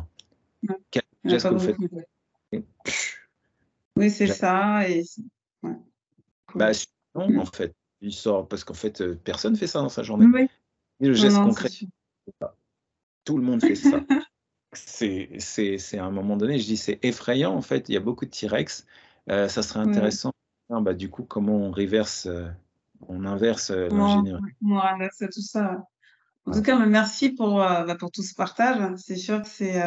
[3.95, 4.88] Oui, c'est ça.
[4.88, 5.05] Et...
[6.53, 6.69] Bah,
[7.15, 10.27] en fait, il sort parce qu'en fait, euh, personne fait ça dans sa journée.
[10.31, 10.47] Oui.
[11.07, 11.69] Le geste concret,
[13.23, 13.99] tout le monde fait ça.
[14.73, 17.89] c'est à un moment donné, je dis, c'est effrayant en fait.
[17.89, 18.85] Il y a beaucoup de T-Rex.
[19.29, 20.33] Euh, ça serait intéressant.
[20.69, 22.47] bah, du coup, comment on reverse, euh,
[23.07, 24.41] on inverse l'ingénierie.
[24.63, 25.83] On inverse tout ça.
[26.45, 28.95] En tout cas, merci pour, bah, pour tout ce partage.
[28.97, 29.81] C'est sûr que c'est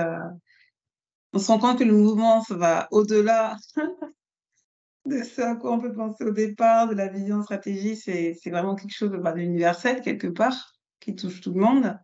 [1.33, 3.57] on se rend compte que le mouvement ça va au-delà
[5.07, 7.97] de ce à quoi on peut penser au départ, de la vision stratégie.
[7.97, 10.72] C'est vraiment quelque chose bah, d'universel quelque part,
[11.03, 11.99] qui touche tout le monde.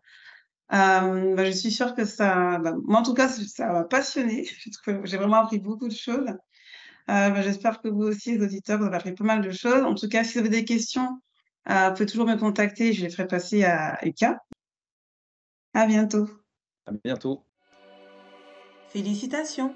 [0.73, 4.47] Euh, bah, je suis sûre que ça, bah, moi en tout cas, ça m'a passionné.
[5.05, 6.29] J'ai vraiment appris beaucoup de choses.
[7.11, 9.83] Euh, j'espère que vous aussi, les auditeurs, vous avez appris pas mal de choses.
[9.83, 11.21] En tout cas, si vous avez des questions,
[11.71, 12.93] euh, vous pouvez toujours me contacter.
[12.93, 14.43] Je les ferai passer à Eka.
[15.73, 16.29] À bientôt.
[16.87, 17.45] À bientôt.
[18.89, 19.75] Félicitations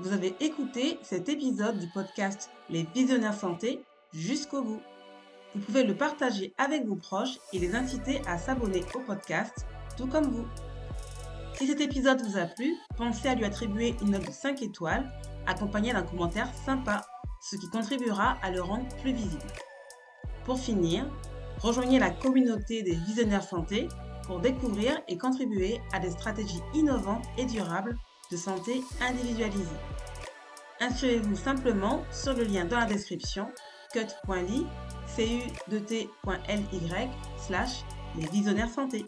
[0.00, 4.80] vous avez écouté cet épisode du podcast Les Visionnaires Santé jusqu'au bout.
[5.54, 10.06] Vous pouvez le partager avec vos proches et les inciter à s'abonner au podcast, tout
[10.06, 10.46] comme vous.
[11.54, 15.10] Si cet épisode vous a plu, pensez à lui attribuer une note de 5 étoiles,
[15.46, 17.02] accompagnée d'un commentaire sympa,
[17.42, 19.42] ce qui contribuera à le rendre plus visible.
[20.44, 21.10] Pour finir,
[21.58, 23.88] rejoignez la communauté des visionnaires santé
[24.26, 27.96] pour découvrir et contribuer à des stratégies innovantes et durables
[28.30, 29.66] de santé individualisée.
[30.80, 33.48] Inscrivez-vous simplement sur le lien dans la description
[33.92, 34.66] cut.ly
[35.16, 37.08] cu2t.ly
[37.38, 37.84] slash
[38.16, 39.04] les visionnaires santé.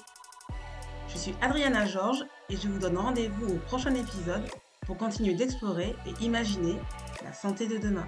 [1.09, 4.45] Je suis Adriana Georges et je vous donne rendez-vous au prochain épisode
[4.87, 6.77] pour continuer d'explorer et imaginer
[7.25, 8.07] la santé de demain.